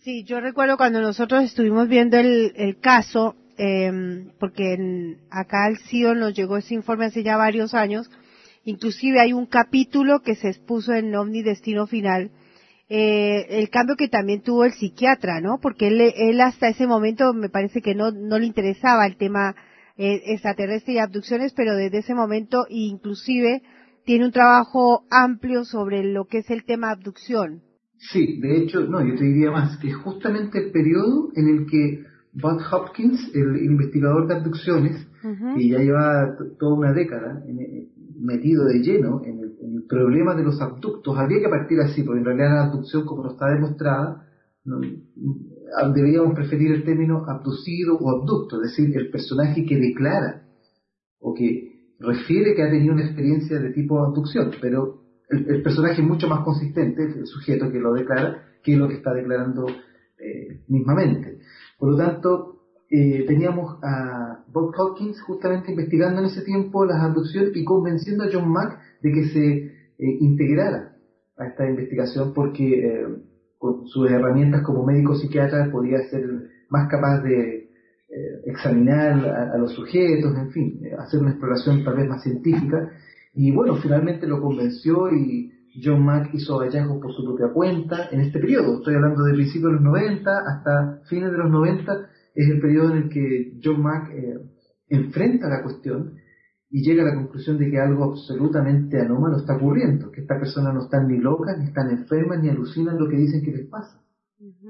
Sí, 0.00 0.24
yo 0.24 0.40
recuerdo 0.40 0.78
cuando 0.78 1.02
nosotros 1.02 1.44
estuvimos 1.44 1.86
viendo 1.86 2.16
el, 2.16 2.78
caso, 2.80 3.36
eh, 3.58 4.26
porque 4.40 5.18
acá 5.30 5.66
al 5.66 5.76
CIO 5.76 6.14
nos 6.14 6.32
llegó 6.34 6.56
ese 6.56 6.72
informe 6.72 7.04
hace 7.04 7.22
ya 7.22 7.36
varios 7.36 7.74
años, 7.74 8.10
inclusive 8.64 9.20
hay 9.20 9.34
un 9.34 9.44
capítulo 9.44 10.22
que 10.22 10.34
se 10.34 10.48
expuso 10.48 10.94
en 10.94 11.14
Omni 11.14 11.42
Destino 11.42 11.86
Final, 11.86 12.30
eh, 12.94 13.46
el 13.58 13.70
cambio 13.70 13.96
que 13.96 14.08
también 14.08 14.42
tuvo 14.42 14.66
el 14.66 14.72
psiquiatra, 14.72 15.40
¿no? 15.40 15.58
Porque 15.62 15.88
él, 15.88 15.98
él 16.14 16.38
hasta 16.42 16.68
ese 16.68 16.86
momento 16.86 17.32
me 17.32 17.48
parece 17.48 17.80
que 17.80 17.94
no, 17.94 18.10
no 18.10 18.38
le 18.38 18.44
interesaba 18.44 19.06
el 19.06 19.16
tema 19.16 19.56
eh, 19.96 20.20
extraterrestre 20.26 20.92
y 20.92 20.98
abducciones, 20.98 21.54
pero 21.54 21.74
desde 21.74 22.00
ese 22.00 22.14
momento 22.14 22.66
inclusive 22.68 23.62
tiene 24.04 24.26
un 24.26 24.32
trabajo 24.32 25.06
amplio 25.10 25.64
sobre 25.64 26.04
lo 26.04 26.26
que 26.26 26.40
es 26.40 26.50
el 26.50 26.64
tema 26.64 26.90
abducción. 26.90 27.62
Sí, 27.96 28.38
de 28.42 28.58
hecho, 28.58 28.80
no, 28.82 29.00
yo 29.02 29.14
te 29.14 29.24
diría 29.24 29.50
más, 29.50 29.78
que 29.78 29.90
justamente 29.90 30.58
el 30.58 30.70
periodo 30.70 31.30
en 31.34 31.48
el 31.48 31.66
que 31.70 32.04
Bud 32.34 32.60
Hopkins, 32.70 33.30
el 33.34 33.56
investigador 33.64 34.28
de 34.28 34.34
abducciones, 34.34 35.08
que 35.56 35.68
ya 35.68 35.78
lleva 35.78 36.36
toda 36.58 36.74
una 36.74 36.92
década 36.92 37.42
metido 38.22 38.64
de 38.64 38.80
lleno 38.80 39.22
en 39.24 39.38
el, 39.40 39.52
problema 39.88 40.34
de 40.34 40.44
los 40.44 40.60
abductos, 40.60 41.18
habría 41.18 41.40
que 41.40 41.48
partir 41.48 41.78
así, 41.80 42.02
porque 42.02 42.20
en 42.20 42.24
realidad 42.24 42.54
la 42.54 42.64
abducción, 42.64 43.04
como 43.04 43.24
no 43.24 43.32
está 43.32 43.48
demostrada, 43.48 44.26
deberíamos 45.94 46.34
preferir 46.34 46.72
el 46.72 46.84
término 46.84 47.24
abducido 47.26 47.98
o 47.98 48.10
abducto, 48.10 48.62
es 48.62 48.70
decir, 48.70 48.96
el 48.96 49.10
personaje 49.10 49.66
que 49.66 49.76
declara 49.76 50.44
o 51.18 51.34
que 51.34 51.94
refiere 51.98 52.54
que 52.54 52.62
ha 52.62 52.70
tenido 52.70 52.94
una 52.94 53.04
experiencia 53.04 53.58
de 53.58 53.70
tipo 53.70 54.02
abducción, 54.02 54.50
pero 54.60 55.02
el, 55.28 55.62
personaje 55.62 56.00
es 56.00 56.06
mucho 56.06 56.28
más 56.28 56.40
consistente, 56.40 57.02
el 57.04 57.26
sujeto 57.26 57.70
que 57.70 57.78
lo 57.78 57.92
declara, 57.92 58.44
que 58.62 58.76
lo 58.76 58.88
que 58.88 58.94
está 58.94 59.12
declarando 59.12 59.66
eh, 59.68 60.62
mismamente. 60.68 61.38
Por 61.78 61.90
lo 61.90 61.96
tanto, 61.96 62.61
eh, 62.94 63.24
teníamos 63.26 63.78
a 63.82 64.44
Bob 64.52 64.74
Hawkins 64.76 65.18
justamente 65.22 65.70
investigando 65.70 66.20
en 66.20 66.26
ese 66.26 66.42
tiempo 66.42 66.84
las 66.84 67.02
abducciones 67.02 67.52
y 67.56 67.64
convenciendo 67.64 68.24
a 68.24 68.28
John 68.30 68.52
Mack 68.52 68.78
de 69.00 69.12
que 69.12 69.24
se 69.28 69.48
eh, 69.48 69.72
integrara 70.20 70.94
a 71.38 71.46
esta 71.46 71.66
investigación 71.66 72.34
porque 72.34 73.06
con 73.56 73.86
sus 73.86 74.10
herramientas 74.10 74.62
como 74.62 74.84
médico 74.84 75.14
psiquiatra 75.14 75.70
podía 75.72 76.02
ser 76.10 76.22
más 76.68 76.88
capaz 76.90 77.22
de 77.22 77.70
examinar 78.44 79.24
a, 79.54 79.56
los 79.56 79.72
sujetos, 79.72 80.36
en 80.36 80.50
fin, 80.50 80.80
hacer 80.98 81.20
una 81.20 81.30
exploración 81.30 81.82
tal 81.82 81.96
vez 81.96 82.06
más 82.06 82.22
científica. 82.22 82.90
Y 83.32 83.52
bueno, 83.52 83.76
finalmente 83.76 84.26
lo 84.26 84.42
convenció 84.42 85.10
y 85.10 85.50
John 85.82 86.04
Mack 86.04 86.34
hizo 86.34 86.58
hallazgos 86.58 87.00
por 87.00 87.12
su 87.14 87.24
propia 87.24 87.52
cuenta 87.52 88.08
en 88.10 88.20
este 88.20 88.38
periodo. 88.38 88.78
Estoy 88.78 88.94
hablando 88.94 89.24
de 89.24 89.32
principios 89.32 89.70
de 89.70 89.76
los 89.76 89.82
90 89.82 90.38
hasta 90.38 91.00
fines 91.08 91.32
de 91.32 91.38
los 91.38 91.50
90, 91.50 92.10
es 92.34 92.48
el 92.48 92.60
periodo 92.60 92.92
en 92.92 93.02
el 93.04 93.08
que 93.08 93.58
John 93.62 93.82
Mack 93.82 94.10
eh, 94.10 94.38
enfrenta 94.88 95.48
la 95.48 95.62
cuestión 95.62 96.14
y 96.70 96.82
llega 96.82 97.02
a 97.02 97.06
la 97.06 97.14
conclusión 97.14 97.58
de 97.58 97.70
que 97.70 97.78
algo 97.78 98.04
absolutamente 98.04 98.98
anómalo 98.98 99.36
está 99.36 99.56
ocurriendo, 99.56 100.10
que 100.10 100.22
estas 100.22 100.38
personas 100.38 100.72
no 100.72 100.84
están 100.84 101.06
ni 101.06 101.18
locas, 101.18 101.58
ni 101.58 101.66
están 101.66 101.90
enfermas, 101.90 102.42
ni 102.42 102.48
alucinan 102.48 102.98
lo 102.98 103.08
que 103.08 103.16
dicen 103.16 103.42
que 103.44 103.52
les 103.52 103.66
pasa. 103.68 104.02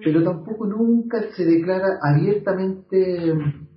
Pero 0.04 0.22
tampoco 0.22 0.66
nunca 0.66 1.22
se 1.36 1.44
declara 1.44 1.98
abiertamente 2.02 3.32
mm, 3.32 3.68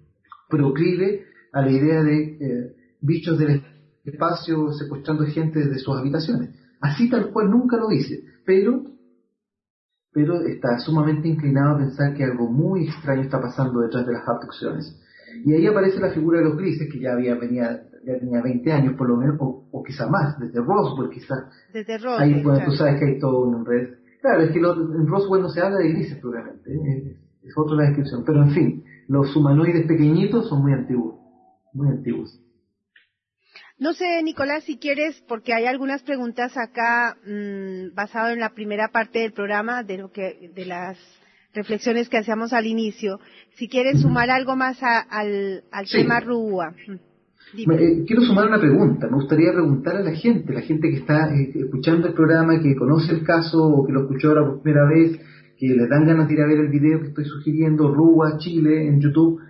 proclive 0.50 1.26
a 1.54 1.62
la 1.62 1.72
idea 1.72 2.04
de 2.04 2.24
eh, 2.40 2.76
bichos 3.00 3.38
del 3.38 3.64
espacio 4.04 4.72
secuestrando 4.74 5.26
gente 5.26 5.60
desde 5.60 5.80
sus 5.80 5.96
habitaciones. 5.98 6.50
Así 6.82 7.10
tal 7.10 7.32
cual 7.32 7.50
nunca 7.50 7.78
lo 7.78 7.90
dice, 7.90 8.24
pero, 8.46 8.84
pero 10.16 10.40
está 10.44 10.80
sumamente 10.80 11.28
inclinado 11.28 11.76
a 11.76 11.78
pensar 11.78 12.14
que 12.14 12.24
algo 12.24 12.50
muy 12.50 12.88
extraño 12.88 13.24
está 13.24 13.42
pasando 13.42 13.82
detrás 13.82 14.08
de 14.08 14.14
las 14.14 14.26
abducciones. 14.26 14.98
Y 15.44 15.54
ahí 15.54 15.68
aparece 15.68 16.00
la 16.00 16.12
figura 16.12 16.40
de 16.40 16.46
los 16.46 16.56
grises, 16.56 16.88
que 16.90 17.02
ya 17.02 17.12
había 17.12 17.36
venía, 17.36 17.84
ya 18.06 18.18
tenía 18.18 18.42
20 18.42 18.72
años 18.72 18.94
por 18.98 19.10
lo 19.10 19.18
menos, 19.18 19.36
o, 19.40 19.84
quizá 19.86 20.08
más, 20.08 20.40
desde 20.40 20.62
Roswell 20.62 21.10
quizá. 21.10 21.36
Desde 21.74 21.98
Roswell. 21.98 22.34
Ahí 22.34 22.42
bueno, 22.42 22.64
tú 22.64 22.72
sabes 22.72 22.98
que 22.98 23.08
hay 23.08 23.20
todo 23.20 23.42
un 23.42 23.66
red. 23.66 23.90
Claro, 24.22 24.44
es 24.44 24.52
que 24.52 24.60
en 24.60 25.06
Roswell 25.06 25.42
no 25.42 25.50
se 25.50 25.60
habla 25.60 25.80
de 25.80 25.90
grises 25.90 26.18
probablemente, 26.20 26.74
¿eh? 26.74 27.18
es, 27.44 27.50
es 27.50 27.58
otra 27.58 27.76
la 27.76 27.84
descripción. 27.84 28.24
Pero 28.26 28.42
en 28.42 28.52
fin, 28.52 28.84
los 29.10 29.36
humanoides 29.36 29.86
pequeñitos 29.86 30.48
son 30.48 30.62
muy 30.62 30.72
antiguos, 30.72 31.16
muy 31.74 31.90
antiguos. 31.90 32.40
No 33.78 33.94
sé, 33.94 34.24
Nicolás, 34.24 34.64
si 34.64 34.78
quieres, 34.78 35.22
porque 35.28 35.54
hay 35.54 35.66
algunas 35.66 36.02
preguntas 36.02 36.56
acá 36.56 37.18
mmm, 37.26 37.94
basado 37.94 38.30
en 38.30 38.40
la 38.40 38.54
primera 38.54 38.88
parte 38.88 39.20
del 39.20 39.34
programa 39.34 39.84
de 39.84 39.98
lo 39.98 40.12
que 40.12 40.50
de 40.56 40.66
las 40.66 40.98
reflexiones 41.54 42.08
que 42.08 42.18
hacíamos 42.18 42.54
al 42.54 42.68
inicio. 42.68 43.20
Si 43.56 43.68
quieres 43.68 44.02
sumar 44.02 44.30
algo 44.30 44.56
más 44.56 44.78
al, 44.82 45.64
tema 45.92 46.22
RUA. 46.22 46.72
Mm, 46.88 47.72
eh, 47.72 48.04
quiero 48.08 48.22
sumar 48.22 48.48
una 48.48 48.60
pregunta. 48.60 49.08
Me 49.08 49.16
gustaría 49.16 49.52
preguntar 49.52 49.98
a 49.98 50.04
la 50.04 50.14
gente, 50.14 50.54
la 50.54 50.62
gente 50.62 50.90
que 50.90 50.98
está 50.98 51.36
eh, 51.36 51.52
escuchando 51.54 52.08
el 52.08 52.14
programa, 52.14 52.62
que 52.62 52.76
conoce 52.78 53.12
el 53.12 53.24
caso 53.26 53.62
o 53.62 53.86
que 53.86 53.92
lo 53.92 54.04
escuchó 54.04 54.30
ahora 54.30 54.46
por 54.46 54.62
primera 54.62 54.88
vez, 54.88 55.20
que 55.58 55.68
le 55.68 55.88
dan 55.88 56.06
ganas 56.06 56.30
de 56.30 56.34
ir 56.34 56.42
a 56.42 56.48
ver 56.48 56.60
el 56.60 56.70
video 56.70 57.02
que 57.02 57.08
estoy 57.08 57.26
sugiriendo, 57.26 57.94
RUA 57.94 58.38
Chile 58.38 58.88
en 58.88 59.02
YouTube. 59.02 59.42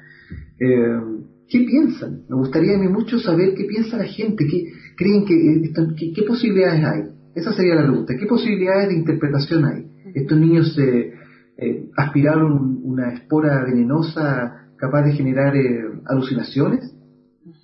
Eh, 0.59 1.14
¿Qué 1.47 1.59
piensan? 1.59 2.23
Me 2.27 2.35
gustaría 2.35 2.75
a 2.75 2.79
mí 2.79 2.87
mucho 2.87 3.19
saber 3.19 3.53
qué 3.55 3.65
piensa 3.65 3.97
la 3.97 4.05
gente, 4.05 4.45
qué 4.49 4.65
creen 4.95 5.25
que, 5.25 6.13
qué, 6.13 6.23
posibilidades 6.23 6.83
hay. 6.83 7.01
Esa 7.35 7.53
sería 7.53 7.75
la 7.75 7.83
pregunta. 7.83 8.15
¿Qué 8.17 8.25
posibilidades 8.25 8.89
de 8.89 8.95
interpretación 8.95 9.65
hay? 9.65 9.85
Estos 10.13 10.39
niños 10.39 10.77
eh, 10.79 11.13
eh, 11.57 11.89
aspiraron 11.97 12.79
una 12.83 13.13
espora 13.13 13.63
venenosa 13.63 14.69
capaz 14.77 15.03
de 15.03 15.13
generar 15.13 15.55
eh, 15.55 16.01
alucinaciones, 16.05 16.95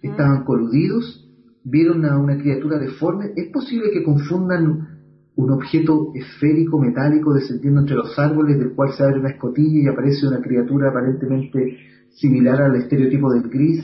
estaban 0.02 0.44
coludidos, 0.44 1.30
vieron 1.64 2.06
a 2.06 2.18
una 2.18 2.38
criatura 2.38 2.78
deforme. 2.78 3.32
¿Es 3.36 3.52
posible 3.52 3.92
que 3.92 4.04
confundan 4.04 5.02
un 5.36 5.52
objeto 5.52 6.12
esférico 6.14 6.80
metálico 6.80 7.34
descendiendo 7.34 7.82
entre 7.82 7.96
los 7.96 8.18
árboles 8.20 8.60
del 8.60 8.74
cual 8.74 8.92
se 8.94 9.04
abre 9.04 9.20
una 9.20 9.30
escotilla 9.30 9.82
y 9.82 9.88
aparece 9.88 10.28
una 10.28 10.42
criatura 10.42 10.90
aparentemente 10.90 11.78
similar 12.16 12.62
al 12.62 12.76
estereotipo 12.76 13.32
del 13.34 13.49
gris. 13.49 13.84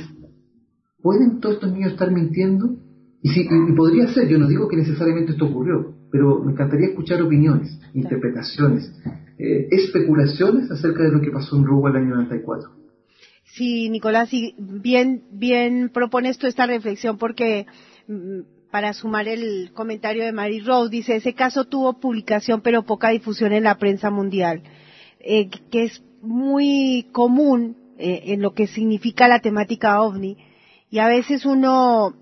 ¿Pueden 1.02 1.40
todos 1.40 1.56
estos 1.56 1.72
niños 1.72 1.94
estar 1.94 2.12
mintiendo? 2.12 2.76
Y, 3.22 3.30
si, 3.30 3.48
podría 3.76 4.08
ser, 4.14 4.28
yo 4.28 4.38
no 4.38 4.48
digo 4.48 4.68
que 4.68 4.78
necesariamente 4.78 5.32
esto 5.32 5.46
ocurrió, 5.46 5.96
pero 6.12 6.44
me 6.44 6.52
encantaría 6.52 6.88
escuchar 6.88 7.22
opiniones, 7.22 7.80
interpretaciones, 7.94 8.94
eh, 9.38 9.68
especulaciones 9.72 10.70
acerca 10.72 11.04
de 11.04 11.12
lo 11.12 11.22
que 11.22 11.32
pasó 11.32 11.58
en 11.58 11.66
Ruba 11.66 11.90
el 11.90 11.98
año 11.98 12.16
94. 12.16 12.70
Sí, 13.56 13.90
Nicolás, 13.90 14.30
bien, 14.58 15.24
bien 15.32 15.90
propones 15.94 16.38
tú 16.38 16.48
esta 16.48 16.68
reflexión 16.68 17.18
porque 17.18 17.66
mm, 18.08 18.70
para 18.72 18.94
sumar 18.94 19.28
el 19.28 19.72
comentario 19.74 20.24
de 20.24 20.32
Mary 20.32 20.60
Rose, 20.60 20.92
dice, 20.92 21.16
ese 21.16 21.34
caso 21.34 21.66
tuvo 21.66 22.00
publicación 22.00 22.62
pero 22.62 22.84
poca 22.84 23.10
difusión 23.10 23.54
en 23.54 23.64
la 23.64 23.78
prensa 23.78 24.12
mundial, 24.12 24.62
eh, 25.20 25.50
que 25.72 25.86
es 25.86 26.04
muy 26.22 27.08
común 27.12 27.76
eh, 27.98 28.34
en 28.34 28.42
lo 28.42 28.54
que 28.54 28.68
significa 28.68 29.28
la 29.28 29.40
temática 29.40 30.02
ovni 30.02 30.38
y 30.90 31.00
a 31.00 31.08
veces 31.08 31.46
uno 31.46 32.14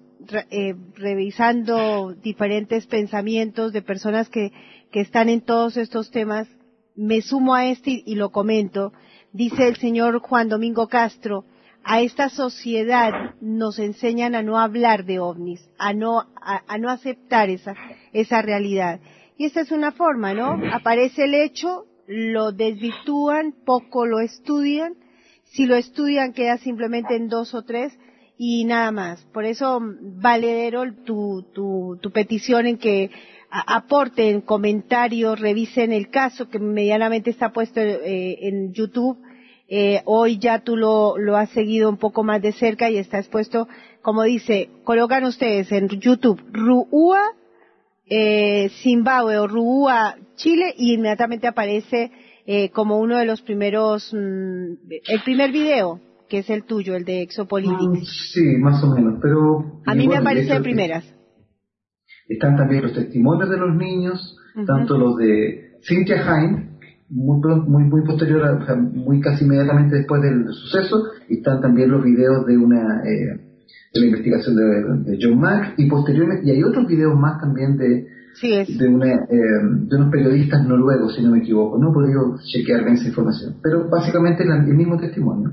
eh, 0.49 0.75
revisando 0.95 2.13
diferentes 2.13 2.87
pensamientos 2.87 3.73
de 3.73 3.81
personas 3.81 4.29
que, 4.29 4.51
están 4.93 5.27
en 5.27 5.41
todos 5.41 5.75
estos 5.75 6.09
temas, 6.09 6.47
me 6.95 7.21
sumo 7.21 7.53
a 7.53 7.65
este 7.65 8.01
y, 8.05 8.15
lo 8.15 8.31
comento, 8.31 8.93
dice 9.33 9.67
el 9.67 9.75
señor 9.75 10.19
Juan 10.19 10.47
Domingo 10.47 10.87
Castro, 10.87 11.43
a 11.83 11.99
esta 11.99 12.29
sociedad 12.29 13.11
nos 13.41 13.77
enseñan 13.77 14.35
a 14.35 14.41
no 14.41 14.57
hablar 14.57 15.03
de 15.03 15.19
ovnis, 15.19 15.69
a 15.77 15.91
no, 15.91 16.23
a, 16.41 16.77
no 16.77 16.89
aceptar 16.89 17.49
esa, 17.49 17.75
esa 18.13 18.41
realidad. 18.41 19.01
Y 19.37 19.43
esta 19.43 19.59
es 19.59 19.71
una 19.71 19.91
forma, 19.91 20.33
¿no? 20.33 20.57
Aparece 20.71 21.25
el 21.25 21.33
hecho, 21.33 21.87
lo 22.07 22.53
desvirtúan, 22.53 23.53
poco 23.65 24.05
lo 24.05 24.21
estudian 24.21 24.95
si 25.55 25.65
lo 25.65 25.75
estudian 25.75 26.33
queda 26.33 26.57
simplemente 26.57 27.15
en 27.15 27.29
dos 27.29 27.53
o 27.53 27.63
tres 27.63 27.97
y 28.37 28.65
nada 28.65 28.91
más. 28.91 29.23
Por 29.33 29.45
eso, 29.45 29.79
valedero 29.81 30.83
tu, 31.05 31.45
tu, 31.53 31.97
tu 32.01 32.11
petición 32.11 32.65
en 32.67 32.77
que 32.77 33.09
aporten 33.49 34.41
comentarios, 34.41 35.39
revisen 35.39 35.93
el 35.93 36.09
caso 36.09 36.49
que 36.49 36.59
medianamente 36.59 37.29
está 37.29 37.53
puesto 37.53 37.79
eh, 37.79 38.37
en 38.41 38.73
YouTube. 38.73 39.17
Eh, 39.69 40.01
hoy 40.05 40.37
ya 40.39 40.59
tú 40.59 40.75
lo, 40.75 41.17
lo 41.17 41.37
has 41.37 41.49
seguido 41.51 41.89
un 41.89 41.97
poco 41.97 42.23
más 42.23 42.41
de 42.41 42.51
cerca 42.51 42.89
y 42.89 42.97
está 42.97 43.17
expuesto, 43.19 43.67
como 44.01 44.23
dice, 44.23 44.69
colocan 44.83 45.23
ustedes 45.23 45.71
en 45.71 45.87
YouTube 45.87 46.43
Ruúa 46.51 47.21
eh, 48.07 48.69
Zimbabue 48.83 49.37
o 49.37 49.47
Ruúa 49.47 50.17
Chile 50.35 50.73
y 50.77 50.93
inmediatamente 50.93 51.47
aparece 51.47 52.11
eh, 52.45 52.69
como 52.69 52.99
uno 52.99 53.17
de 53.17 53.25
los 53.25 53.41
primeros, 53.41 54.13
mm, 54.13 54.73
el 55.07 55.21
primer 55.23 55.51
video, 55.51 55.99
que 56.29 56.39
es 56.39 56.49
el 56.49 56.63
tuyo, 56.63 56.95
el 56.95 57.05
de 57.05 57.21
Exopolitics. 57.21 58.01
Mm, 58.01 58.33
sí, 58.33 58.57
más 58.59 58.83
o 58.83 58.93
menos, 58.93 59.19
pero... 59.21 59.81
A 59.85 59.95
mí 59.95 60.07
me 60.07 60.17
aparece 60.17 60.53
de 60.53 60.61
primeras. 60.61 61.03
Están 62.27 62.55
también 62.55 62.83
los 62.83 62.93
testimonios 62.93 63.49
de 63.49 63.57
los 63.57 63.75
niños, 63.75 64.37
tanto 64.65 64.97
los 64.97 65.15
de 65.17 65.79
Cynthia 65.81 66.23
Hine, 66.23 66.77
muy, 67.09 67.39
muy, 67.67 67.83
muy 67.83 68.03
posterior, 68.03 68.41
o 68.61 68.65
sea, 68.65 68.75
muy 68.75 69.21
casi 69.21 69.45
inmediatamente 69.45 69.97
después 69.97 70.21
del 70.21 70.45
suceso, 70.53 71.03
y 71.29 71.37
están 71.37 71.61
también 71.61 71.91
los 71.91 72.03
videos 72.03 72.45
de 72.45 72.57
una... 72.57 73.03
Eh, 73.05 73.41
de 73.93 74.01
la 74.01 74.07
investigación 74.07 74.55
de, 74.57 75.11
de 75.11 75.17
John 75.21 75.39
Mack 75.39 75.75
y 75.77 75.87
posteriormente, 75.87 76.45
y 76.45 76.51
hay 76.51 76.63
otros 76.63 76.85
videos 76.85 77.17
más 77.17 77.39
también 77.39 77.77
de, 77.77 78.05
de, 78.41 78.87
una, 78.87 79.13
eh, 79.13 79.27
de 79.29 79.95
unos 79.95 80.11
periodistas 80.11 80.65
noruegos, 80.65 81.15
si 81.15 81.21
no 81.21 81.31
me 81.31 81.39
equivoco. 81.39 81.77
No 81.77 81.89
he 81.89 81.93
podido 81.93 82.37
chequear 82.45 82.83
bien 82.83 82.95
esa 82.95 83.07
información, 83.07 83.55
pero 83.61 83.89
básicamente 83.89 84.43
el, 84.43 84.75
mismo 84.75 84.97
testimonio. 84.97 85.51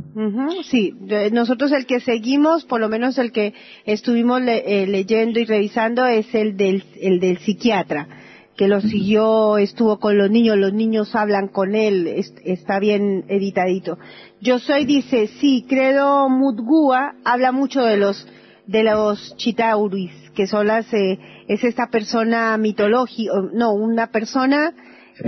sí, 0.64 0.95
nosotros 1.33 1.72
el 1.72 1.87
que 1.87 2.01
seguimos, 2.01 2.64
por 2.64 2.80
lo 2.80 2.89
menos 2.89 3.18
el 3.18 3.33
que 3.33 3.55
estuvimos 3.85 4.43
eh, 4.47 4.87
leyendo 4.89 5.39
y 5.39 5.45
revisando, 5.45 6.07
es 6.07 6.35
el 6.35 6.57
del, 6.57 6.85
el 7.01 7.20
del 7.20 7.39
psiquiatra 7.39 8.09
que 8.57 8.68
lo 8.68 8.80
siguió, 8.80 9.57
estuvo 9.57 9.99
con 9.99 10.18
los 10.18 10.30
niños, 10.30 10.59
los 10.59 10.72
niños 10.72 11.14
hablan 11.14 11.49
con 11.49 11.74
él, 11.74 12.07
está 12.45 12.78
bien 12.80 13.24
editadito. 13.28 13.99
Yo 14.41 14.59
soy, 14.59 14.85
dice, 14.85 15.28
sí, 15.41 15.64
Credo 15.68 16.28
Mudgua 16.28 17.14
habla 17.24 17.51
mucho 17.53 17.83
de 17.83 17.97
los, 17.97 18.28
de 18.66 18.84
los 18.84 19.36
chitauris, 19.36 20.12
que 20.34 20.46
son 20.46 20.66
las, 20.66 20.92
eh, 20.94 21.18
es 21.48 21.64
esta 21.64 21.88
persona 21.88 22.56
mitológica, 22.56 23.32
no, 23.52 23.72
una 23.72 24.08
persona 24.08 24.72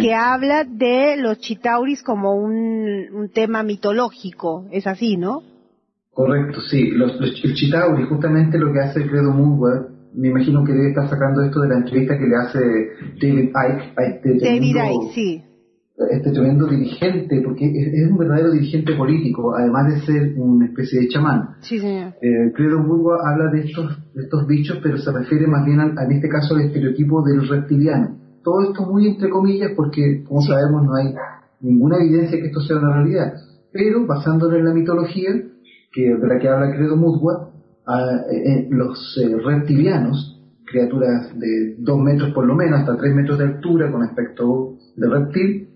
que 0.01 0.15
habla 0.15 0.65
de 0.65 1.17
los 1.17 1.39
chitauris 1.39 2.03
como 2.03 2.35
un, 2.35 3.31
tema 3.35 3.63
mitológico, 3.63 4.67
es 4.71 4.87
así, 4.87 5.17
¿no? 5.17 5.43
Correcto, 6.13 6.61
sí. 6.61 6.91
Los, 6.91 7.21
los 7.21 7.35
chitauris, 7.55 8.07
justamente 8.09 8.59
lo 8.59 8.73
que 8.73 8.81
hace 8.81 9.07
Credo 9.07 9.33
Mudgua, 9.33 9.89
me 10.15 10.29
imagino 10.29 10.65
que 10.65 10.73
debe 10.73 10.91
estar 10.91 11.09
sacando 11.09 11.43
esto 11.43 11.61
de 11.61 11.69
la 11.69 11.79
entrevista 11.79 12.17
que 12.17 12.27
le 12.27 12.37
hace 12.37 12.59
David 13.21 13.51
Icke 13.51 14.41
David 14.41 14.77
Icke, 14.77 15.15
sí. 15.15 15.44
Este 16.11 16.33
tremendo 16.33 16.67
dirigente, 16.67 17.41
porque 17.45 17.67
es, 17.67 18.11
un 18.11 18.19
verdadero 18.19 18.51
dirigente 18.51 18.97
político, 18.97 19.55
además 19.55 19.95
de 19.95 20.01
ser 20.01 20.35
una 20.37 20.67
especie 20.67 21.01
de 21.01 21.09
chamán. 21.09 21.51
Sí, 21.61 21.79
señor. 21.79 22.15
Eh, 22.21 22.53
Credo 22.53 22.83
Burgo 22.83 23.13
habla 23.25 23.49
de 23.53 23.61
estos, 23.61 23.97
de 24.13 24.25
estos 24.25 24.45
bichos, 24.49 24.81
pero 24.83 24.99
se 24.99 25.13
refiere 25.13 25.47
más 25.47 25.65
bien, 25.65 25.79
en 25.81 26.13
este 26.13 26.29
caso, 26.29 26.57
al 26.57 26.63
estereotipo 26.63 27.23
del 27.23 27.49
reptiliano. 27.49 28.19
Todo 28.43 28.63
esto 28.63 28.85
muy 28.87 29.07
entre 29.07 29.31
comillas, 29.31 29.71
porque, 29.77 30.25
como 30.25 30.43
sabemos, 30.43 30.83
no 30.83 30.95
hay 30.97 31.15
ninguna 31.61 31.99
evidencia 31.99 32.41
que 32.41 32.47
esto 32.47 32.61
sea 32.61 32.79
una 32.79 32.97
realidad. 32.97 33.33
Pero, 33.73 34.05
basándolo 34.05 34.57
en 34.57 34.65
la 34.65 34.75
mitología, 34.75 35.31
que, 35.93 36.03
de 36.03 36.27
la 36.27 36.41
que 36.41 36.49
habla 36.49 36.75
Credo 36.75 36.97
Mudwa, 36.97 37.53
los 38.71 39.21
reptilianos, 39.45 40.43
criaturas 40.65 41.39
de 41.39 41.77
2 41.79 42.01
metros 42.01 42.33
por 42.33 42.47
lo 42.47 42.57
menos, 42.57 42.81
hasta 42.81 42.97
3 42.97 43.15
metros 43.15 43.39
de 43.39 43.45
altura, 43.45 43.93
con 43.93 44.03
aspecto 44.03 44.77
de 44.97 45.09
reptil, 45.09 45.69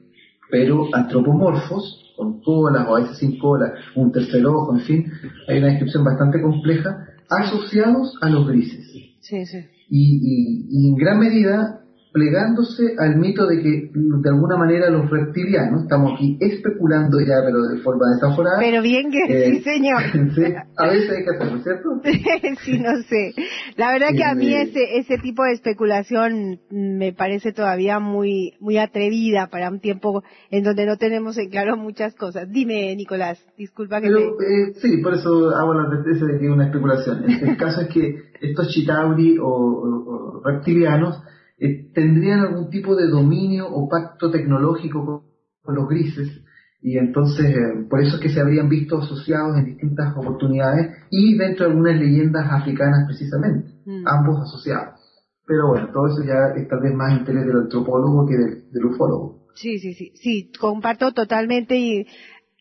pero 0.51 0.89
antropomorfos, 0.93 2.15
con 2.17 2.41
colas 2.43 2.87
o 2.89 2.97
a 2.97 3.01
veces 3.01 3.19
sin 3.19 3.39
cola, 3.39 3.73
un 3.95 4.13
tercer 4.13 4.45
ojo, 4.47 4.75
en 4.75 4.81
fin, 4.81 5.13
hay 5.49 5.59
una 5.59 5.69
descripción 5.69 6.05
bastante 6.05 6.41
compleja, 6.41 7.07
asociados 7.29 8.17
a 8.21 8.29
los 8.29 8.47
grises. 8.49 8.87
Sí, 9.21 9.47
sí. 9.47 9.59
Y, 9.91 10.67
y 10.71 10.89
en 10.89 10.97
gran 10.97 11.19
medida 11.19 11.83
plegándose 12.13 12.95
al 12.99 13.17
mito 13.17 13.47
de 13.47 13.63
que 13.63 13.91
de 13.93 14.31
alguna 14.31 14.57
manera 14.57 14.91
los 14.91 15.11
reptilianos, 15.11 15.83
estamos 15.83 16.15
aquí 16.15 16.39
especulando 16.41 17.19
ya, 17.21 17.37
pero 17.45 17.63
de 17.65 17.79
forma 17.81 18.07
desaforada. 18.15 18.59
Pero 18.59 18.83
bien 18.83 19.11
que 19.11 19.27
sí, 19.27 19.57
eh, 19.59 19.63
señor. 19.63 20.03
a 20.77 20.87
veces 20.87 21.11
hay 21.11 21.25
que 21.25 21.31
hacerlo, 21.31 21.63
¿cierto? 21.63 21.89
sí, 22.65 22.79
no 22.79 23.03
sé. 23.09 23.35
La 23.77 23.93
verdad 23.93 24.09
que 24.17 24.25
a 24.25 24.35
mí 24.35 24.55
ese, 24.55 24.99
ese 24.99 25.19
tipo 25.19 25.45
de 25.45 25.53
especulación 25.53 26.61
me 26.71 27.13
parece 27.13 27.53
todavía 27.53 27.99
muy, 27.99 28.55
muy 28.61 28.79
atrevida 28.79 29.49
para 29.49 29.69
un 29.69 29.81
tiempo 29.81 30.23
en 30.51 30.65
donde 30.65 30.87
no 30.87 30.97
tenemos 30.97 31.37
en 31.37 31.51
claro 31.51 31.77
muchas 31.77 32.15
cosas. 32.15 32.51
Dime, 32.51 32.97
Nicolás, 32.97 33.39
disculpa 33.57 34.01
que 34.01 34.09
pero, 34.09 34.21
eh, 34.41 34.73
sí, 34.77 34.99
por 35.03 35.15
eso 35.15 35.51
hago 35.55 35.75
la 35.75 35.89
advertencia 35.89 36.27
de 36.27 36.39
que 36.39 36.47
es 36.47 36.51
una 36.51 36.67
especulación. 36.67 37.25
El, 37.29 37.57
caso 37.57 37.83
es 37.83 37.89
que 37.89 38.23
estos 38.41 38.69
chitauri 38.69 39.37
o 39.41 40.41
reptilianos 40.45 41.23
eh, 41.61 41.91
tendrían 41.93 42.41
algún 42.41 42.71
tipo 42.71 42.95
de 42.95 43.09
dominio 43.09 43.67
o 43.69 43.89
pacto 43.89 44.31
tecnológico 44.31 45.25
con, 45.63 45.75
los 45.75 45.89
grises 45.89 46.45
y 46.81 46.97
entonces 46.97 47.47
eh, 47.47 47.87
por 47.91 48.01
eso 48.01 48.17
es 48.17 48.23
que 48.23 48.31
se 48.31 48.41
habrían 48.41 48.69
visto 48.69 48.99
asociados 48.99 49.59
en 49.59 49.67
distintas 49.67 50.17
oportunidades 50.17 50.97
y 51.11 51.37
dentro 51.37 51.67
de 51.67 51.73
algunas 51.73 52.01
leyendas 52.01 52.47
africanas 52.51 53.05
precisamente, 53.07 53.69
mm. 53.85 54.07
ambos 54.07 54.41
asociados. 54.43 55.01
Pero 55.45 55.69
bueno, 55.69 55.91
todo 55.93 56.07
eso 56.07 56.25
ya 56.25 56.55
es 56.57 56.69
tal 56.69 56.81
vez 56.81 56.95
más 56.95 57.19
interés 57.19 57.45
del 57.45 57.57
antropólogo 57.57 58.27
que 58.27 58.37
del, 58.37 58.85
ufólogo. 58.85 59.49
Sí, 59.57 59.79
sí, 59.79 59.95
sí, 59.95 60.13
sí, 60.15 60.53
comparto 60.59 61.13
totalmente 61.13 61.77
y 61.77 62.07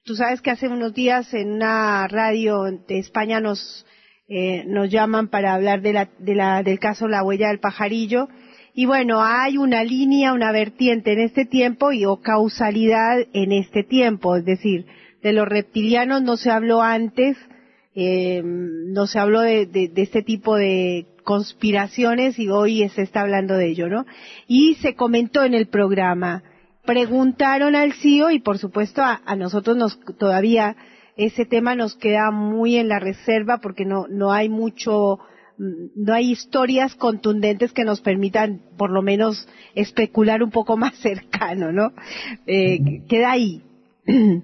tú 0.03 0.15
sabes 0.15 0.41
que 0.41 0.51
hace 0.51 0.67
unos 0.67 0.93
días 0.93 1.33
en 1.33 1.51
una 1.51 2.07
radio 2.07 2.63
de 2.63 2.97
España 2.99 3.39
nos 3.39 3.85
eh, 4.27 4.65
nos 4.67 4.89
llaman 4.89 5.29
para 5.29 5.53
hablar 5.53 5.81
de 5.81 5.93
la, 5.93 6.09
de 6.19 6.35
la, 6.35 6.61
del 6.61 6.79
caso 6.79 7.07
La 7.07 7.23
huella 7.23 7.47
del 7.47 7.59
pajarillo 7.59 8.27
y 8.78 8.86
bueno, 8.86 9.23
hay 9.23 9.57
una 9.57 9.84
línea, 9.84 10.34
una 10.34 10.51
vertiente 10.51 11.11
en 11.11 11.19
este 11.21 11.45
tiempo 11.45 11.91
y 11.91 12.05
o 12.05 12.17
causalidad 12.17 13.17
en 13.34 13.51
este 13.51 13.84
tiempo, 13.84 14.36
es 14.36 14.45
decir, 14.45 14.86
de 15.23 15.34
los 15.34 15.47
reptilianos 15.47 16.21
no 16.21 16.38
se 16.38 16.51
habló 16.51 16.84
antes, 16.84 17.38
eh, 17.95 18.43
no 18.45 19.07
se 19.07 19.17
habló 19.17 19.41
de, 19.41 19.65
de, 19.65 19.91
este 19.95 20.21
tipo 20.21 20.55
de 20.55 21.07
conspiraciones 21.23 22.38
y 22.38 22.49
hoy 22.49 22.88
se 22.89 23.01
está 23.01 23.21
hablando 23.21 23.55
de 23.55 23.67
ello, 23.67 23.89
¿no? 23.89 24.05
Y 24.47 24.75
se 24.75 24.93
comentó 24.93 25.43
en 25.43 25.55
el 25.55 25.69
programa, 25.69 26.43
preguntaron 26.86 27.75
al 27.75 27.93
CIO 27.93 28.30
y 28.30 28.38
por 28.38 28.59
supuesto 28.59 29.01
a, 29.01 29.23
a 29.25 29.36
nosotros 29.36 29.75
nos 29.75 29.99
todavía 30.19 30.75
ese 31.15 31.45
tema 31.45 31.73
nos 31.73 31.95
queda 31.95 32.30
muy 32.30 32.75
en 32.75 32.89
la 32.89 32.99
reserva 32.99 33.57
porque 33.57 33.86
no, 33.86 34.05
no 34.07 34.32
hay 34.32 34.49
mucho 34.49 35.17
no 35.58 36.14
hay 36.14 36.32
historias 36.32 36.95
contundentes 36.95 37.74
que 37.74 37.84
nos 37.84 38.01
permitan 38.01 38.62
por 38.78 38.91
lo 38.91 39.01
menos 39.01 39.47
especular 39.76 40.43
un 40.43 40.51
poco 40.51 40.78
más 40.84 40.95
cercano, 40.99 41.72
¿no? 41.72 41.93
Eh, 42.45 43.03
queda 43.08 43.32
ahí. 43.32 43.62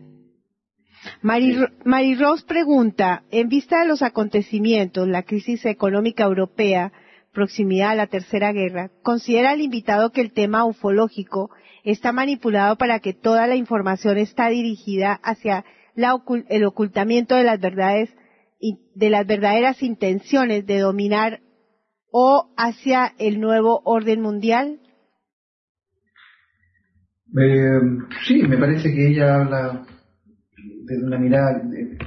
Mary, 1.22 2.16
Rose 2.16 2.46
pregunta, 2.46 3.24
en 3.30 3.50
vista 3.50 3.82
de 3.82 3.88
los 3.88 4.02
acontecimientos, 4.02 5.08
la 5.08 5.24
crisis 5.24 5.66
económica 5.66 6.24
europea, 6.24 6.94
proximidad 7.34 7.92
a 7.92 7.96
la 7.96 8.08
Tercera 8.08 8.54
Guerra, 8.54 8.90
¿considera 9.02 9.54
el 9.54 9.62
invitado 9.62 10.12
que 10.12 10.22
el 10.22 10.32
tema 10.32 10.66
ufológico 10.66 11.50
está 11.84 12.14
manipulado 12.14 12.78
para 12.78 13.00
que 13.00 13.14
toda 13.14 13.48
la 13.48 13.56
información 13.56 14.18
está 14.18 14.48
dirigida 14.50 15.20
hacia 15.24 15.66
el 15.96 16.64
ocultamiento 16.64 17.36
de 17.36 17.44
las 17.44 17.60
verdades 17.60 18.10
de 18.96 19.10
las 19.10 19.28
verdaderas 19.28 19.82
intenciones 19.84 20.66
de 20.66 20.80
dominar 20.80 21.42
o 22.12 22.54
hacia 22.58 23.14
el 23.18 23.40
nuevo 23.40 23.82
orden 23.86 24.22
mundial? 24.22 24.80
Eh, 27.36 27.80
sí, 28.28 28.44
me 28.44 28.58
parece 28.58 28.94
que 28.94 29.08
ella 29.08 29.42
habla 29.42 29.86
desde 30.86 31.06
una 31.06 31.18
mirada 31.18 31.64
eh, 31.76 31.98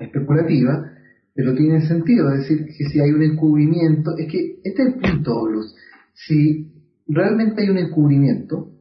especulativa, 0.00 0.92
pero 1.34 1.54
tiene 1.54 1.80
sentido 1.86 2.30
decir 2.30 2.66
que 2.66 2.84
si 2.84 3.00
hay 3.00 3.10
un 3.10 3.22
encubrimiento, 3.22 4.16
es 4.18 4.30
que 4.30 4.58
este 4.64 4.82
es 4.82 4.88
el 4.88 4.94
punto, 4.94 5.46
Luz. 5.46 5.74
Si 6.12 6.72
realmente 7.06 7.62
hay 7.62 7.70
un 7.70 7.78
encubrimiento 7.78 8.72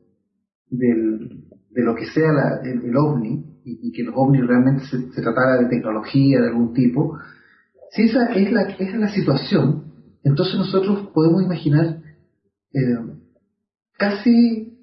del, 0.70 1.46
de 1.70 1.84
lo 1.84 1.96
que 1.96 2.06
sea 2.08 2.32
el 2.64 2.98
ovni, 2.98 3.55
y, 3.66 3.92
que 3.92 4.04
los 4.04 4.14
ovnis 4.16 4.46
realmente 4.46 4.84
se, 4.86 5.22
tratara 5.22 5.58
de 5.58 5.70
tecnología 5.70 6.40
de 6.40 6.48
algún 6.50 6.74
tipo, 6.74 7.18
si 7.92 8.04
esa 8.04 8.28
es 8.34 8.52
la, 8.52 8.62
esa 8.64 8.84
es 8.84 9.00
la 9.00 9.10
situación, 9.10 9.86
entonces 10.24 10.56
nosotros 10.56 11.10
podemos 11.14 11.44
imaginar 11.44 12.02
eh, 12.74 12.80
casi 13.98 14.80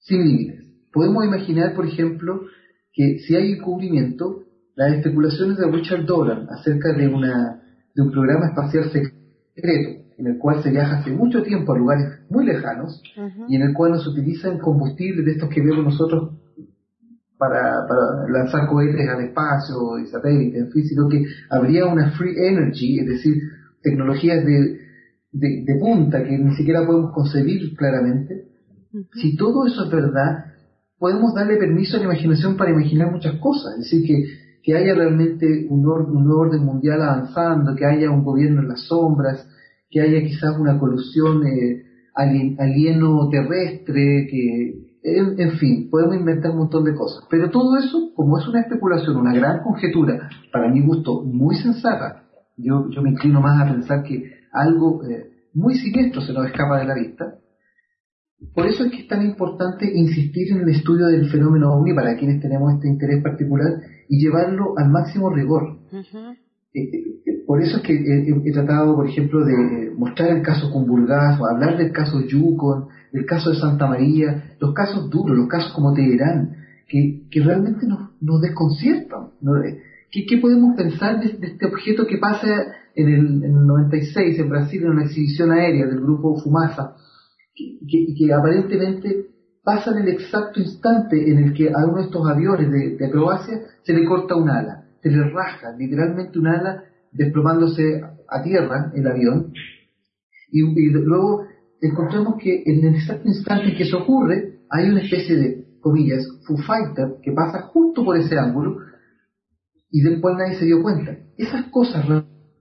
sin 0.00 0.24
límites. 0.24 0.66
Podemos 0.92 1.24
imaginar, 1.24 1.74
por 1.74 1.86
ejemplo, 1.86 2.42
que 2.92 3.20
si 3.20 3.36
hay 3.36 3.52
encubrimiento, 3.52 4.44
las 4.74 4.94
especulaciones 4.94 5.56
de 5.56 5.70
Richard 5.70 6.04
Dolan 6.04 6.48
acerca 6.50 6.92
de, 6.92 7.08
una, 7.08 7.62
de 7.94 8.02
un 8.02 8.10
programa 8.10 8.46
espacial 8.46 8.90
secreto 8.90 10.00
en 10.18 10.26
el 10.26 10.38
cual 10.38 10.62
se 10.62 10.70
viaja 10.70 10.98
hace 10.98 11.10
mucho 11.10 11.42
tiempo 11.42 11.72
a 11.72 11.78
lugares 11.78 12.06
muy 12.28 12.44
lejanos 12.44 13.02
y 13.48 13.56
en 13.56 13.62
el 13.62 13.72
cual 13.72 13.92
nos 13.92 14.06
utilizan 14.06 14.58
combustibles 14.58 15.24
de 15.24 15.32
estos 15.32 15.48
que 15.48 15.62
vemos 15.62 15.84
nosotros 15.84 16.39
para, 17.40 17.86
para, 17.88 18.28
lanzar 18.28 18.68
cohetes 18.68 19.08
al 19.08 19.24
espacio 19.24 19.98
y 19.98 20.06
satélites, 20.08 20.60
en 20.60 20.70
fin, 20.70 20.84
sino 20.84 21.08
que 21.08 21.24
habría 21.48 21.86
una 21.86 22.10
free 22.10 22.36
energy, 22.36 22.98
es 23.00 23.06
decir, 23.06 23.34
tecnologías 23.82 24.44
de, 24.44 24.78
de, 25.32 25.74
punta 25.80 26.22
que 26.22 26.36
ni 26.36 26.54
siquiera 26.54 26.86
podemos 26.86 27.14
concebir 27.14 27.74
claramente. 27.76 28.44
Si 29.22 29.36
todo 29.36 29.66
eso 29.66 29.84
es 29.84 29.90
verdad, 29.90 30.52
podemos 30.98 31.32
darle 31.34 31.56
permiso 31.56 31.96
a 31.96 32.00
la 32.00 32.06
imaginación 32.06 32.58
para 32.58 32.72
imaginar 32.72 33.10
muchas 33.10 33.36
cosas, 33.40 33.72
es 33.78 33.84
decir, 33.84 34.06
que, 34.06 34.24
que 34.62 34.76
haya 34.76 34.94
realmente 34.94 35.66
un, 35.70 35.86
un 35.86 36.30
orden 36.30 36.62
mundial 36.62 37.00
avanzando, 37.00 37.74
que 37.74 37.86
haya 37.86 38.10
un 38.10 38.22
gobierno 38.22 38.60
en 38.60 38.68
las 38.68 38.86
sombras, 38.86 39.48
que 39.88 40.02
haya 40.02 40.20
quizás 40.20 40.58
una 40.58 40.78
colusión 40.78 41.42
eh, 41.46 41.84
alieno 42.14 43.30
terrestre, 43.30 44.26
que 44.30 44.79
en, 45.02 45.52
fin, 45.52 45.88
podemos 45.90 46.16
inventar 46.16 46.50
un 46.52 46.58
montón 46.58 46.84
de 46.84 46.94
cosas. 46.94 47.26
Pero 47.30 47.50
todo 47.50 47.78
eso, 47.78 48.12
como 48.14 48.38
es 48.38 48.46
una 48.46 48.60
especulación, 48.60 49.16
una 49.16 49.34
gran 49.34 49.62
conjetura, 49.62 50.28
para 50.52 50.68
mi 50.68 50.82
gusto 50.82 51.22
muy 51.22 51.56
sensata, 51.56 52.24
yo, 52.56 52.88
yo 52.90 53.02
me 53.02 53.10
inclino 53.10 53.40
más 53.40 53.60
a 53.60 53.72
pensar 53.72 54.02
que 54.02 54.30
algo 54.52 55.02
eh, 55.04 55.30
muy 55.54 55.74
siniestro 55.74 56.20
se 56.20 56.32
nos 56.32 56.46
escapa 56.46 56.78
de 56.78 56.86
la 56.86 56.94
vista. 56.94 57.34
Por 58.54 58.66
eso 58.66 58.84
es 58.84 58.90
que 58.90 59.02
es 59.02 59.08
tan 59.08 59.22
importante 59.22 59.90
insistir 59.92 60.52
en 60.52 60.62
el 60.62 60.68
estudio 60.70 61.06
del 61.06 61.30
fenómeno 61.30 61.74
OVNI 61.74 61.94
para 61.94 62.16
quienes 62.16 62.40
tenemos 62.40 62.72
este 62.74 62.88
interés 62.88 63.22
particular 63.22 63.80
y 64.08 64.18
llevarlo 64.18 64.74
al 64.78 64.90
máximo 64.90 65.30
rigor. 65.30 65.78
Eh, 65.92 66.80
eh, 66.80 67.44
por 67.46 67.60
eso 67.62 67.78
es 67.78 67.82
que 67.82 67.94
he, 67.94 68.52
tratado, 68.52 68.94
por 68.94 69.08
ejemplo, 69.08 69.44
de 69.44 69.90
mostrar 69.96 70.30
el 70.30 70.42
caso 70.42 70.70
Cumburgaz 70.70 71.38
o 71.40 71.46
hablar 71.46 71.76
del 71.76 71.92
caso 71.92 72.20
Yukon, 72.26 72.88
del 73.12 73.26
caso 73.26 73.50
de 73.50 73.56
Santa 73.56 73.86
María, 73.86 74.54
los 74.60 74.72
casos 74.74 75.10
duros, 75.10 75.36
los 75.36 75.48
casos 75.48 75.72
como 75.72 75.92
Teherán, 75.94 76.56
que, 76.88 77.26
que 77.30 77.40
realmente 77.40 77.86
nos, 77.86 78.10
nos 78.20 78.40
desconciertan. 78.40 79.30
Eh, 79.64 79.78
¿Qué, 80.10 80.38
podemos 80.38 80.76
pensar 80.76 81.20
de, 81.20 81.46
este 81.46 81.66
objeto 81.66 82.06
que 82.06 82.18
pasa 82.18 82.48
en 82.94 83.08
el, 83.08 83.44
en 83.44 83.56
el 83.56 83.66
96 83.66 84.38
en 84.38 84.48
Brasil 84.48 84.82
en 84.82 84.90
una 84.90 85.04
exhibición 85.04 85.52
aérea 85.52 85.86
del 85.86 86.00
grupo 86.00 86.40
Fumasa, 86.40 86.96
que, 87.54 88.14
que, 88.16 88.32
aparentemente 88.32 89.26
pasa 89.62 89.92
en 89.92 89.98
el 89.98 90.08
exacto 90.08 90.60
instante 90.60 91.30
en 91.30 91.38
el 91.38 91.52
que 91.52 91.68
a 91.68 91.84
uno 91.86 91.98
de 91.98 92.04
estos 92.04 92.28
aviones 92.28 92.70
de, 92.70 92.96
de 92.96 93.10
Croacia 93.10 93.60
se 93.82 93.92
le 93.92 94.04
corta 94.04 94.34
un 94.34 94.48
ala, 94.48 94.84
se 95.02 95.10
le 95.10 95.30
raja 95.30 95.72
literalmente 95.78 96.38
un 96.38 96.46
ala 96.46 96.84
desplomándose 97.12 98.00
a 98.28 98.42
tierra 98.42 98.92
el 98.94 99.06
avión 99.06 99.52
y 100.52 100.90
luego 100.90 101.44
encontramos 101.80 102.36
que 102.42 102.62
en 102.66 102.84
el 102.84 102.94
exacto 102.94 103.28
instante 103.28 103.70
en 103.70 103.76
que 103.76 103.84
eso 103.84 103.98
ocurre, 103.98 104.60
hay 104.70 104.88
una 104.88 105.00
especie 105.00 105.36
de, 105.36 105.70
comillas, 105.80 106.26
Foo 106.46 106.56
Fighter 106.58 107.16
que 107.22 107.32
pasa 107.32 107.62
justo 107.72 108.04
por 108.04 108.16
ese 108.16 108.38
ángulo 108.38 108.78
y 109.90 110.02
del 110.02 110.20
cual 110.20 110.36
nadie 110.36 110.58
se 110.58 110.66
dio 110.66 110.82
cuenta. 110.82 111.16
Esas 111.36 111.66
cosas 111.66 112.06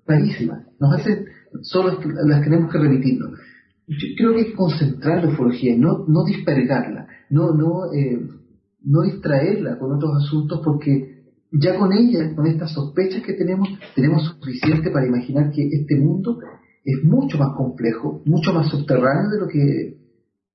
rarísimas 0.06 0.66
nos 0.80 0.94
hacen, 0.94 1.26
solo 1.62 2.00
las 2.26 2.42
tenemos 2.42 2.72
que 2.72 2.80
remitirnos. 2.80 3.32
Yo 3.88 4.08
creo 4.18 4.34
que 4.34 4.40
hay 4.40 4.46
que 4.46 4.56
concentrar 4.56 5.24
la 5.24 5.32
ufología, 5.32 5.76
no, 5.78 6.06
no 6.08 6.24
dispergarla, 6.24 7.08
no, 7.30 7.54
no, 7.54 7.92
eh, 7.92 8.20
no 8.84 9.02
distraerla 9.02 9.78
con 9.80 9.96
otros 9.96 10.12
asuntos 10.24 10.62
porque 10.64 11.20
ya 11.52 11.78
con 11.78 11.92
ella, 11.92 12.36
con 12.36 12.46
estas 12.46 12.72
sospechas 12.72 13.24
que 13.24 13.34
tenemos, 13.34 13.68
tenemos 13.96 14.24
suficiente 14.24 14.92
para 14.92 15.08
imaginar 15.08 15.52
que 15.52 15.68
este 15.68 15.96
mundo 15.96 16.40
es 16.92 17.04
mucho 17.04 17.38
más 17.38 17.56
complejo, 17.56 18.22
mucho 18.26 18.54
más 18.54 18.70
subterráneo 18.70 19.30
de 19.30 19.40
lo 19.40 19.48
que, 19.48 19.60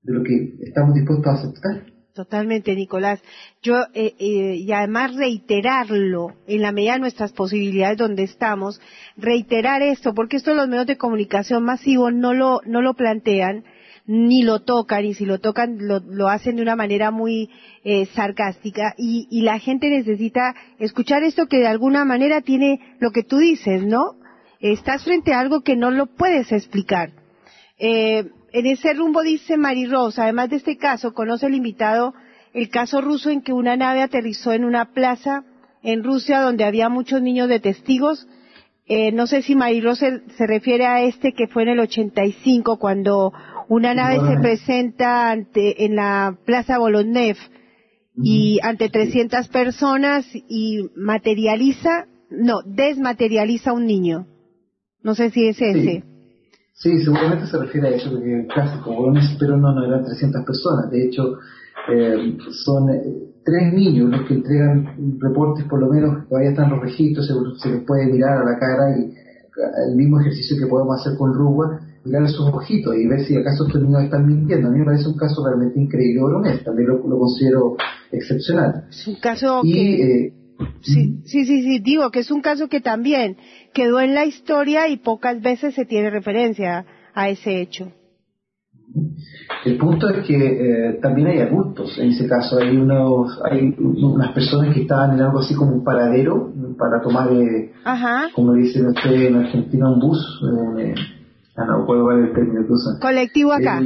de 0.03 0.13
lo 0.13 0.23
que 0.23 0.55
estamos 0.65 0.95
dispuestos 0.95 1.27
a 1.27 1.35
aceptar. 1.35 1.95
Totalmente, 2.15 2.77
Nicolás. 2.77 3.21
Yo, 3.61 3.75
eh, 3.93 4.15
eh, 4.21 4.55
y 4.57 4.71
además 4.71 5.17
reiterarlo 5.17 6.29
en 6.47 6.63
la 6.63 6.71
medida 6.71 6.93
de 6.93 7.01
nuestras 7.01 7.33
posibilidades 7.33 7.99
donde 7.99 8.23
estamos, 8.23 8.81
reiterar 9.17 9.83
esto, 9.83 10.15
porque 10.15 10.37
esto 10.37 10.55
los 10.55 10.69
medios 10.69 10.87
de 10.87 10.97
comunicación 10.97 11.65
masivos 11.65 12.15
no 12.15 12.33
lo, 12.33 12.61
no 12.67 12.83
lo 12.83 12.95
plantean, 12.95 13.65
ni 14.07 14.45
lo 14.45 14.61
tocan, 14.61 15.05
y 15.05 15.15
si 15.15 15.27
lo 15.27 15.41
tocan 15.41 15.79
lo, 15.81 15.99
lo 15.99 16.29
hacen 16.29 16.55
de 16.55 16.63
una 16.63 16.77
manera 16.77 17.11
muy 17.11 17.51
eh, 17.83 18.07
sarcástica, 18.15 18.95
y, 18.97 19.27
y 19.29 19.43
la 19.43 19.59
gente 19.59 19.91
necesita 19.91 20.55
escuchar 20.79 21.25
esto 21.25 21.47
que 21.47 21.59
de 21.59 21.67
alguna 21.67 22.05
manera 22.05 22.43
tiene 22.43 22.79
lo 23.01 23.11
que 23.11 23.25
tú 23.25 23.39
dices, 23.39 23.85
¿no? 23.85 24.19
Estás 24.61 25.05
frente 25.05 25.33
a 25.35 25.41
algo 25.41 25.63
que 25.63 25.77
no 25.77 25.91
lo 25.91 26.07
puedes 26.07 26.53
explicar. 26.53 27.11
Eh, 27.79 28.31
en 28.53 28.67
ese 28.67 28.95
rumbo 28.95 29.23
dice 29.23 29.57
Mary 29.57 29.87
Rose, 29.87 30.21
además 30.21 30.51
de 30.51 30.57
este 30.57 30.77
caso, 30.77 31.13
conoce 31.13 31.47
el 31.47 31.55
invitado 31.55 32.15
el 32.53 32.69
caso 32.69 33.01
ruso 33.01 33.31
en 33.31 33.43
que 33.43 33.53
una 33.53 33.77
nave 33.77 34.01
aterrizó 34.01 34.53
en 34.53 34.65
una 34.65 34.93
plaza 34.93 35.45
en 35.83 36.05
Rusia 36.05 36.41
donde 36.41 36.65
había 36.65 36.89
muchos 36.89 37.21
niños 37.21 37.49
de 37.49 37.59
testigos. 37.59 38.29
Eh, 38.87 39.11
no 39.13 39.27
sé 39.27 39.43
si 39.43 39.57
Mary 39.57 39.81
Rose 39.81 40.23
se, 40.37 40.47
refiere 40.47 40.87
a 40.87 41.03
este 41.03 41.33
que 41.33 41.49
fue 41.49 41.65
en 41.65 41.71
el 41.71 41.81
85 41.81 42.79
cuando 42.79 43.33
una 43.69 43.93
nave 43.93 44.21
se 44.21 44.41
presenta 44.41 45.31
ante, 45.31 45.85
en 45.85 45.97
la 45.97 46.39
plaza 46.45 46.79
Bolotnev 46.79 47.37
y 48.23 48.61
ante 48.63 48.89
300 48.89 49.49
personas 49.49 50.25
y 50.33 50.87
materializa, 50.95 52.07
no, 52.31 52.63
desmaterializa 52.65 53.71
a 53.71 53.75
un 53.75 53.87
niño. 53.87 54.27
No 55.05 55.15
sé 55.15 55.31
si 55.31 55.47
es 55.47 55.61
ese. 55.61 56.03
Sí, 56.73 56.99
seguramente 57.05 57.47
se 57.47 57.59
refiere 57.59 57.89
a 57.89 57.91
eso, 57.91 58.11
porque 58.11 58.41
el 58.41 58.47
clásico, 58.47 59.13
pero 59.39 59.57
no, 59.57 59.73
no 59.73 59.85
eran 59.85 60.03
300 60.03 60.45
personas. 60.45 60.91
De 60.91 61.05
hecho, 61.05 61.35
eh, 61.93 62.37
son 62.65 62.89
eh, 62.91 63.03
tres 63.45 63.73
niños 63.73 64.11
los 64.11 64.27
que 64.27 64.35
entregan 64.35 65.19
reportes, 65.21 65.67
por 65.67 65.81
lo 65.81 65.89
menos, 65.89 66.27
todavía 66.27 66.51
están 66.51 66.71
los 66.71 66.81
registros, 66.81 67.29
se, 67.61 67.71
les 67.71 67.85
puede 67.85 68.07
mirar 68.07 68.39
a 68.39 68.45
la 68.45 68.59
cara 68.59 68.99
y 68.99 69.15
el 69.89 69.95
mismo 69.95 70.19
ejercicio 70.21 70.57
que 70.59 70.67
podemos 70.67 70.99
hacer 70.99 71.17
con 71.19 71.33
Ruba, 71.35 71.81
mirar 72.05 72.27
sus 72.29 72.49
ojitos 72.49 72.97
y 72.97 73.07
ver 73.07 73.25
si 73.25 73.37
acaso 73.37 73.67
estos 73.67 73.83
niños 73.83 74.03
están 74.03 74.27
mintiendo. 74.27 74.69
A 74.69 74.71
mí 74.73 74.79
me 74.79 74.87
parece 74.87 75.07
un 75.07 75.19
caso 75.19 75.47
realmente 75.47 75.79
increíble, 75.79 76.23
honesto, 76.23 76.65
también 76.65 76.89
lo, 76.89 77.07
lo 77.07 77.19
considero 77.19 77.77
excepcional. 78.11 78.87
Es 78.89 79.07
un 79.07 79.17
caso 79.17 79.61
que... 79.63 80.25
Eh, 80.27 80.33
Sí, 80.83 81.23
sí, 81.25 81.45
sí, 81.45 81.63
sí, 81.63 81.79
digo 81.81 82.11
que 82.11 82.21
es 82.21 82.31
un 82.31 82.41
caso 82.41 82.69
que 82.69 82.81
también 82.81 83.37
quedó 83.73 84.01
en 84.01 84.15
la 84.15 84.25
historia 84.25 84.89
y 84.89 84.99
pocas 84.99 85.41
veces 85.41 85.75
se 85.75 85.85
tiene 85.85 86.11
referencia 86.11 86.87
a 87.15 87.29
ese 87.29 87.61
hecho. 87.61 87.93
El 89.65 89.79
punto 89.79 90.09
es 90.09 90.27
que 90.27 90.37
eh, 90.37 90.99
también 91.03 91.27
hay 91.29 91.41
adultos 91.41 91.99
en 91.99 92.11
ese 92.11 92.29
caso, 92.29 92.59
hay 92.59 92.77
unos, 92.77 93.41
hay 93.51 93.75
unas 93.79 94.33
personas 94.33 94.75
que 94.75 94.83
estaban 94.83 95.15
en 95.15 95.23
algo 95.23 95.41
así 95.41 95.55
como 95.55 95.73
un 95.73 95.85
paradero 95.85 96.53
para 96.79 97.01
tomar, 97.01 97.33
eh, 97.33 97.73
como 98.35 98.53
dicen 98.53 98.87
ustedes 98.87 99.29
en 99.29 99.37
Argentina, 99.37 99.91
un 99.91 100.01
bus, 100.01 100.41
eh, 100.79 100.95
ah, 101.57 101.65
no 101.67 101.87
puedo 101.87 102.07
ver 102.07 102.29
el 102.29 102.35
término 102.35 102.67
que 102.67 102.73
usan. 102.73 103.01
Colectivo 103.01 103.53
acá. 103.53 103.81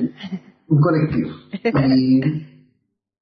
un 0.68 0.80
colectivo. 0.80 1.30
Y, 1.96 2.20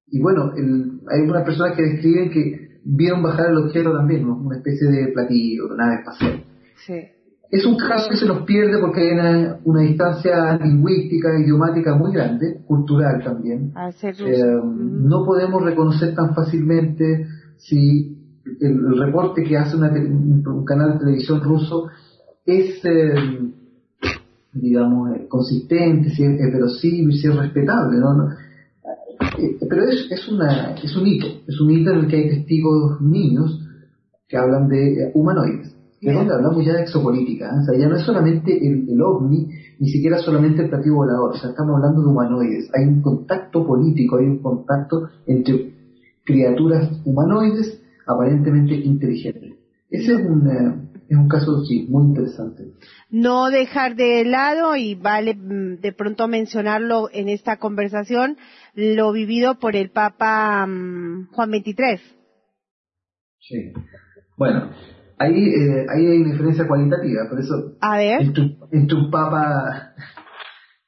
y 0.08 0.20
bueno, 0.22 0.52
el, 0.56 1.00
hay 1.10 1.28
unas 1.28 1.44
personas 1.44 1.76
que 1.76 1.82
describen 1.82 2.30
que 2.30 2.65
vieron 2.86 3.22
bajar 3.22 3.50
el 3.50 3.58
objeto 3.58 3.92
también, 3.92 4.28
una 4.28 4.56
especie 4.56 4.88
de 4.88 5.12
platillo, 5.12 5.74
nave 5.76 5.96
espacial. 5.96 6.44
Sí. 6.86 6.94
Es 7.50 7.64
un 7.64 7.76
caso 7.76 8.08
que 8.10 8.16
se 8.16 8.26
nos 8.26 8.42
pierde 8.42 8.78
porque 8.80 9.02
hay 9.02 9.58
una, 9.64 9.80
distancia 9.80 10.56
lingüística, 10.56 11.38
idiomática 11.38 11.94
muy 11.94 12.12
grande, 12.12 12.60
cultural 12.66 13.22
también. 13.22 13.72
Eh, 14.02 14.60
no 14.64 15.24
podemos 15.24 15.62
reconocer 15.62 16.14
tan 16.14 16.34
fácilmente 16.34 17.26
si 17.56 18.16
el, 18.60 18.98
reporte 18.98 19.44
que 19.44 19.56
hace 19.56 19.76
un 19.76 20.64
canal 20.64 20.94
de 20.94 20.98
televisión 20.98 21.40
ruso 21.40 21.86
es, 22.44 22.84
eh, 22.84 23.14
digamos, 24.52 25.16
eh, 25.16 25.26
consistente, 25.28 26.10
si 26.10 26.24
es, 26.24 26.52
verosímil, 26.52 27.16
si 27.16 27.28
es 27.28 27.36
respetable. 27.36 27.98
¿no? 27.98 28.28
Eh, 29.38 29.58
pero 29.68 29.84
es, 29.84 30.08
es, 30.10 30.28
una, 30.28 30.74
es 30.74 30.96
un 30.96 31.06
hito, 31.06 31.26
es 31.46 31.60
un 31.60 31.70
hito 31.70 31.90
en 31.92 31.98
el 32.00 32.08
que 32.08 32.16
hay 32.16 32.28
testigos 32.28 33.00
niños 33.00 33.60
que 34.28 34.36
hablan 34.36 34.68
de 34.68 34.92
eh, 34.92 35.10
humanoides. 35.14 35.74
De 36.00 36.12
donde 36.12 36.34
hablamos 36.34 36.64
ya 36.64 36.74
de 36.74 36.82
exopolítica, 36.82 37.46
¿eh? 37.46 37.58
o 37.58 37.64
sea, 37.64 37.78
ya 37.78 37.88
no 37.88 37.96
es 37.96 38.02
solamente 38.02 38.64
el, 38.64 39.00
ovni, 39.00 39.48
ni 39.80 39.88
siquiera 39.88 40.18
solamente 40.18 40.62
el 40.62 40.68
platillo 40.68 40.96
volador, 40.96 41.32
o 41.32 41.36
sea, 41.36 41.50
estamos 41.50 41.76
hablando 41.76 42.02
de 42.02 42.08
humanoides. 42.08 42.70
Hay 42.74 42.84
un 42.84 43.02
contacto 43.02 43.66
político, 43.66 44.18
hay 44.18 44.26
un 44.26 44.38
contacto 44.38 45.08
entre 45.26 45.72
criaturas 46.24 46.90
humanoides 47.04 47.82
aparentemente 48.06 48.74
inteligentes. 48.74 49.54
Ese 49.90 50.12
es 50.12 50.18
un, 50.18 50.85
es 51.08 51.16
un 51.16 51.28
caso, 51.28 51.64
sí, 51.64 51.86
muy 51.88 52.06
interesante. 52.06 52.64
No 53.10 53.50
dejar 53.50 53.94
de 53.96 54.24
lado, 54.24 54.76
y 54.76 54.94
vale 54.94 55.34
mm, 55.34 55.80
de 55.80 55.92
pronto 55.92 56.26
mencionarlo 56.28 57.08
en 57.12 57.28
esta 57.28 57.58
conversación, 57.58 58.36
lo 58.74 59.12
vivido 59.12 59.58
por 59.58 59.76
el 59.76 59.90
Papa 59.90 60.66
mm, 60.66 61.28
Juan 61.32 61.50
XXIII. 61.50 62.00
Sí. 63.40 63.72
Bueno, 64.36 64.70
ahí, 65.18 65.48
eh, 65.48 65.86
ahí 65.88 66.06
hay 66.06 66.18
una 66.18 66.32
diferencia 66.32 66.66
cualitativa, 66.66 67.28
por 67.28 67.40
eso. 67.40 67.76
A 67.80 67.98
ver. 67.98 68.22
Entre, 68.22 68.96
un 68.96 69.10
Papa. 69.10 69.94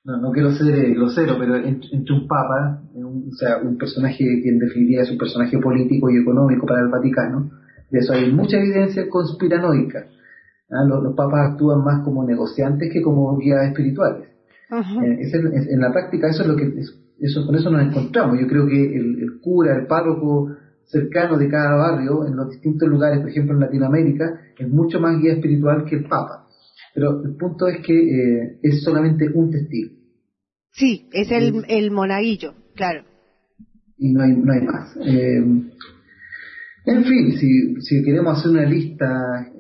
No, 0.04 0.16
no 0.16 0.32
quiero 0.32 0.52
ser 0.52 0.74
eh, 0.74 0.94
grosero, 0.94 1.36
pero 1.38 1.56
entre, 1.56 2.12
un 2.12 2.26
Papa, 2.26 2.82
o 2.94 3.36
sea, 3.36 3.58
un 3.58 3.78
personaje 3.78 4.18
que 4.18 4.48
en 4.48 4.58
definitiva 4.58 5.02
es 5.02 5.10
un 5.10 5.18
personaje 5.18 5.58
político 5.58 6.10
y 6.10 6.18
económico 6.18 6.66
para 6.66 6.80
el 6.80 6.88
Vaticano, 6.88 7.50
de 7.90 7.98
eso 7.98 8.12
hay 8.12 8.32
mucha 8.32 8.58
evidencia 8.58 9.08
conspiranoica. 9.08 10.06
¿ah? 10.70 10.84
Los, 10.84 11.14
papas 11.14 11.52
actúan 11.52 11.82
más 11.84 12.04
como 12.04 12.24
negociantes 12.24 12.92
que 12.92 13.02
como 13.02 13.36
guías 13.38 13.66
espirituales. 13.66 14.28
Eh, 14.70 15.30
en 15.70 15.80
la 15.80 15.90
práctica 15.92 16.28
eso 16.28 16.42
es 16.42 16.48
lo 16.48 16.56
que 16.56 16.70
eso, 17.20 17.46
con 17.46 17.54
eso 17.54 17.70
nos 17.70 17.82
encontramos. 17.82 18.38
Yo 18.40 18.46
creo 18.46 18.66
que 18.66 18.96
el, 18.96 19.40
cura, 19.40 19.76
el 19.76 19.86
párroco 19.86 20.54
cercano 20.84 21.36
de 21.36 21.48
cada 21.48 21.76
barrio, 21.76 22.26
en 22.26 22.36
los 22.36 22.50
distintos 22.50 22.88
lugares, 22.88 23.20
por 23.20 23.30
ejemplo 23.30 23.54
en 23.54 23.60
Latinoamérica, 23.60 24.40
es 24.58 24.68
mucho 24.68 25.00
más 25.00 25.18
guía 25.20 25.34
espiritual 25.34 25.84
que 25.84 25.96
el 25.96 26.04
Papa. 26.04 26.46
Pero 26.94 27.22
el 27.24 27.36
punto 27.36 27.66
es 27.68 27.84
que 27.84 27.94
eh, 27.94 28.58
es 28.62 28.82
solamente 28.82 29.28
un 29.32 29.50
testigo. 29.50 29.90
Sí, 30.72 31.08
es 31.12 31.30
el, 31.30 31.64
el 31.68 31.90
monaguillo, 31.90 32.54
claro. 32.74 33.04
Y 33.96 34.12
no 34.12 34.22
hay, 34.22 34.32
no 34.32 34.52
hay 34.52 34.60
más. 34.60 34.96
Eh, 35.04 35.44
en 36.88 37.04
fin, 37.04 37.38
si, 37.38 37.80
si 37.82 38.02
queremos 38.02 38.38
hacer 38.38 38.50
una 38.50 38.64
lista, 38.64 39.06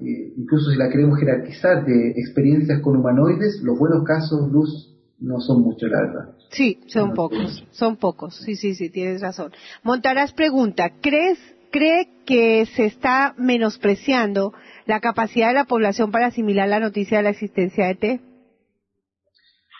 eh, 0.00 0.32
incluso 0.36 0.70
si 0.70 0.76
la 0.76 0.88
queremos 0.88 1.18
jerarquizar 1.18 1.84
de 1.84 2.10
experiencias 2.10 2.80
con 2.80 2.96
humanoides, 2.96 3.60
los 3.62 3.78
buenos 3.78 4.02
casos, 4.04 4.50
Luz, 4.50 4.94
no 5.20 5.40
son 5.40 5.62
muchos, 5.62 5.90
la 5.90 6.00
verdad. 6.00 6.34
Sí, 6.50 6.78
son 6.86 7.12
pocos, 7.12 7.66
son 7.72 7.96
pocos. 7.96 8.36
Sí, 8.36 8.54
sí, 8.54 8.74
sí, 8.74 8.88
tienes 8.88 9.20
razón. 9.20 9.52
Montarás 9.82 10.32
pregunta, 10.32 10.92
¿crees, 11.02 11.38
cree 11.70 12.08
que 12.24 12.66
se 12.66 12.86
está 12.86 13.34
menospreciando 13.36 14.54
la 14.86 15.00
capacidad 15.00 15.48
de 15.48 15.54
la 15.54 15.64
población 15.64 16.10
para 16.10 16.26
asimilar 16.26 16.68
la 16.68 16.80
noticia 16.80 17.18
de 17.18 17.24
la 17.24 17.30
existencia 17.30 17.86
de 17.88 17.94
T? 17.94 18.20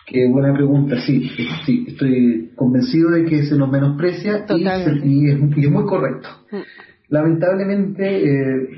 Qué 0.06 0.26
buena 0.30 0.54
pregunta, 0.54 1.00
sí, 1.02 1.30
sí, 1.66 1.84
estoy 1.86 2.52
convencido 2.56 3.10
de 3.10 3.26
que 3.26 3.42
se 3.44 3.56
nos 3.56 3.70
menosprecia 3.70 4.46
y, 5.04 5.28
es, 5.28 5.70
muy 5.70 5.84
correcto. 5.84 6.28
Lamentablemente, 7.08 8.04
eh, 8.04 8.68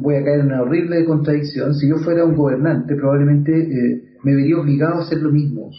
voy 0.00 0.16
a 0.16 0.24
caer 0.24 0.40
en 0.40 0.46
una 0.46 0.62
horrible 0.62 1.04
contradicción, 1.04 1.74
si 1.74 1.88
yo 1.88 1.96
fuera 1.98 2.24
un 2.24 2.34
gobernante 2.34 2.96
probablemente 2.96 3.52
eh, 3.52 4.02
me 4.24 4.34
vería 4.34 4.58
obligado 4.58 4.94
a 4.94 5.02
hacer 5.02 5.18
lo 5.18 5.30
mismo 5.30 5.70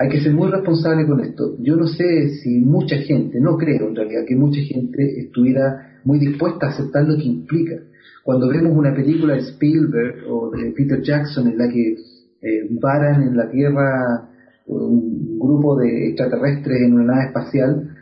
hay 0.00 0.08
que 0.10 0.20
ser 0.20 0.32
muy 0.32 0.48
responsable 0.48 1.06
con 1.06 1.20
esto. 1.20 1.56
Yo 1.58 1.74
no 1.74 1.88
sé 1.88 2.28
si 2.40 2.60
mucha 2.60 2.96
gente, 2.98 3.40
no 3.40 3.56
creo 3.56 3.88
en 3.88 3.96
realidad 3.96 4.22
que 4.28 4.36
mucha 4.36 4.60
gente 4.60 5.18
estuviera 5.18 5.98
muy 6.04 6.20
dispuesta 6.20 6.66
a 6.66 6.70
aceptar 6.70 7.04
lo 7.04 7.16
que 7.16 7.24
implica. 7.24 7.74
Cuando 8.22 8.48
vemos 8.48 8.76
una 8.76 8.94
película 8.94 9.34
de 9.34 9.40
Spielberg 9.40 10.22
o 10.30 10.50
de 10.50 10.70
Peter 10.70 11.02
Jackson 11.02 11.48
en 11.48 11.58
la 11.58 11.68
que 11.68 11.96
eh, 12.42 12.68
varan 12.80 13.22
en 13.22 13.36
la 13.36 13.50
Tierra 13.50 14.28
un 14.66 15.36
grupo 15.36 15.76
de 15.78 16.10
extraterrestres 16.10 16.80
en 16.82 16.94
una 16.94 17.04
nave 17.04 17.26
espacial, 17.26 17.96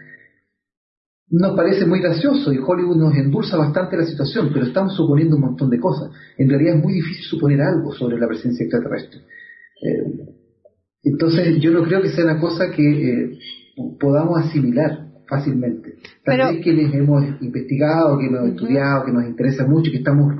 nos 1.29 1.57
parece 1.57 1.87
muy 1.87 2.01
gracioso 2.01 2.53
y 2.53 2.59
Hollywood 2.59 2.97
nos 2.97 3.15
endulza 3.15 3.57
bastante 3.57 3.97
la 3.97 4.05
situación, 4.05 4.51
pero 4.53 4.67
estamos 4.67 4.95
suponiendo 4.95 5.37
un 5.37 5.43
montón 5.43 5.71
de 5.71 5.81
cosas. 5.81 6.11
En 6.39 6.49
realidad 6.49 6.77
es 6.77 6.83
muy 6.83 6.95
difícil 6.95 7.25
suponer 7.25 7.61
algo 7.61 7.93
sobre 7.93 8.19
la 8.19 8.29
presencia 8.29 8.65
extraterrestre. 8.65 9.21
Eh, 9.21 10.37
entonces 11.03 11.59
yo 11.61 11.73
no 11.73 11.83
creo 11.83 12.03
que 12.03 12.11
sea 12.11 12.25
una 12.25 12.41
cosa 12.41 12.71
que 12.71 12.83
eh, 12.83 13.39
podamos 13.99 14.39
asimilar. 14.45 15.05
fácilmente. 15.29 15.97
Tal 16.25 16.39
vez 16.39 16.63
que 16.63 16.73
les 16.73 16.95
hemos 16.95 17.25
investigado, 17.41 18.17
que 18.17 18.27
hemos 18.27 18.49
estudiado, 18.51 19.05
que 19.05 19.13
nos 19.13 19.25
interesa 19.25 19.67
mucho, 19.67 19.91
que 19.91 19.99
estamos 19.99 20.33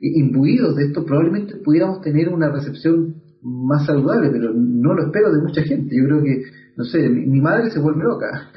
imbuidos 0.00 0.74
de 0.76 0.86
esto, 0.86 1.04
probablemente 1.04 1.56
pudiéramos 1.56 2.00
tener 2.00 2.30
una 2.30 2.50
recepción 2.50 3.22
más 3.42 3.86
saludable, 3.86 4.30
pero 4.30 4.52
no 4.54 4.94
lo 4.94 5.06
espero 5.06 5.32
de 5.32 5.42
mucha 5.42 5.62
gente. 5.62 5.96
Yo 5.96 6.04
creo 6.06 6.22
que, 6.22 6.42
no 6.76 6.84
sé, 6.84 7.08
mi, 7.08 7.40
madre 7.40 7.70
se 7.70 7.78
vuelve 7.78 8.02
loca. 8.02 8.50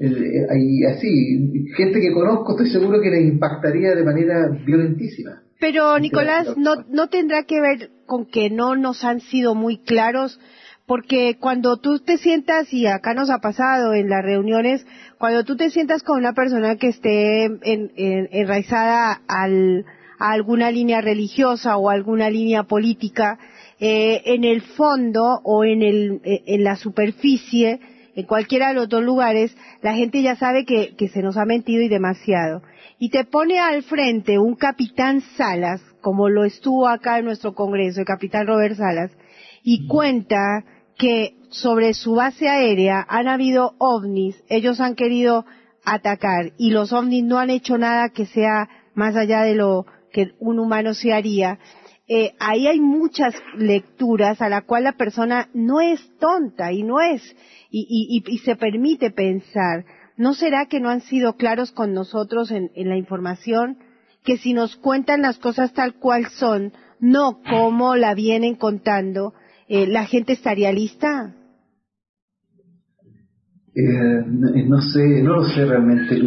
Hay 0.00 0.84
así, 0.84 1.66
gente 1.76 2.00
que 2.00 2.12
conozco, 2.12 2.52
estoy 2.52 2.70
seguro 2.70 3.00
que 3.00 3.10
le 3.10 3.22
impactaría 3.22 3.94
de 3.94 4.04
manera 4.04 4.48
violentísima. 4.64 5.42
Pero 5.60 5.98
Nicolás, 5.98 6.56
¿no, 6.56 6.84
¿no 6.88 7.08
tendrá 7.08 7.42
que 7.42 7.60
ver 7.60 7.90
con 8.06 8.26
que 8.26 8.48
no 8.48 8.76
nos 8.76 9.04
han 9.04 9.20
sido 9.20 9.54
muy 9.56 9.78
claros? 9.78 10.38
Porque 10.86 11.36
cuando 11.38 11.76
tú 11.78 11.98
te 11.98 12.16
sientas, 12.16 12.72
y 12.72 12.86
acá 12.86 13.12
nos 13.12 13.28
ha 13.28 13.38
pasado 13.38 13.92
en 13.92 14.08
las 14.08 14.24
reuniones, 14.24 14.86
cuando 15.18 15.44
tú 15.44 15.56
te 15.56 15.70
sientas 15.70 16.02
con 16.02 16.18
una 16.18 16.32
persona 16.32 16.76
que 16.76 16.88
esté 16.88 17.44
en, 17.44 17.90
enraizada 17.96 19.20
al, 19.26 19.84
a 20.18 20.30
alguna 20.30 20.70
línea 20.70 21.00
religiosa 21.00 21.76
o 21.76 21.90
alguna 21.90 22.30
línea 22.30 22.62
política, 22.62 23.38
eh, 23.80 24.22
en 24.26 24.44
el 24.44 24.62
fondo 24.62 25.40
o 25.44 25.64
en, 25.64 25.82
el, 25.82 26.20
eh, 26.24 26.42
en 26.46 26.64
la 26.64 26.76
superficie, 26.76 27.80
en 28.18 28.26
cualquiera 28.26 28.70
de 28.70 28.74
los 28.74 28.88
dos 28.88 29.04
lugares, 29.04 29.56
la 29.80 29.94
gente 29.94 30.22
ya 30.22 30.34
sabe 30.34 30.64
que, 30.64 30.96
que 30.96 31.08
se 31.08 31.22
nos 31.22 31.36
ha 31.36 31.44
mentido 31.44 31.82
y 31.82 31.88
demasiado. 31.88 32.62
Y 32.98 33.10
te 33.10 33.24
pone 33.24 33.60
al 33.60 33.84
frente 33.84 34.40
un 34.40 34.56
capitán 34.56 35.20
Salas, 35.36 35.80
como 36.00 36.28
lo 36.28 36.42
estuvo 36.42 36.88
acá 36.88 37.20
en 37.20 37.26
nuestro 37.26 37.54
Congreso, 37.54 38.00
el 38.00 38.06
capitán 38.06 38.48
Robert 38.48 38.74
Salas, 38.74 39.12
y 39.62 39.86
cuenta 39.86 40.64
que 40.98 41.36
sobre 41.50 41.94
su 41.94 42.16
base 42.16 42.48
aérea 42.48 43.06
han 43.08 43.28
habido 43.28 43.76
ovnis, 43.78 44.42
ellos 44.48 44.80
han 44.80 44.96
querido 44.96 45.46
atacar 45.84 46.54
y 46.58 46.70
los 46.70 46.92
ovnis 46.92 47.22
no 47.22 47.38
han 47.38 47.50
hecho 47.50 47.78
nada 47.78 48.08
que 48.08 48.26
sea 48.26 48.68
más 48.94 49.14
allá 49.14 49.42
de 49.42 49.54
lo 49.54 49.86
que 50.12 50.32
un 50.40 50.58
humano 50.58 50.92
se 50.92 51.12
haría. 51.12 51.60
Eh, 52.10 52.32
ahí 52.38 52.66
hay 52.66 52.80
muchas 52.80 53.34
lecturas 53.58 54.40
a 54.40 54.48
la 54.48 54.62
cual 54.62 54.84
la 54.84 54.92
persona 54.92 55.50
no 55.52 55.82
es 55.82 56.00
tonta 56.18 56.72
y 56.72 56.82
no 56.82 57.00
es, 57.00 57.22
y, 57.70 57.86
y, 58.26 58.34
y 58.34 58.38
se 58.38 58.56
permite 58.56 59.10
pensar. 59.10 59.84
¿No 60.16 60.32
será 60.32 60.66
que 60.66 60.80
no 60.80 60.88
han 60.88 61.02
sido 61.02 61.36
claros 61.36 61.70
con 61.70 61.92
nosotros 61.92 62.50
en, 62.50 62.70
en 62.74 62.88
la 62.88 62.96
información? 62.96 63.76
Que 64.24 64.38
si 64.38 64.54
nos 64.54 64.74
cuentan 64.76 65.20
las 65.20 65.38
cosas 65.38 65.74
tal 65.74 65.94
cual 65.94 66.26
son, 66.30 66.72
no 66.98 67.40
como 67.48 67.94
la 67.94 68.14
vienen 68.14 68.54
contando, 68.54 69.34
eh, 69.68 69.86
¿la 69.86 70.06
gente 70.06 70.32
estaría 70.32 70.72
lista? 70.72 71.34
Eh, 73.74 74.24
no 74.66 74.80
sé, 74.80 75.22
no 75.22 75.36
lo 75.36 75.44
sé 75.44 75.64
realmente, 75.64 76.20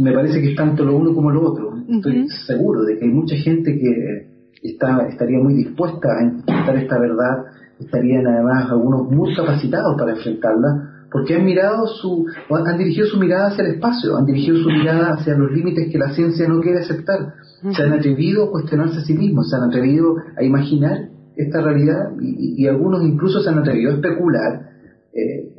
Me 0.00 0.12
parece 0.12 0.42
que 0.42 0.50
es 0.50 0.56
tanto 0.56 0.84
lo 0.84 0.96
uno 0.96 1.14
como 1.14 1.30
lo 1.30 1.52
otro. 1.52 1.78
Estoy 1.88 2.28
seguro 2.44 2.82
de 2.82 2.98
que 2.98 3.04
hay 3.04 3.10
mucha 3.10 3.36
gente 3.36 3.78
que 3.78 4.25
está, 4.62 5.06
estaría 5.08 5.38
muy 5.38 5.54
dispuesta 5.54 6.08
a 6.08 6.24
enfrentar 6.24 6.76
esta 6.76 6.98
verdad, 6.98 7.44
estarían 7.78 8.26
además 8.26 8.70
algunos 8.70 9.10
muy 9.10 9.34
capacitados 9.34 9.96
para 9.98 10.12
enfrentarla, 10.12 11.06
porque 11.10 11.34
han 11.34 11.44
mirado 11.44 11.86
su, 11.86 12.26
han 12.50 12.78
dirigido 12.78 13.06
su 13.06 13.18
mirada 13.18 13.48
hacia 13.48 13.64
el 13.64 13.74
espacio, 13.74 14.16
han 14.16 14.26
dirigido 14.26 14.58
su 14.58 14.68
mirada 14.68 15.14
hacia 15.14 15.36
los 15.36 15.52
límites 15.52 15.90
que 15.90 15.98
la 15.98 16.10
ciencia 16.10 16.48
no 16.48 16.60
quiere 16.60 16.80
aceptar, 16.80 17.34
se 17.72 17.82
han 17.82 17.92
atrevido 17.92 18.44
a 18.44 18.50
cuestionarse 18.50 18.98
a 18.98 19.02
sí 19.02 19.14
mismos, 19.14 19.48
se 19.48 19.56
han 19.56 19.64
atrevido 19.64 20.16
a 20.36 20.42
imaginar 20.42 21.08
esta 21.36 21.60
realidad 21.60 22.12
y, 22.20 22.66
algunos 22.66 23.02
incluso 23.02 23.40
se 23.40 23.50
han 23.50 23.58
atrevido 23.58 23.92
a 23.92 23.94
especular 23.94 24.70
eh, 25.12 25.54